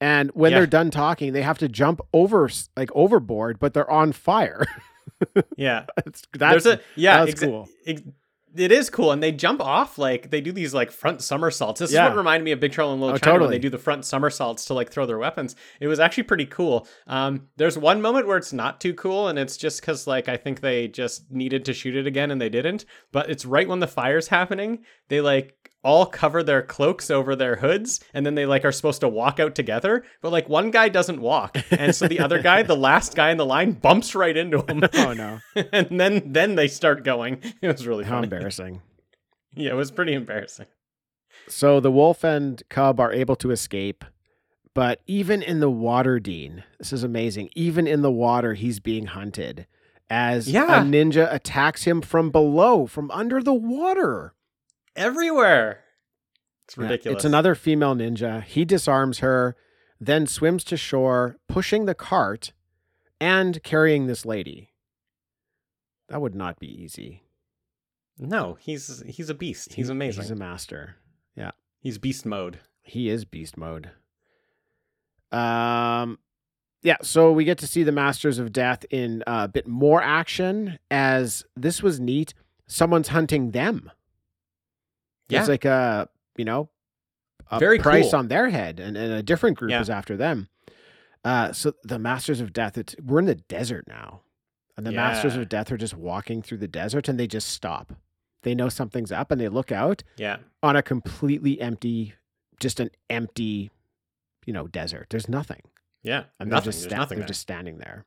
And 0.00 0.30
when 0.30 0.52
Yeah. 0.52 0.58
they're 0.58 0.66
done 0.66 0.90
talking, 0.90 1.32
they 1.32 1.42
have 1.42 1.58
to 1.58 1.68
jump 1.68 2.00
over, 2.12 2.48
like 2.76 2.90
overboard, 2.94 3.58
but 3.58 3.74
they're 3.74 3.90
on 3.90 4.12
fire. 4.12 4.64
Yeah. 5.56 5.84
That's, 5.96 6.22
that's 6.32 6.64
There's 6.64 6.78
a 6.78 6.80
yeah, 6.96 7.24
that's 7.26 7.42
exa- 7.42 7.46
cool. 7.46 7.68
ex- 7.86 8.00
it 8.56 8.72
is 8.72 8.90
cool, 8.90 9.12
and 9.12 9.22
they 9.22 9.32
jump 9.32 9.60
off 9.60 9.98
like 9.98 10.30
they 10.30 10.40
do 10.40 10.50
these 10.52 10.74
like 10.74 10.90
front 10.90 11.22
somersaults. 11.22 11.80
This 11.80 11.92
Yeah. 11.92 12.06
is 12.06 12.10
what 12.10 12.16
reminded 12.18 12.44
me 12.44 12.52
of 12.52 12.60
Big 12.60 12.72
Trouble 12.72 12.94
in 12.94 13.00
Little 13.00 13.14
Oh, 13.14 13.18
China 13.18 13.32
when 13.34 13.40
totally. 13.40 13.56
they 13.56 13.60
do 13.62 13.70
the 13.70 13.78
front 13.78 14.04
somersaults 14.04 14.64
to 14.66 14.74
like 14.74 14.90
throw 14.90 15.06
their 15.06 15.18
weapons. 15.18 15.54
It 15.80 15.86
was 15.88 16.00
actually 16.00 16.24
pretty 16.24 16.46
cool. 16.46 16.86
Um, 17.06 17.48
there's 17.56 17.78
one 17.78 18.02
moment 18.02 18.26
where 18.26 18.36
it's 18.36 18.52
not 18.52 18.80
too 18.80 18.94
cool, 18.94 19.28
and 19.28 19.38
it's 19.38 19.56
just 19.56 19.80
because 19.80 20.06
like 20.06 20.28
I 20.28 20.36
think 20.36 20.60
they 20.60 20.88
just 20.88 21.30
needed 21.30 21.64
to 21.66 21.72
shoot 21.72 21.94
it 21.96 22.06
again 22.06 22.30
and 22.30 22.40
they 22.40 22.48
didn't. 22.48 22.84
But 23.12 23.30
it's 23.30 23.44
right 23.46 23.68
when 23.68 23.80
the 23.80 23.86
fire's 23.86 24.28
happening. 24.28 24.80
They 25.08 25.20
like 25.20 25.54
all 25.82 26.04
cover 26.06 26.42
their 26.42 26.62
cloaks 26.62 27.10
over 27.10 27.34
their 27.34 27.56
hoods 27.56 28.00
and 28.12 28.26
then 28.26 28.34
they 28.34 28.44
like 28.44 28.64
are 28.64 28.72
supposed 28.72 29.00
to 29.00 29.08
walk 29.08 29.40
out 29.40 29.54
together 29.54 30.04
but 30.20 30.30
like 30.30 30.48
one 30.48 30.70
guy 30.70 30.88
doesn't 30.88 31.20
walk 31.20 31.56
and 31.70 31.94
so 31.94 32.06
the 32.06 32.20
other 32.20 32.40
guy 32.42 32.62
the 32.62 32.76
last 32.90 33.14
guy 33.16 33.30
in 33.30 33.38
the 33.38 33.46
line 33.46 33.72
bumps 33.72 34.14
right 34.14 34.36
into 34.36 34.60
him 34.68 34.82
Oh 34.94 35.12
no. 35.14 35.38
and 35.72 35.98
then 36.00 36.32
then 36.32 36.54
they 36.54 36.68
start 36.68 37.02
going. 37.04 37.40
It 37.62 37.68
was 37.68 37.86
really 37.86 38.04
How 38.04 38.16
funny. 38.16 38.24
embarrassing. 38.26 38.82
Yeah, 39.54 39.70
it 39.70 39.74
was 39.76 39.90
pretty 39.90 40.12
embarrassing. 40.14 40.66
So 41.48 41.80
the 41.80 41.90
wolf 41.90 42.22
and 42.24 42.62
cub 42.68 43.00
are 43.00 43.12
able 43.12 43.36
to 43.36 43.50
escape, 43.50 44.04
but 44.74 45.00
even 45.06 45.42
in 45.42 45.60
the 45.60 45.70
water, 45.70 46.20
Dean, 46.20 46.62
this 46.78 46.92
is 46.92 47.02
amazing. 47.02 47.50
Even 47.56 47.86
in 47.86 48.02
the 48.02 48.10
water, 48.12 48.54
he's 48.54 48.78
being 48.80 49.06
hunted 49.06 49.66
as 50.08 50.48
Yeah. 50.50 50.82
a 50.82 50.84
ninja 50.84 51.32
attacks 51.32 51.84
him 51.84 52.02
from 52.02 52.30
below, 52.30 52.86
from 52.86 53.10
under 53.12 53.42
the 53.42 53.54
water. 53.54 54.34
Everywhere. 54.96 55.80
It's 56.66 56.76
Yeah, 56.76 56.84
ridiculous. 56.84 57.16
It's 57.16 57.24
another 57.24 57.54
female 57.54 57.94
ninja. 57.94 58.42
He 58.42 58.64
disarms 58.64 59.18
her, 59.18 59.56
then 60.00 60.26
swims 60.26 60.64
to 60.64 60.76
shore, 60.76 61.36
pushing 61.48 61.84
the 61.86 61.94
cart 61.94 62.52
and 63.20 63.62
carrying 63.62 64.06
this 64.06 64.24
lady. 64.24 64.72
That 66.08 66.20
would 66.20 66.34
not 66.34 66.58
be 66.58 66.66
easy. 66.66 67.22
No, 68.18 68.58
he's 68.60 69.02
he's 69.06 69.30
a 69.30 69.34
beast. 69.34 69.74
He's 69.74 69.88
amazing. 69.88 70.22
He's 70.22 70.30
a 70.30 70.36
master. 70.36 70.96
Yeah. 71.34 71.52
He's 71.80 71.98
beast 71.98 72.26
mode. 72.26 72.58
He 72.82 73.08
is 73.08 73.24
beast 73.24 73.56
mode. 73.56 73.90
Um, 75.32 76.18
yeah. 76.82 76.96
So 77.02 77.32
we 77.32 77.44
get 77.44 77.58
to 77.58 77.66
see 77.66 77.82
the 77.82 77.92
Masters 77.92 78.38
of 78.38 78.52
Death 78.52 78.84
in 78.90 79.22
a 79.26 79.48
bit 79.48 79.66
more 79.66 80.02
action. 80.02 80.78
As 80.90 81.44
this 81.56 81.82
was 81.82 81.98
neat. 82.00 82.34
Someone's 82.66 83.08
hunting 83.08 83.50
them. 83.52 83.90
Yeah. 85.30 85.40
It's 85.40 85.48
like 85.48 85.64
a 85.64 86.08
you 86.36 86.44
know 86.44 86.68
a 87.50 87.58
Very 87.58 87.78
price 87.78 88.10
cool. 88.10 88.20
on 88.20 88.28
their 88.28 88.48
head, 88.50 88.78
and, 88.80 88.96
and 88.96 89.12
a 89.12 89.22
different 89.22 89.56
group 89.58 89.70
Yeah. 89.70 89.80
is 89.80 89.90
after 89.90 90.16
them. 90.16 90.48
Uh, 91.24 91.52
so 91.52 91.74
the 91.84 91.98
Masters 91.98 92.40
of 92.40 92.52
Death. 92.52 92.78
It's 92.78 92.94
we're 93.04 93.18
in 93.18 93.26
the 93.26 93.34
desert 93.34 93.86
now, 93.88 94.20
and 94.76 94.86
the 94.86 94.92
Masters 94.92 95.36
of 95.36 95.48
Death 95.48 95.70
are 95.72 95.76
just 95.76 95.94
walking 95.96 96.42
through 96.42 96.58
the 96.58 96.68
desert, 96.68 97.08
and 97.08 97.18
they 97.18 97.26
just 97.26 97.48
stop. 97.48 97.92
They 98.42 98.54
know 98.54 98.70
something's 98.70 99.12
up 99.12 99.30
and 99.30 99.38
they 99.38 99.48
look 99.48 99.70
out 99.70 100.02
Yeah. 100.16 100.38
on 100.62 100.74
a 100.74 100.82
completely 100.82 101.60
empty, 101.60 102.14
just 102.58 102.80
an 102.80 102.90
empty, 103.10 103.70
you 104.46 104.54
know, 104.54 104.66
desert. 104.66 105.08
There's 105.10 105.28
nothing. 105.28 105.60
Yeah. 106.02 106.24
And 106.38 106.48
nothing. 106.48 106.64
they're 106.64 106.72
just 106.72 106.84
sta- 106.84 106.96
nothing 106.96 107.18
they're 107.18 107.28
just 107.28 107.42
standing 107.42 107.76
there, 107.76 108.06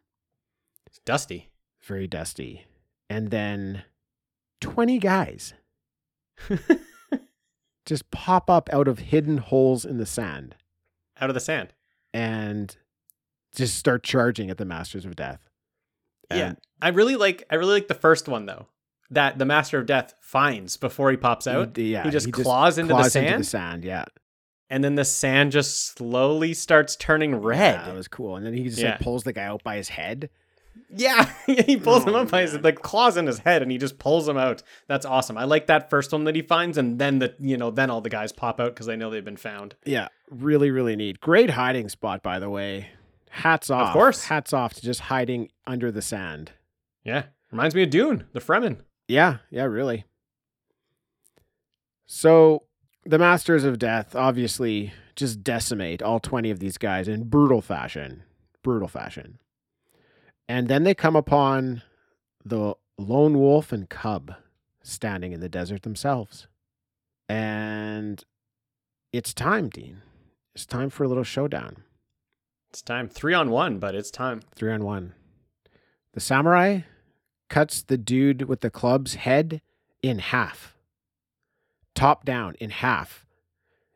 It's 0.88 0.97
dusty. 1.05 1.51
very 1.84 2.07
dusty. 2.07 2.65
And 3.11 3.30
then 3.30 3.84
20 4.61 4.97
guys 4.97 5.53
just 7.86 8.10
pop 8.12 8.50
up 8.50 8.70
out 8.72 8.88
of 8.88 9.00
hidden 9.00 9.38
holes 9.38 9.84
in 9.86 9.98
the 9.98 10.06
sand 10.06 10.56
Out 11.20 11.30
of 11.30 11.34
the 11.34 11.40
sand. 11.40 11.74
and 12.14 12.76
just 13.54 13.76
start 13.78 14.04
charging 14.04 14.50
at 14.50 14.58
the 14.58 14.66
Masters 14.66 15.06
of 15.06 15.16
Death. 15.16 15.48
Yeah. 16.32 16.54
I 16.82 16.90
really 16.90 17.16
like 17.16 17.44
I 17.50 17.56
really 17.56 17.74
like 17.74 17.88
the 17.88 17.94
first 17.94 18.28
one 18.28 18.46
though. 18.46 18.68
That 19.12 19.38
the 19.38 19.46
Master 19.46 19.78
of 19.78 19.86
Death 19.86 20.16
finds 20.22 20.76
before 20.78 21.12
he 21.12 21.18
pops 21.18 21.46
out. 21.46 21.78
He, 21.78 21.92
yeah, 21.94 22.04
he 22.04 22.10
just 22.10 22.32
claws 22.32 22.78
into 22.80 22.94
the 22.94 23.00
claws 23.00 23.14
sand? 23.14 23.28
into 23.28 23.38
the 23.40 23.44
sand. 23.44 23.86
Yeah, 23.86 24.06
and 24.72 24.84
then 24.84 24.96
the 24.96 25.06
sand 25.06 25.52
just 25.52 25.96
slowly 25.96 26.56
starts 26.56 26.96
turning 26.96 27.36
red. 27.36 27.76
Yeah, 27.76 27.86
that 27.86 27.96
was 27.96 28.08
cool. 28.08 28.38
And 28.38 28.46
then 28.46 28.54
he 28.54 28.64
just 28.64 28.80
Yeah. 28.80 28.92
like 28.92 29.02
pulls 29.02 29.24
the 29.24 29.34
guy 29.34 29.44
out 29.44 29.64
by 29.64 29.76
his 29.76 29.90
head. 29.90 30.32
Yeah, 30.95 31.28
he 31.47 31.78
pulls 31.78 32.03
him 32.05 32.13
Oh, 32.13 32.19
up 32.21 32.30
by 32.30 32.41
his 32.41 32.53
like 32.59 32.84
claws 32.84 33.17
in 33.17 33.26
his 33.26 33.39
head, 33.39 33.63
and 33.63 33.71
he 33.71 33.80
just 33.80 33.97
pulls 33.97 34.28
him 34.28 34.38
out. 34.38 34.61
That's 34.88 35.07
awesome. 35.07 35.39
I 35.39 35.45
like 35.45 35.65
that 35.65 35.89
first 35.89 36.11
one 36.11 36.26
that 36.26 36.36
he 36.36 36.43
finds, 36.43 36.78
and 36.78 36.99
then 36.99 37.17
the 37.17 37.34
you 37.39 37.57
know 37.57 37.71
then 37.71 37.89
all 37.89 37.99
the 38.01 38.11
guys 38.11 38.32
pop 38.32 38.59
out 38.59 38.76
because 38.76 38.86
they 38.86 38.95
know 38.95 39.09
they've 39.09 39.26
been 39.26 39.36
found. 39.36 39.74
Yeah, 39.86 40.09
really, 40.30 40.69
really 40.69 40.95
neat. 40.95 41.19
Great 41.19 41.49
hiding 41.51 41.89
spot, 41.89 42.21
by 42.21 42.38
the 42.38 42.49
way. 42.49 42.89
Hats 43.32 43.71
off. 43.71 43.88
Of 43.88 43.93
course. 43.93 44.26
Hats 44.26 44.53
off 44.53 44.76
to 44.76 44.82
just 44.84 44.99
hiding 44.99 45.49
under 45.65 45.91
the 45.91 46.03
sand. 46.03 46.51
Yeah, 47.03 47.24
reminds 47.51 47.74
me 47.74 47.82
of 47.84 47.89
Dune, 47.89 48.26
the 48.34 48.39
Fremen. 48.39 48.78
Yeah, 49.07 49.38
yeah, 49.49 49.63
really. 49.63 50.05
So 52.05 52.63
the 53.05 53.17
Masters 53.17 53.63
of 53.63 53.80
Death 53.80 54.15
obviously 54.15 54.93
just 55.15 55.43
decimate 55.43 56.01
all 56.01 56.19
20 56.19 56.51
of 56.51 56.59
these 56.59 56.78
guys 56.78 57.07
in 57.07 57.24
brutal 57.24 57.61
fashion. 57.61 58.24
Brutal 58.61 58.88
fashion. 58.88 59.39
And 60.48 60.68
then 60.68 60.84
they 60.84 60.94
come 60.94 61.16
upon 61.16 61.82
the 62.44 62.76
lone 62.98 63.39
wolf 63.39 63.72
and 63.72 63.89
cub 63.89 64.36
standing 64.84 65.32
in 65.32 65.39
the 65.39 65.50
desert 65.50 65.84
themselves. 65.84 66.48
And 67.30 68.24
it's 69.12 69.34
time, 69.34 69.70
Dean. 69.70 70.02
It's 70.54 70.66
time 70.66 70.89
for 70.89 71.04
a 71.04 71.08
little 71.08 71.24
showdown. 71.24 71.84
It's 72.72 72.82
time 72.82 73.08
three 73.08 73.34
on 73.34 73.50
one, 73.50 73.80
but 73.80 73.96
it's 73.96 74.12
time. 74.12 74.41
Three 74.56 74.72
on 74.72 74.84
one. 74.84 75.14
The 76.14 76.20
samurai 76.20 76.82
cuts 77.50 77.82
the 77.82 77.98
dude 77.98 78.44
with 78.44 78.62
the 78.62 78.70
club's 78.70 79.16
head 79.16 79.62
in 80.02 80.20
half, 80.20 80.76
top 81.96 82.26
down 82.26 82.56
in 82.60 82.70
half. 82.72 83.26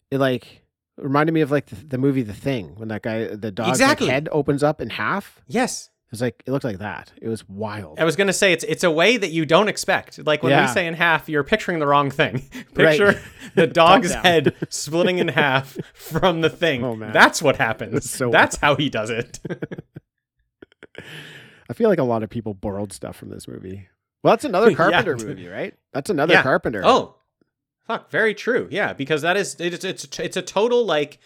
It 0.09 0.19
like 0.19 0.63
reminded 0.97 1.33
me 1.33 1.41
of 1.41 1.51
like 1.51 1.67
the, 1.67 1.75
the 1.75 1.97
movie 1.97 2.21
The 2.23 2.33
Thing 2.33 2.73
when 2.75 2.87
that 2.89 3.01
guy, 3.01 3.35
the 3.35 3.51
dog's 3.51 3.81
like, 3.81 3.99
head 3.99 4.29
opens 4.31 4.63
up 4.63 4.79
in 4.79 4.91
half. 4.91 5.41
Yes, 5.47 5.89
It 6.07 6.11
was 6.11 6.21
like 6.21 6.41
it 6.45 6.51
looked 6.51 6.63
like 6.63 6.77
that. 6.77 7.11
It 7.21 7.27
was 7.27 7.47
wild. 7.49 7.99
I 7.99 8.05
was 8.05 8.15
gonna 8.15 8.31
say 8.31 8.53
it's 8.53 8.63
it's 8.63 8.85
a 8.85 8.91
way 8.91 9.17
that 9.17 9.31
you 9.31 9.45
don't 9.45 9.67
expect. 9.67 10.25
Like 10.25 10.41
when 10.41 10.57
we 10.61 10.67
say 10.69 10.87
in 10.87 10.93
half, 10.93 11.27
you're 11.27 11.43
picturing 11.43 11.79
the 11.79 11.87
wrong 11.87 12.09
thing. 12.09 12.43
Right. 12.77 12.97
Picture 12.97 13.19
the 13.55 13.65
dog's 13.67 14.13
head 14.13 14.55
splitting 14.69 15.17
in 15.17 15.27
half 15.29 15.77
from 15.93 16.41
the 16.41 16.49
thing. 16.49 16.83
Oh, 16.83 16.95
man. 16.95 17.11
That's 17.11 17.41
what 17.41 17.57
happens. 17.57 17.91
That's 17.93 18.09
so 18.09 18.29
That's 18.29 18.55
how 18.57 18.75
he 18.75 18.87
does 18.89 19.09
it. 19.09 19.39
I 21.69 21.73
feel 21.73 21.89
like 21.89 21.99
a 21.99 22.03
lot 22.03 22.23
of 22.23 22.29
people 22.29 22.53
borrowed 22.53 22.93
stuff 22.93 23.15
from 23.17 23.29
this 23.29 23.47
movie. 23.47 23.87
Well, 24.23 24.33
that's 24.33 24.45
another 24.45 24.69
Yeah. 24.69 24.75
Carpenter 24.77 25.17
movie, 25.17 25.47
right? 25.47 25.73
That's 25.93 26.09
another 26.09 26.33
Yeah. 26.35 26.43
Carpenter. 26.43 26.81
Oh, 26.85 27.15
fuck, 27.85 28.09
very 28.09 28.33
true. 28.33 28.67
Yeah, 28.71 28.93
because 28.93 29.21
that 29.23 29.37
is 29.37 29.55
it's 29.59 29.83
it's 29.83 30.19
it's 30.19 30.37
a 30.37 30.41
total 30.41 30.85
like 30.85 31.19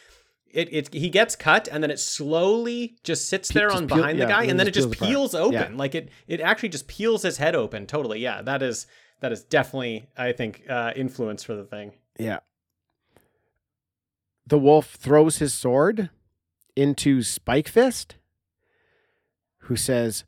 it, 0.54 0.70
it 0.72 0.94
he 0.94 1.10
gets 1.10 1.36
cut 1.36 1.68
and 1.72 1.84
then 1.84 1.92
it 1.92 2.00
slowly 2.00 2.98
just 3.04 3.30
sits 3.30 3.50
there 3.50 3.70
just 3.70 3.82
on 3.82 3.88
peel- 3.88 3.98
behind 3.98 4.18
yeah, 4.18 4.26
the 4.26 4.32
guy 4.32 4.42
and 4.42 4.52
and 4.52 4.60
then 4.60 4.68
it 4.68 4.74
just 4.74 4.92
peels 4.92 5.32
peels 5.32 5.36
open. 5.36 5.78
Like 5.78 5.96
it 5.96 6.10
it 6.28 6.42
actually 6.42 6.70
just 6.70 6.88
peels 6.88 7.24
his 7.24 7.38
head 7.38 7.56
open 7.56 7.86
totally. 7.88 8.20
Yeah, 8.20 8.42
that 8.42 8.62
is 8.62 8.88
that 9.22 9.32
is 9.32 9.44
definitely 9.44 10.08
I 10.18 10.32
think 10.32 10.64
uh 10.70 10.94
influence 10.96 11.44
for 11.44 11.56
the 11.56 11.66
thing. 11.66 11.94
Yeah. 12.18 12.40
The 14.46 14.58
wolf 14.58 14.96
throws 14.96 15.38
his 15.38 15.54
sword 15.54 16.10
into 16.76 17.24
Spike 17.24 17.68
Fist, 17.68 18.16
who 19.60 19.76
says, 19.76 20.26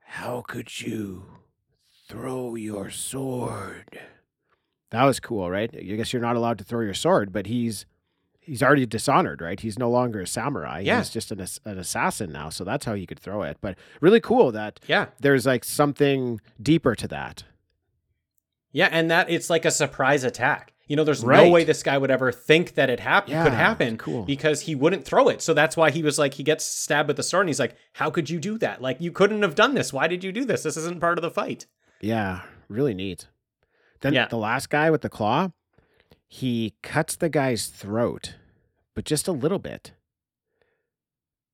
How 0.00 0.42
could 0.46 0.80
you 0.80 1.24
throw 2.08 2.54
your 2.54 2.90
sword? 2.90 4.00
That 4.90 5.04
was 5.04 5.20
cool, 5.20 5.50
right? 5.50 5.70
I 5.76 5.82
guess 5.82 6.12
you're 6.12 6.22
not 6.22 6.36
allowed 6.36 6.58
to 6.58 6.64
throw 6.64 6.80
your 6.80 6.94
sword, 6.94 7.32
but 7.32 7.46
he's 7.46 7.86
he's 8.46 8.62
already 8.62 8.86
dishonored, 8.86 9.42
right? 9.42 9.60
He's 9.60 9.78
no 9.78 9.90
longer 9.90 10.20
a 10.20 10.26
samurai. 10.26 10.80
Yeah. 10.80 10.98
He's 10.98 11.10
just 11.10 11.30
an, 11.32 11.44
an 11.64 11.78
assassin 11.78 12.32
now, 12.32 12.48
so 12.48 12.64
that's 12.64 12.86
how 12.86 12.94
he 12.94 13.06
could 13.06 13.18
throw 13.20 13.42
it. 13.42 13.58
But 13.60 13.76
really 14.00 14.20
cool 14.20 14.52
that 14.52 14.80
Yeah. 14.86 15.06
there's 15.20 15.44
like 15.44 15.64
something 15.64 16.40
deeper 16.62 16.94
to 16.94 17.08
that. 17.08 17.44
Yeah, 18.72 18.88
and 18.92 19.10
that 19.10 19.30
it's 19.30 19.48
like 19.50 19.64
a 19.64 19.70
surprise 19.70 20.24
attack. 20.24 20.72
You 20.86 20.94
know, 20.94 21.02
there's 21.02 21.24
no 21.24 21.48
way 21.50 21.64
this 21.64 21.82
guy 21.82 21.98
would 21.98 22.12
ever 22.12 22.30
think 22.30 22.74
that 22.74 22.88
it 22.90 23.00
hap- 23.00 23.28
Yeah, 23.28 23.42
could 23.42 23.52
happen 23.54 23.96
cool. 23.98 24.22
because 24.22 24.60
he 24.62 24.76
wouldn't 24.76 25.04
throw 25.04 25.28
it. 25.28 25.42
So 25.42 25.52
that's 25.52 25.76
why 25.76 25.90
he 25.90 26.00
was 26.02 26.16
like, 26.16 26.34
he 26.34 26.44
gets 26.44 26.64
stabbed 26.64 27.08
with 27.08 27.16
the 27.16 27.24
sword 27.24 27.42
and 27.42 27.48
he's 27.48 27.58
like, 27.58 27.74
How 27.94 28.08
could 28.10 28.30
you 28.30 28.38
do 28.38 28.56
that? 28.58 28.80
Like, 28.80 29.00
you 29.00 29.10
couldn't 29.10 29.42
have 29.42 29.56
done 29.56 29.74
this. 29.74 29.92
Why 29.92 30.06
did 30.06 30.22
you 30.22 30.30
do 30.30 30.44
this? 30.44 30.62
This 30.62 30.76
isn't 30.76 31.00
part 31.00 31.18
of 31.18 31.22
the 31.22 31.30
fight. 31.30 31.66
Yeah, 32.00 32.42
really 32.68 32.94
neat. 32.94 33.26
Then 34.00 34.12
Yeah. 34.14 34.28
the 34.28 34.36
last 34.36 34.70
guy 34.70 34.90
with 34.92 35.00
the 35.00 35.08
claw, 35.08 35.50
he 36.28 36.74
cuts 36.82 37.16
the 37.16 37.28
guy's 37.28 37.66
throat, 37.66 38.34
but 38.94 39.04
just 39.04 39.28
a 39.28 39.32
little 39.32 39.58
bit. 39.58 39.92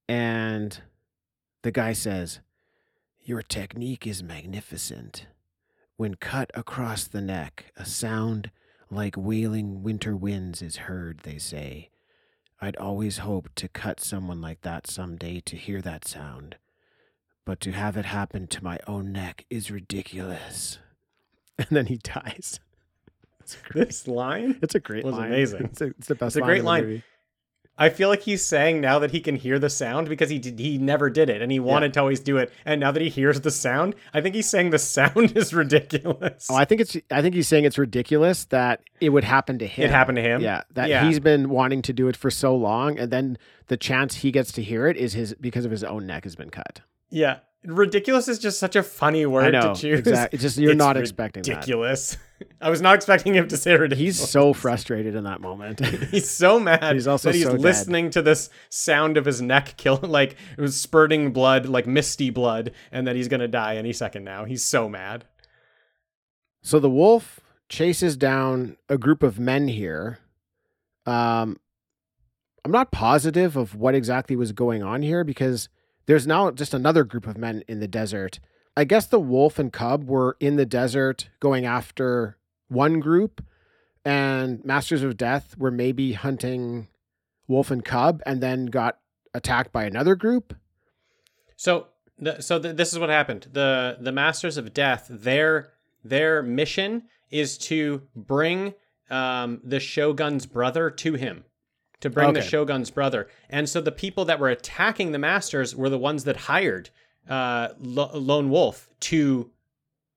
And 0.08 0.80
the 1.62 1.70
guy 1.70 1.92
says, 1.92 2.40
Your 3.22 3.42
technique 3.42 4.06
is 4.06 4.22
magnificent. 4.22 5.26
When 5.96 6.14
cut 6.14 6.50
across 6.54 7.04
the 7.04 7.20
neck, 7.20 7.72
a 7.76 7.84
sound 7.84 8.50
like 8.90 9.14
wailing 9.16 9.82
winter 9.82 10.16
winds 10.16 10.62
is 10.62 10.76
heard, 10.76 11.20
they 11.20 11.38
say. 11.38 11.90
I'd 12.60 12.76
always 12.76 13.18
hoped 13.18 13.56
to 13.56 13.68
cut 13.68 14.00
someone 14.00 14.40
like 14.40 14.62
that 14.62 14.86
someday 14.86 15.40
to 15.40 15.56
hear 15.56 15.80
that 15.82 16.06
sound. 16.06 16.56
But 17.44 17.60
to 17.60 17.72
have 17.72 17.96
it 17.96 18.04
happen 18.04 18.46
to 18.48 18.62
my 18.62 18.78
own 18.86 19.12
neck 19.12 19.44
is 19.50 19.70
ridiculous. 19.70 20.78
And 21.58 21.68
then 21.70 21.86
he 21.86 21.98
dies. 21.98 22.58
Great. 23.68 23.88
This 23.88 24.06
line? 24.08 24.58
It's 24.62 24.74
a 24.74 24.80
great 24.80 25.04
was 25.04 25.14
line. 25.14 25.28
amazing. 25.28 25.64
It's, 25.64 25.80
a, 25.80 25.86
it's 25.86 26.06
the 26.08 26.14
best 26.14 26.36
It's 26.36 26.36
a 26.36 26.40
line 26.40 26.48
great 26.48 26.58
in 26.60 26.64
line. 26.64 27.02
I 27.78 27.88
feel 27.88 28.10
like 28.10 28.20
he's 28.20 28.44
saying 28.44 28.82
now 28.82 28.98
that 28.98 29.12
he 29.12 29.20
can 29.20 29.34
hear 29.34 29.58
the 29.58 29.70
sound 29.70 30.06
because 30.08 30.28
he 30.28 30.38
did, 30.38 30.58
he 30.58 30.76
never 30.76 31.08
did 31.08 31.30
it 31.30 31.40
and 31.40 31.50
he 31.50 31.58
wanted 31.58 31.94
to 31.94 32.00
always 32.00 32.20
do 32.20 32.36
it. 32.36 32.52
And 32.66 32.78
now 32.80 32.92
that 32.92 33.00
he 33.00 33.08
hears 33.08 33.40
the 33.40 33.50
sound, 33.50 33.94
I 34.12 34.20
think 34.20 34.34
he's 34.34 34.48
saying 34.48 34.70
the 34.70 34.78
sound 34.98 35.34
is 35.36 35.54
ridiculous. 35.54 36.48
Oh, 36.50 36.54
I 36.54 36.66
think 36.66 36.82
it's. 36.82 36.96
I 37.10 37.22
think 37.22 37.34
he's 37.34 37.48
saying 37.48 37.64
it's 37.64 37.78
ridiculous 37.78 38.44
that 38.46 38.82
it 39.00 39.08
would 39.08 39.24
happen 39.24 39.58
to 39.58 39.66
him. 39.66 39.86
It 39.86 39.90
happened 39.90 40.16
to 40.16 40.22
him? 40.22 40.42
Yeah, 40.42 40.62
that 40.74 40.90
Yeah. 40.90 41.06
he's 41.06 41.18
been 41.18 41.48
wanting 41.48 41.80
to 41.82 41.92
do 41.94 42.08
it 42.08 42.16
for 42.16 42.30
so 42.30 42.54
long, 42.54 42.98
and 42.98 43.10
then 43.10 43.38
the 43.68 43.78
chance 43.78 44.16
he 44.16 44.30
gets 44.30 44.52
to 44.52 44.62
hear 44.62 44.86
it 44.86 44.98
is 44.98 45.14
his 45.14 45.34
because 45.40 45.64
of 45.64 45.70
his 45.70 45.82
own 45.82 46.06
neck 46.06 46.24
has 46.24 46.36
been 46.36 46.50
cut. 46.50 46.82
yeah. 47.10 47.38
Ridiculous 47.64 48.26
is 48.26 48.38
just 48.40 48.58
such 48.58 48.74
a 48.74 48.82
funny 48.82 49.24
word 49.24 49.54
I 49.54 49.60
know 49.60 49.74
to 49.74 49.80
choose. 49.80 50.00
exactly. 50.00 50.36
It's 50.36 50.42
just 50.42 50.58
you're 50.58 50.72
It's 50.72 50.78
not 50.78 50.96
expecting 50.96 51.42
that. 51.44 51.54
ridiculous. 51.54 52.16
I 52.60 52.70
was 52.70 52.80
not 52.82 52.96
expecting 52.96 53.34
him 53.34 53.46
to 53.48 53.56
say 53.56 53.72
ridiculous. 53.76 54.18
He's 54.18 54.28
so 54.28 54.52
frustrated 54.52 55.14
in 55.14 55.22
that 55.24 55.40
moment. 55.40 55.78
He's 56.10 56.28
so 56.28 56.58
mad 56.58 56.94
He's 56.94 57.06
also 57.06 57.28
that 57.28 57.36
he's 57.36 57.44
so 57.44 57.52
dead. 57.52 57.60
listening 57.60 58.10
to 58.10 58.22
this 58.22 58.50
sound 58.68 59.16
of 59.16 59.24
his 59.24 59.40
neck 59.40 59.74
kill 59.76 59.96
like 60.02 60.32
it 60.58 60.60
was 60.60 60.74
spurting 60.74 61.32
blood, 61.32 61.66
like 61.66 61.86
misty 61.86 62.30
blood, 62.30 62.72
and 62.90 63.06
that 63.06 63.14
he's 63.14 63.28
gonna 63.28 63.46
die 63.46 63.76
any 63.76 63.92
second 63.92 64.24
now. 64.24 64.44
He's 64.44 64.64
so 64.64 64.88
mad. 64.88 65.24
So 66.62 66.80
the 66.80 66.90
wolf 66.90 67.38
chases 67.68 68.16
down 68.16 68.76
a 68.88 68.98
group 68.98 69.22
of 69.22 69.38
men 69.38 69.68
here. 69.68 70.18
Um, 71.06 71.58
I'm 72.64 72.72
not 72.72 72.90
positive 72.92 73.56
of 73.56 73.74
what 73.76 73.94
exactly 73.94 74.34
was 74.36 74.50
going 74.52 74.82
on 74.82 75.02
here 75.02 75.22
because 75.24 75.68
there's 76.06 76.26
now 76.26 76.50
just 76.50 76.74
another 76.74 77.04
group 77.04 77.26
of 77.26 77.36
men 77.36 77.62
in 77.68 77.80
the 77.80 77.88
desert. 77.88 78.40
I 78.76 78.84
guess 78.84 79.06
the 79.06 79.20
wolf 79.20 79.58
and 79.58 79.72
cub 79.72 80.08
were 80.08 80.36
in 80.40 80.56
the 80.56 80.66
desert 80.66 81.28
going 81.40 81.66
after 81.66 82.38
one 82.68 83.00
group, 83.00 83.44
and 84.04 84.64
Masters 84.64 85.02
of 85.02 85.16
Death 85.16 85.56
were 85.58 85.70
maybe 85.70 86.14
hunting 86.14 86.88
wolf 87.46 87.70
and 87.70 87.84
cub 87.84 88.22
and 88.24 88.40
then 88.40 88.66
got 88.66 88.98
attacked 89.34 89.72
by 89.72 89.84
another 89.84 90.14
group. 90.14 90.54
So, 91.56 91.88
so 92.40 92.58
th- 92.58 92.76
this 92.76 92.92
is 92.92 92.98
what 92.98 93.10
happened. 93.10 93.48
the 93.52 93.98
The 94.00 94.12
Masters 94.12 94.56
of 94.56 94.72
Death, 94.72 95.06
their 95.10 95.72
their 96.04 96.42
mission 96.42 97.04
is 97.30 97.56
to 97.56 98.02
bring 98.16 98.74
um, 99.10 99.60
the 99.62 99.80
Shogun's 99.80 100.46
brother 100.46 100.90
to 100.90 101.14
him, 101.14 101.44
to 102.02 102.10
bring 102.10 102.34
the 102.34 102.42
Shogun's 102.42 102.90
brother. 102.90 103.28
And 103.50 103.68
so 103.68 103.80
the 103.80 103.90
people 103.92 104.24
that 104.26 104.38
were 104.38 104.48
attacking 104.50 105.12
the 105.12 105.18
Masters 105.18 105.74
were 105.74 105.88
the 105.88 105.98
ones 105.98 106.24
that 106.24 106.36
hired 106.36 106.90
uh, 107.28 107.68
Lo- 107.80 108.10
Lone 108.14 108.50
Wolf 108.50 108.88
to 109.00 109.50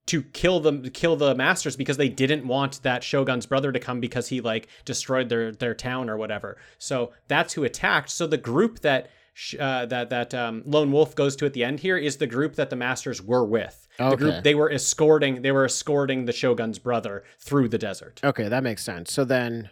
to 0.08 0.22
kill 0.22 0.60
the 0.60 0.92
kill 0.92 1.16
the 1.16 1.34
masters 1.34 1.76
because 1.76 1.98
they 1.98 2.10
didn't 2.10 2.46
want 2.48 2.84
that 2.84 3.04
shogun's 3.04 3.48
brother 3.48 3.72
to 3.72 3.80
come 3.80 4.00
because 4.00 4.28
he 4.28 4.40
like 4.40 4.68
destroyed 4.86 5.30
their 5.30 5.52
their 5.52 5.74
town 5.74 6.10
or 6.12 6.18
whatever. 6.18 6.58
So 6.78 7.12
that's 7.28 7.54
who 7.54 7.64
attacked. 7.64 8.12
So 8.12 8.28
the 8.28 8.38
group 8.38 8.82
that 8.82 9.10
sh- 9.34 9.56
uh, 9.60 9.88
that 9.88 10.12
that 10.12 10.32
um, 10.36 10.62
lone 10.66 10.92
wolf 10.92 11.16
goes 11.16 11.36
to 11.38 11.46
at 11.48 11.54
the 11.54 11.64
end 11.64 11.80
here 11.80 11.98
is 11.98 12.18
the 12.18 12.28
group 12.28 12.54
that 12.56 12.70
the 12.70 12.76
masters 12.76 13.20
were 13.22 13.44
with. 13.46 13.88
The 13.98 14.04
Okay. 14.06 14.16
group 14.18 14.44
they 14.44 14.54
were 14.54 14.70
escorting 14.72 15.42
they 15.42 15.52
were 15.52 15.66
escorting 15.66 16.26
the 16.26 16.34
shogun's 16.34 16.78
brother 16.78 17.24
through 17.40 17.70
the 17.70 17.80
desert. 17.80 18.20
Okay, 18.24 18.48
that 18.48 18.62
makes 18.62 18.84
sense. 18.84 19.12
So 19.12 19.26
then 19.26 19.72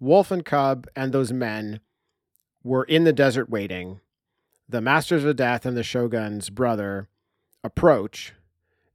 Wolf 0.00 0.30
and 0.30 0.44
Cub 0.44 0.86
and 0.94 1.12
those 1.12 1.32
men 1.32 1.80
were 2.62 2.84
in 2.84 3.04
the 3.04 3.12
desert 3.12 3.48
waiting. 3.50 4.00
The 4.68 4.80
Masters 4.80 5.24
of 5.24 5.36
Death 5.36 5.64
and 5.66 5.76
the 5.76 5.82
Shogun's 5.82 6.50
brother 6.50 7.08
approach, 7.64 8.34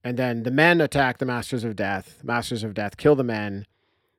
and 0.04 0.18
then 0.18 0.44
the 0.44 0.52
men 0.52 0.80
attack 0.82 1.18
the 1.18 1.26
Masters 1.26 1.64
of 1.64 1.76
Death. 1.76 2.24
Masters 2.24 2.64
of 2.64 2.74
Death 2.74 2.98
kill 2.98 3.16
the 3.16 3.24
men, 3.24 3.66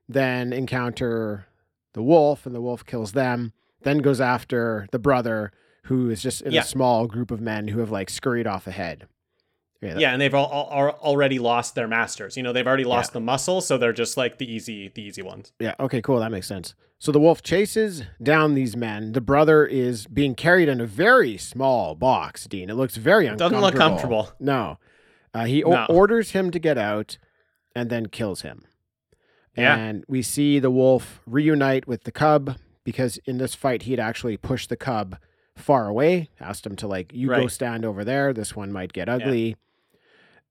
then 0.08 0.52
encounter 0.52 1.46
the 1.92 2.02
wolf, 2.02 2.44
and 2.44 2.54
the 2.54 2.60
wolf 2.60 2.84
kills 2.84 3.12
them, 3.12 3.52
then 3.82 3.98
goes 3.98 4.20
after 4.20 4.86
the 4.90 4.98
brother, 4.98 5.52
who 5.84 6.10
is 6.10 6.22
just 6.22 6.42
in 6.42 6.52
Yeah. 6.52 6.62
a 6.62 6.64
small 6.64 7.06
group 7.06 7.30
of 7.30 7.40
men 7.40 7.68
who 7.68 7.78
have 7.80 7.90
like 7.90 8.10
scurried 8.10 8.46
off 8.46 8.66
ahead. 8.66 9.06
That- 9.92 10.00
Yeah, 10.00 10.12
and 10.12 10.20
they've 10.20 10.34
all, 10.34 10.46
all, 10.46 10.68
are 10.70 10.92
already 10.92 11.38
lost 11.38 11.74
their 11.74 11.86
masters. 11.86 12.36
You 12.36 12.42
know, 12.42 12.52
they've 12.52 12.66
already 12.66 12.84
lost 12.84 13.12
the 13.12 13.20
muscle, 13.20 13.60
so 13.60 13.76
they're 13.78 13.92
just 13.92 14.16
like 14.16 14.38
the 14.38 14.50
easy 14.50 14.88
the 14.94 15.02
easy 15.02 15.22
ones. 15.22 15.52
Yeah. 15.60 15.74
Okay. 15.78 16.00
Cool. 16.00 16.18
That 16.20 16.30
makes 16.32 16.46
sense. 16.46 16.74
So 16.98 17.12
the 17.12 17.20
wolf 17.20 17.42
chases 17.42 18.04
down 18.22 18.54
these 18.54 18.76
men. 18.76 19.12
The 19.12 19.20
brother 19.20 19.66
is 19.66 20.06
being 20.06 20.34
carried 20.34 20.68
in 20.68 20.80
a 20.80 20.86
very 20.86 21.36
small 21.36 21.94
box. 21.94 22.46
Dean. 22.46 22.70
It 22.70 22.74
looks 22.74 22.96
very 22.96 23.26
uncomfortable. 23.26 23.60
Doesn't 23.60 23.78
look 23.78 23.88
comfortable. 23.88 24.30
No. 24.40 24.78
Uh, 25.34 25.44
he 25.44 25.62
o- 25.64 25.70
orders 25.90 26.30
him 26.30 26.50
to 26.52 26.58
get 26.58 26.78
out, 26.78 27.18
and 27.76 27.90
then 27.90 28.06
kills 28.06 28.42
him. 28.42 28.64
Yeah. 29.56 29.76
And 29.76 30.04
we 30.08 30.22
see 30.22 30.58
the 30.58 30.70
wolf 30.70 31.20
reunite 31.26 31.86
with 31.86 32.04
the 32.04 32.12
cub 32.12 32.56
because 32.84 33.18
in 33.24 33.38
this 33.38 33.54
fight 33.54 33.82
he 33.82 33.90
had 33.92 34.00
actually 34.00 34.36
pushed 34.36 34.68
the 34.68 34.76
cub 34.76 35.16
far 35.56 35.88
away. 35.88 36.30
Asked 36.40 36.66
him 36.66 36.74
to 36.76 36.86
like, 36.88 37.12
you 37.12 37.28
go 37.42 37.46
stand 37.48 37.84
over 37.84 38.04
there. 38.04 38.32
This 38.32 38.56
one 38.56 38.72
might 38.72 38.92
get 38.92 39.08
ugly. 39.08 39.56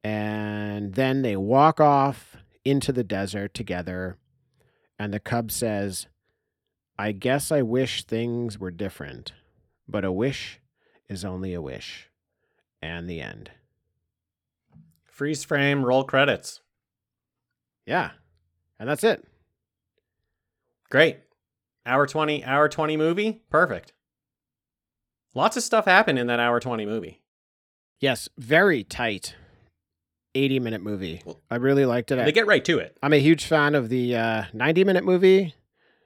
And 0.04 0.96
then 0.96 1.22
they 1.22 1.38
walk 1.38 1.80
off 1.80 2.38
into 2.66 2.92
the 2.92 3.04
desert 3.04 3.54
together. 3.54 4.18
And 5.00 5.14
the 5.14 5.20
cub 5.20 5.52
says, 5.52 6.08
I 6.98 7.12
guess 7.12 7.52
I 7.52 7.62
wish 7.62 8.04
things 8.04 8.60
were 8.60 8.72
different, 8.72 9.34
but 9.88 10.06
a 10.06 10.12
wish 10.12 10.60
is 11.10 11.26
only 11.26 11.54
a 11.54 11.62
wish. 11.62 12.10
And 12.82 13.10
the 13.10 13.22
end. 13.22 13.52
Freeze 15.06 15.44
frame, 15.44 15.86
roll 15.86 16.04
credits. 16.04 16.62
Yeah. 17.86 18.12
And 18.80 18.90
that's 18.90 19.04
it. 19.04 19.26
Great. 20.90 21.20
Hour 21.86 22.08
20, 22.08 22.44
hour 22.44 22.68
20 22.68 22.98
movie. 22.98 23.42
Perfect. 23.50 23.94
Lots 25.34 25.58
of 25.58 25.64
stuff 25.64 25.86
happened 25.86 26.20
in 26.20 26.28
that 26.28 26.40
hour 26.40 26.60
20 26.60 26.86
movie. 26.86 27.22
Yes, 28.00 28.28
very 28.38 28.84
tight 28.84 29.36
80 30.36 30.60
minute 30.60 30.82
movie. 30.82 31.22
Well, 31.26 31.40
I 31.52 31.56
really 31.56 31.86
liked 31.86 32.12
it. 32.12 32.16
They 32.24 32.32
get 32.32 32.48
right 32.48 32.64
to 32.66 32.80
it. 32.80 32.98
I'm 33.04 33.14
a 33.14 33.18
huge 33.20 33.46
fan 33.46 33.76
of 33.76 33.90
the 33.90 34.16
uh, 34.16 34.44
90 34.54 34.84
minute 34.84 35.04
movie. 35.04 35.56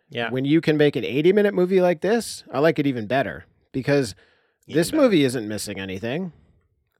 Yeah. 0.10 0.30
When 0.30 0.46
you 0.46 0.62
can 0.62 0.78
make 0.78 0.96
an 0.96 1.04
80 1.04 1.34
minute 1.34 1.54
movie 1.54 1.82
like 1.82 2.02
this, 2.02 2.44
I 2.52 2.60
like 2.60 2.80
it 2.80 2.88
even 2.88 3.08
better 3.08 3.46
because 3.72 4.16
Even 4.68 4.80
this 4.80 4.92
better. 4.92 5.04
movie 5.04 5.24
isn't 5.24 5.48
missing 5.48 5.80
anything. 5.80 6.32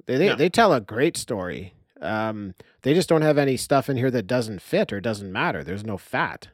They 0.06 0.18
they, 0.18 0.28
No. 0.28 0.36
they 0.36 0.50
tell 0.50 0.74
a 0.74 0.82
great 0.82 1.16
story. 1.18 1.74
Um, 2.02 2.54
they 2.84 2.94
just 2.94 3.10
don't 3.10 3.24
have 3.24 3.38
any 3.38 3.58
stuff 3.58 3.90
in 3.90 3.98
here 3.98 4.12
that 4.12 4.28
doesn't 4.28 4.62
fit 4.62 4.94
or 4.94 5.00
doesn't 5.02 5.32
matter. 5.32 5.64
There's 5.64 5.84
no 5.86 5.98
fat. 5.98 6.50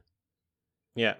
Yeah. 0.96 1.16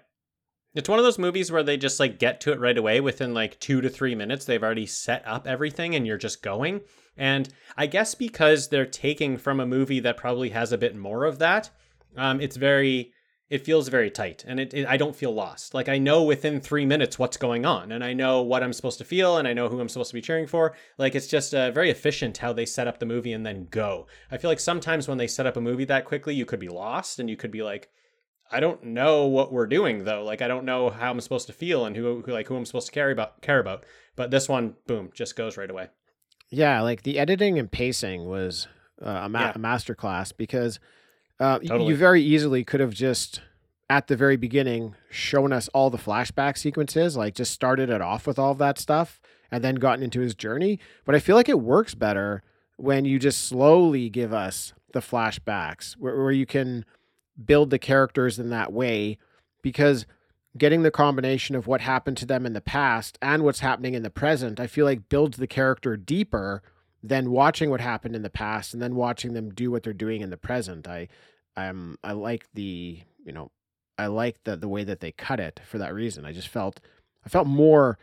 It's 0.74 0.88
one 0.88 0.98
of 0.98 1.04
those 1.04 1.20
movies 1.20 1.52
where 1.52 1.62
they 1.62 1.76
just 1.76 2.00
like 2.00 2.18
get 2.18 2.40
to 2.42 2.52
it 2.52 2.58
right 2.58 2.76
away 2.76 3.00
within 3.00 3.32
like 3.32 3.60
two 3.60 3.80
to 3.80 3.88
three 3.88 4.16
minutes. 4.16 4.44
They've 4.44 4.62
already 4.62 4.86
set 4.86 5.22
up 5.24 5.46
everything 5.46 5.94
and 5.94 6.04
you're 6.04 6.18
just 6.18 6.42
going. 6.42 6.80
And 7.16 7.48
I 7.76 7.86
guess 7.86 8.16
because 8.16 8.68
they're 8.68 8.84
taking 8.84 9.38
from 9.38 9.60
a 9.60 9.66
movie 9.66 10.00
that 10.00 10.16
probably 10.16 10.50
has 10.50 10.72
a 10.72 10.78
bit 10.78 10.96
more 10.96 11.24
of 11.26 11.38
that, 11.38 11.70
um, 12.16 12.40
it's 12.40 12.56
very, 12.56 13.12
it 13.48 13.64
feels 13.64 13.86
very 13.86 14.10
tight 14.10 14.44
and 14.48 14.58
it, 14.58 14.74
it, 14.74 14.86
I 14.88 14.96
don't 14.96 15.14
feel 15.14 15.32
lost. 15.32 15.74
Like 15.74 15.88
I 15.88 15.98
know 15.98 16.24
within 16.24 16.60
three 16.60 16.84
minutes 16.84 17.20
what's 17.20 17.36
going 17.36 17.64
on 17.64 17.92
and 17.92 18.02
I 18.02 18.12
know 18.12 18.42
what 18.42 18.64
I'm 18.64 18.72
supposed 18.72 18.98
to 18.98 19.04
feel 19.04 19.36
and 19.36 19.46
I 19.46 19.52
know 19.52 19.68
who 19.68 19.78
I'm 19.78 19.88
supposed 19.88 20.10
to 20.10 20.14
be 20.14 20.20
cheering 20.20 20.48
for. 20.48 20.74
Like 20.98 21.14
it's 21.14 21.28
just 21.28 21.54
uh, 21.54 21.70
very 21.70 21.90
efficient 21.90 22.38
how 22.38 22.52
they 22.52 22.66
set 22.66 22.88
up 22.88 22.98
the 22.98 23.06
movie 23.06 23.32
and 23.32 23.46
then 23.46 23.68
go. 23.70 24.08
I 24.28 24.38
feel 24.38 24.50
like 24.50 24.58
sometimes 24.58 25.06
when 25.06 25.18
they 25.18 25.28
set 25.28 25.46
up 25.46 25.56
a 25.56 25.60
movie 25.60 25.84
that 25.84 26.04
quickly, 26.04 26.34
you 26.34 26.44
could 26.44 26.58
be 26.58 26.68
lost 26.68 27.20
and 27.20 27.30
you 27.30 27.36
could 27.36 27.52
be 27.52 27.62
like, 27.62 27.90
I 28.50 28.60
don't 28.60 28.84
know 28.84 29.26
what 29.26 29.52
we're 29.52 29.66
doing 29.66 30.04
though. 30.04 30.22
Like 30.24 30.42
I 30.42 30.48
don't 30.48 30.64
know 30.64 30.90
how 30.90 31.10
I'm 31.10 31.20
supposed 31.20 31.46
to 31.48 31.52
feel 31.52 31.84
and 31.86 31.96
who, 31.96 32.22
who 32.24 32.32
like 32.32 32.46
who 32.48 32.56
I'm 32.56 32.64
supposed 32.66 32.86
to 32.86 32.92
care 32.92 33.10
about 33.10 33.40
care 33.42 33.58
about. 33.58 33.84
But 34.16 34.30
this 34.30 34.48
one, 34.48 34.74
boom, 34.86 35.10
just 35.14 35.34
goes 35.36 35.56
right 35.56 35.70
away. 35.70 35.88
Yeah, 36.50 36.80
like 36.82 37.02
the 37.02 37.18
editing 37.18 37.58
and 37.58 37.70
pacing 37.70 38.26
was 38.26 38.68
uh, 39.04 39.22
a, 39.24 39.28
ma- 39.28 39.40
Yeah. 39.40 39.52
a 39.56 39.58
masterclass 39.58 40.32
because 40.36 40.78
uh, 41.40 41.58
Totally. 41.58 41.88
you 41.90 41.96
very 41.96 42.22
easily 42.22 42.62
could 42.64 42.78
have 42.80 42.94
just 42.94 43.40
at 43.90 44.06
the 44.06 44.16
very 44.16 44.36
beginning 44.36 44.94
shown 45.10 45.52
us 45.52 45.68
all 45.74 45.90
the 45.90 45.98
flashback 45.98 46.56
sequences, 46.56 47.16
like 47.16 47.34
just 47.34 47.52
started 47.52 47.90
it 47.90 48.00
off 48.00 48.26
with 48.26 48.38
all 48.38 48.52
of 48.52 48.58
that 48.58 48.78
stuff 48.78 49.20
and 49.50 49.64
then 49.64 49.74
gotten 49.76 50.04
into 50.04 50.20
his 50.20 50.34
journey. 50.34 50.78
But 51.04 51.14
I 51.14 51.18
feel 51.18 51.34
like 51.34 51.48
it 51.48 51.60
works 51.60 51.94
better 51.94 52.42
when 52.76 53.04
you 53.04 53.18
just 53.18 53.42
slowly 53.46 54.08
give 54.08 54.32
us 54.32 54.72
the 54.92 55.00
flashbacks 55.00 55.94
where, 55.94 56.16
where 56.16 56.30
you 56.32 56.46
can 56.46 56.84
build 57.42 57.70
the 57.70 57.78
characters 57.78 58.38
in 58.38 58.50
that 58.50 58.72
way 58.72 59.18
because 59.62 60.06
getting 60.56 60.82
the 60.82 60.90
combination 60.90 61.56
of 61.56 61.66
what 61.66 61.80
happened 61.80 62.16
to 62.18 62.26
them 62.26 62.46
in 62.46 62.52
the 62.52 62.60
past 62.60 63.18
and 63.20 63.42
what's 63.42 63.60
happening 63.60 63.94
in 63.94 64.02
the 64.02 64.10
present, 64.10 64.60
I 64.60 64.66
feel 64.66 64.84
like 64.84 65.08
builds 65.08 65.36
the 65.36 65.46
character 65.46 65.96
deeper 65.96 66.62
than 67.02 67.30
watching 67.30 67.70
what 67.70 67.80
happened 67.80 68.16
in 68.16 68.22
the 68.22 68.30
past 68.30 68.72
and 68.72 68.82
then 68.82 68.94
watching 68.94 69.34
them 69.34 69.52
do 69.52 69.70
what 69.70 69.82
they're 69.82 69.92
doing 69.92 70.22
in 70.22 70.30
the 70.30 70.36
present. 70.36 70.86
I 70.88 71.08
um 71.56 71.98
I 72.02 72.12
like 72.12 72.46
the, 72.54 73.00
you 73.24 73.32
know, 73.32 73.50
I 73.98 74.06
like 74.06 74.42
the 74.44 74.56
the 74.56 74.68
way 74.68 74.84
that 74.84 75.00
they 75.00 75.12
cut 75.12 75.40
it 75.40 75.60
for 75.66 75.78
that 75.78 75.94
reason. 75.94 76.24
I 76.24 76.32
just 76.32 76.48
felt 76.48 76.80
I 77.24 77.28
felt 77.28 77.46
more 77.46 77.98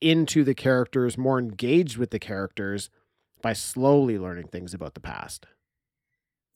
into 0.00 0.44
the 0.44 0.54
characters, 0.54 1.18
more 1.18 1.38
engaged 1.38 1.98
with 1.98 2.10
the 2.10 2.18
characters 2.18 2.90
by 3.42 3.52
slowly 3.52 4.18
learning 4.18 4.48
things 4.48 4.74
about 4.74 4.94
the 4.94 5.00
past. 5.00 5.46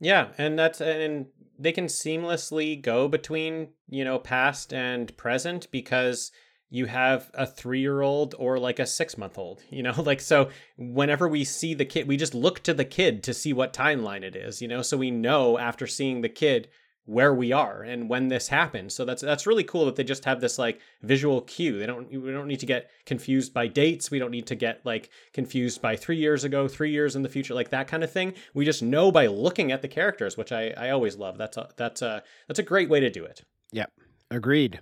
Yeah, 0.01 0.29
and 0.39 0.59
that's 0.59 0.81
and 0.81 1.27
they 1.59 1.73
can 1.73 1.87
seamlessly 1.87 2.81
go 2.81 3.09
between, 3.09 3.69
you 3.89 4.05
know, 4.05 4.19
past 4.19 4.73
and 4.73 5.17
present 5.17 5.71
because 5.71 6.33
you 6.69 6.87
have 6.87 7.31
a 7.35 7.47
3-year-old 7.47 8.35
or 8.37 8.59
like 8.59 8.81
a 8.81 8.83
6-month-old, 8.83 9.63
you 9.71 9.83
know? 9.83 9.95
Like 10.05 10.21
so 10.21 10.51
whenever 10.77 11.29
we 11.29 11.45
see 11.45 11.75
the 11.75 11.85
kid, 11.85 12.09
we 12.09 12.17
just 12.17 12.35
look 12.35 12.61
to 12.65 12.75
the 12.75 12.85
kid 12.85 13.23
to 13.25 13.35
see 13.35 13.53
what 13.53 13.73
timeline 13.73 14.23
it 14.23 14.35
is, 14.35 14.61
you 14.61 14.67
know? 14.67 14.83
So 14.83 14.97
we 14.97 15.13
know 15.13 15.59
after 15.59 15.87
seeing 15.87 16.23
the 16.23 16.29
kid 16.29 16.69
where 17.07 17.35
we 17.35 17.53
are 17.53 17.83
and 17.83 18.09
when 18.09 18.29
this 18.29 18.49
happened. 18.49 18.91
So 18.91 19.05
that's 19.05 19.23
that's 19.23 19.47
really 19.47 19.65
cool 19.65 19.85
that 19.87 19.97
they 19.97 20.05
just 20.05 20.25
have 20.25 20.41
this 20.41 20.59
like 20.59 20.81
visual 21.03 21.43
cue. 21.43 21.79
They 21.79 21.87
don't 21.87 22.09
we 22.11 22.33
don't 22.33 22.49
need 22.49 22.61
to 22.61 22.67
get 22.67 22.91
confused 23.05 23.53
by 23.53 23.67
dates. 23.67 24.11
We 24.11 24.19
don't 24.19 24.31
need 24.31 24.47
to 24.47 24.55
get 24.55 24.81
like 24.85 25.11
confused 25.33 25.83
by 25.83 25.97
3 25.97 26.17
years 26.17 26.45
ago, 26.45 26.67
3 26.67 26.91
years 26.91 27.15
in 27.17 27.23
the 27.23 27.29
future, 27.29 27.55
like 27.55 27.71
that 27.71 27.89
kind 27.89 28.03
of 28.03 28.11
thing. 28.11 28.35
We 28.55 28.65
just 28.65 28.83
know 28.83 29.13
by 29.13 29.27
looking 29.27 29.71
at 29.71 29.83
the 29.83 29.89
characters, 29.89 30.37
which 30.37 30.53
I 30.53 30.71
I 30.77 30.91
always 30.91 31.17
love. 31.17 31.37
That's 31.37 31.57
a 31.57 31.69
that's 31.77 32.03
a 32.03 32.23
that's 32.49 32.59
a 32.59 32.65
great 32.65 32.89
way 32.89 33.01
to 33.01 33.11
do 33.11 33.25
it. 33.25 33.45
Yep. 33.73 33.93
Agreed. 34.31 34.81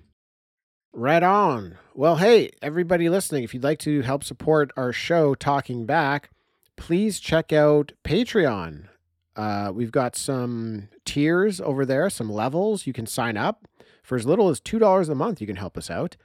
Right 0.92 1.22
on. 1.22 1.78
Well, 1.94 2.16
hey, 2.16 2.50
everybody 2.60 3.08
listening, 3.08 3.44
if 3.44 3.54
you'd 3.54 3.64
like 3.64 3.78
to 3.80 4.02
help 4.02 4.22
support 4.22 4.70
our 4.76 4.92
show, 4.92 5.34
Talking 5.34 5.86
Back, 5.86 6.28
please 6.76 7.18
check 7.18 7.50
out 7.50 7.92
Patreon. 8.04 8.88
Uh, 9.34 9.72
we've 9.74 9.92
got 9.92 10.14
some 10.16 10.88
tiers 11.04 11.60
over 11.60 11.86
there, 11.86 12.10
some 12.10 12.30
levels. 12.30 12.86
You 12.86 12.92
can 12.92 13.06
sign 13.06 13.36
up 13.36 13.66
for 14.02 14.16
as 14.16 14.26
little 14.26 14.48
as 14.48 14.60
$2 14.60 15.08
a 15.08 15.14
month. 15.14 15.40
You 15.40 15.46
can 15.46 15.56
help 15.56 15.78
us 15.78 15.90
out, 15.90 16.16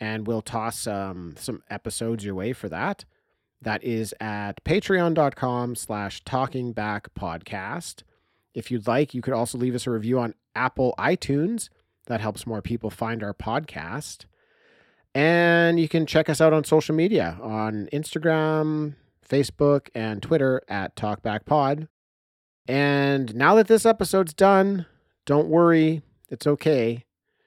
and 0.00 0.26
we'll 0.26 0.42
toss 0.42 0.86
um, 0.86 1.34
some 1.38 1.62
episodes 1.70 2.24
your 2.24 2.34
way 2.34 2.52
for 2.52 2.68
that. 2.68 3.04
That 3.60 3.82
is 3.82 4.14
at 4.20 4.62
patreon.com 4.64 5.74
slash 5.74 6.22
talking 6.24 6.72
back 6.72 7.14
podcast. 7.14 8.02
If 8.52 8.70
you'd 8.70 8.86
like, 8.86 9.14
you 9.14 9.22
could 9.22 9.34
also 9.34 9.58
leave 9.58 9.74
us 9.74 9.86
a 9.86 9.90
review 9.90 10.18
on 10.18 10.34
Apple 10.54 10.94
iTunes. 10.98 11.70
That 12.06 12.20
helps 12.20 12.46
more 12.46 12.62
people 12.62 12.90
find 12.90 13.22
our 13.22 13.34
podcast. 13.34 14.26
And 15.14 15.80
you 15.80 15.88
can 15.88 16.06
check 16.06 16.28
us 16.28 16.40
out 16.40 16.52
on 16.52 16.64
social 16.64 16.94
media 16.94 17.38
on 17.40 17.88
Instagram, 17.92 18.94
Facebook, 19.26 19.88
and 19.94 20.22
Twitter 20.22 20.62
at 20.68 20.96
TalkbackPod. 20.96 21.88
And 22.66 23.34
now 23.34 23.54
that 23.56 23.68
this 23.68 23.84
episode's 23.84 24.32
done, 24.32 24.86
don't 25.26 25.48
worry, 25.48 26.02
it's 26.28 26.46
okay. 26.46 27.04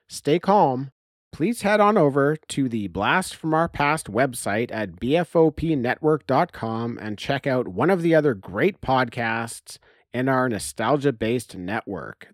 Stay 0.07 0.39
calm. 0.39 0.91
Please 1.31 1.61
head 1.61 1.79
on 1.79 1.97
over 1.97 2.35
to 2.35 2.69
the 2.69 2.87
Blast 2.87 3.35
from 3.35 3.53
Our 3.53 3.67
Past 3.67 4.07
website 4.07 4.71
at 4.71 4.93
bfopnetwork.com 4.93 6.97
and 6.99 7.17
check 7.17 7.45
out 7.45 7.67
one 7.67 7.89
of 7.89 8.01
the 8.01 8.15
other 8.15 8.33
great 8.33 8.81
podcasts 8.81 9.77
in 10.13 10.29
our 10.29 10.49
nostalgia 10.49 11.11
based 11.11 11.55
network. 11.55 12.29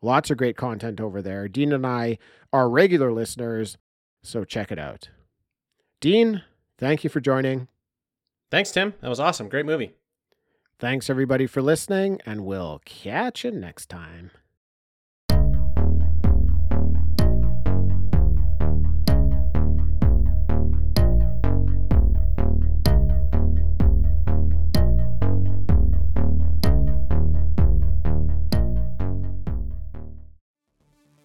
Lots 0.00 0.30
of 0.30 0.38
great 0.38 0.56
content 0.56 1.00
over 1.00 1.20
there. 1.20 1.48
Dean 1.48 1.72
and 1.72 1.86
I 1.86 2.18
are 2.52 2.70
regular 2.70 3.12
listeners, 3.12 3.76
so 4.22 4.44
check 4.44 4.72
it 4.72 4.78
out. 4.78 5.10
Dean, 6.00 6.42
thank 6.78 7.04
you 7.04 7.10
for 7.10 7.20
joining. 7.20 7.68
Thanks, 8.50 8.70
Tim. 8.70 8.94
That 9.02 9.08
was 9.08 9.20
awesome. 9.20 9.48
Great 9.48 9.66
movie. 9.66 9.92
Thanks 10.80 11.10
everybody 11.10 11.46
for 11.46 11.60
listening, 11.60 12.22
and 12.24 12.46
we'll 12.46 12.80
catch 12.86 13.44
you 13.44 13.50
next 13.50 13.90
time. 13.90 14.30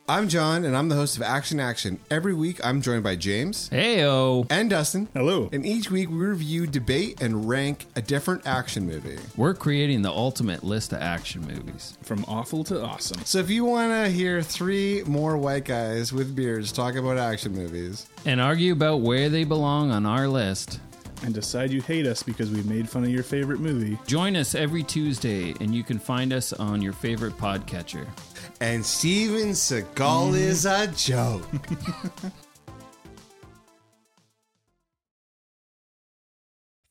I'm 0.08 0.30
John, 0.30 0.66
and 0.66 0.78
I'm 0.78 0.88
the 0.90 0.96
host 0.96 1.18
of 1.18 1.24
Action 1.24 1.60
Action. 1.60 2.00
Every 2.12 2.36
week, 2.36 2.64
I'm 2.64 2.80
joined 2.84 3.02
by 3.02 3.16
James 3.16 3.72
Heyo. 3.72 4.46
and 4.52 4.70
Dustin. 4.70 5.08
Hello. 5.16 5.50
And 5.52 5.66
each 5.66 5.90
week, 5.90 6.10
we 6.12 6.16
review, 6.18 6.68
debate, 6.68 7.24
and 7.24 7.50
rank 7.50 7.88
a 7.96 8.04
different 8.04 8.46
action 8.46 8.86
movie. 8.86 9.18
We're 9.36 9.56
creating 9.56 10.04
the 10.04 10.12
ultimate 10.12 10.64
list 10.64 10.94
of 10.94 11.02
action 11.02 11.42
movies. 11.42 11.98
From 12.04 12.24
awful 12.28 12.64
to 12.66 12.84
awesome. 12.84 13.26
So 13.26 13.40
if 13.40 13.50
you 13.50 13.66
want 13.66 13.94
to 13.94 14.08
hear 14.12 14.44
three 14.44 15.02
more 15.08 15.38
white 15.40 15.66
guys 15.66 16.14
with 16.14 16.36
beards 16.36 16.72
talk 16.72 16.94
about 16.94 17.18
action 17.18 17.54
movies, 17.56 18.06
And 18.28 18.40
argue 18.40 18.74
about 18.74 19.02
where 19.02 19.30
they 19.30 19.44
belong 19.44 19.90
on 19.90 20.06
our 20.06 20.28
list. 20.28 20.80
And 21.24 21.34
decide 21.34 21.72
you 21.72 21.82
hate 21.82 22.06
us 22.06 22.22
because 22.22 22.52
we 22.52 22.62
made 22.64 22.88
fun 22.90 23.04
of 23.04 23.10
your 23.10 23.24
favorite 23.24 23.60
movie. 23.60 23.98
Join 24.06 24.36
us 24.36 24.54
every 24.54 24.84
Tuesday, 24.84 25.54
and 25.60 25.74
you 25.74 25.84
can 25.84 25.98
find 25.98 26.32
us 26.34 26.54
on 26.54 26.82
your 26.82 26.94
favorite 26.94 27.36
podcatcher. 27.38 28.08
and 28.62 28.86
Steven 28.86 29.50
Seagal 29.50 30.36
is 30.38 30.66
a 30.66 30.88
joke. 30.88 31.48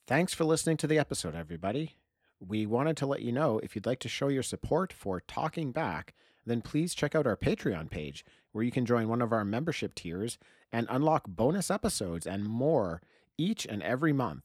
Thanks 0.07 0.35
for 0.35 0.45
listening 0.45 0.77
to 0.79 0.87
the 0.87 0.99
episode, 0.99 1.35
everybody. 1.35 1.97
We 2.41 2.66
wanted 2.66 2.97
to 2.99 3.07
let 3.07 3.22
you 3.22 3.33
know 3.33 3.59
if 3.62 3.75
you'd 3.75 3.87
like 3.87 4.01
to 4.01 4.09
show 4.09 4.29
your 4.29 4.43
support 4.43 4.93
for 4.93 5.20
Talking 5.20 5.72
Back, 5.72 6.14
then 6.45 6.61
please 6.61 6.95
check 6.95 7.14
out 7.14 7.27
our 7.27 7.37
Patreon 7.37 7.89
page 7.91 8.25
where 8.53 8.64
you 8.64 8.70
can 8.70 8.85
join 8.85 9.09
one 9.09 9.22
of 9.22 9.33
our 9.33 9.45
membership 9.45 9.95
tiers 9.95 10.37
and 10.70 10.87
unlock 10.91 11.25
bonus 11.27 11.70
episodes 11.70 12.27
and 12.27 12.45
more 12.45 13.01
each 13.39 13.66
and 13.66 13.82
every 13.82 14.12
month. 14.12 14.45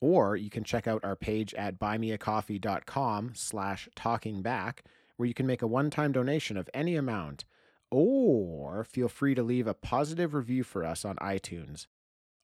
Or 0.00 0.36
you 0.36 0.50
can 0.50 0.64
check 0.64 0.86
out 0.86 1.04
our 1.04 1.16
page 1.16 1.54
at 1.54 1.78
buymeacoffee.com 1.78 3.32
slash 3.34 3.88
talking 3.96 4.42
back 4.42 4.84
where 5.16 5.26
you 5.26 5.34
can 5.34 5.46
make 5.46 5.62
a 5.62 5.66
one-time 5.66 6.12
donation 6.12 6.56
of 6.56 6.70
any 6.72 6.94
amount. 6.94 7.44
Or 7.90 8.84
feel 8.84 9.08
free 9.08 9.34
to 9.34 9.42
leave 9.42 9.66
a 9.66 9.74
positive 9.74 10.34
review 10.34 10.62
for 10.62 10.84
us 10.84 11.04
on 11.04 11.16
iTunes. 11.16 11.86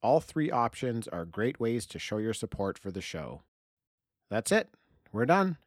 All 0.02 0.20
three 0.20 0.50
options 0.50 1.06
are 1.08 1.24
great 1.24 1.60
ways 1.60 1.86
to 1.86 1.98
show 1.98 2.18
your 2.18 2.34
support 2.34 2.78
for 2.78 2.90
the 2.90 3.00
show. 3.00 3.42
That's 4.30 4.52
it. 4.52 4.68
We're 5.12 5.26
done. 5.26 5.58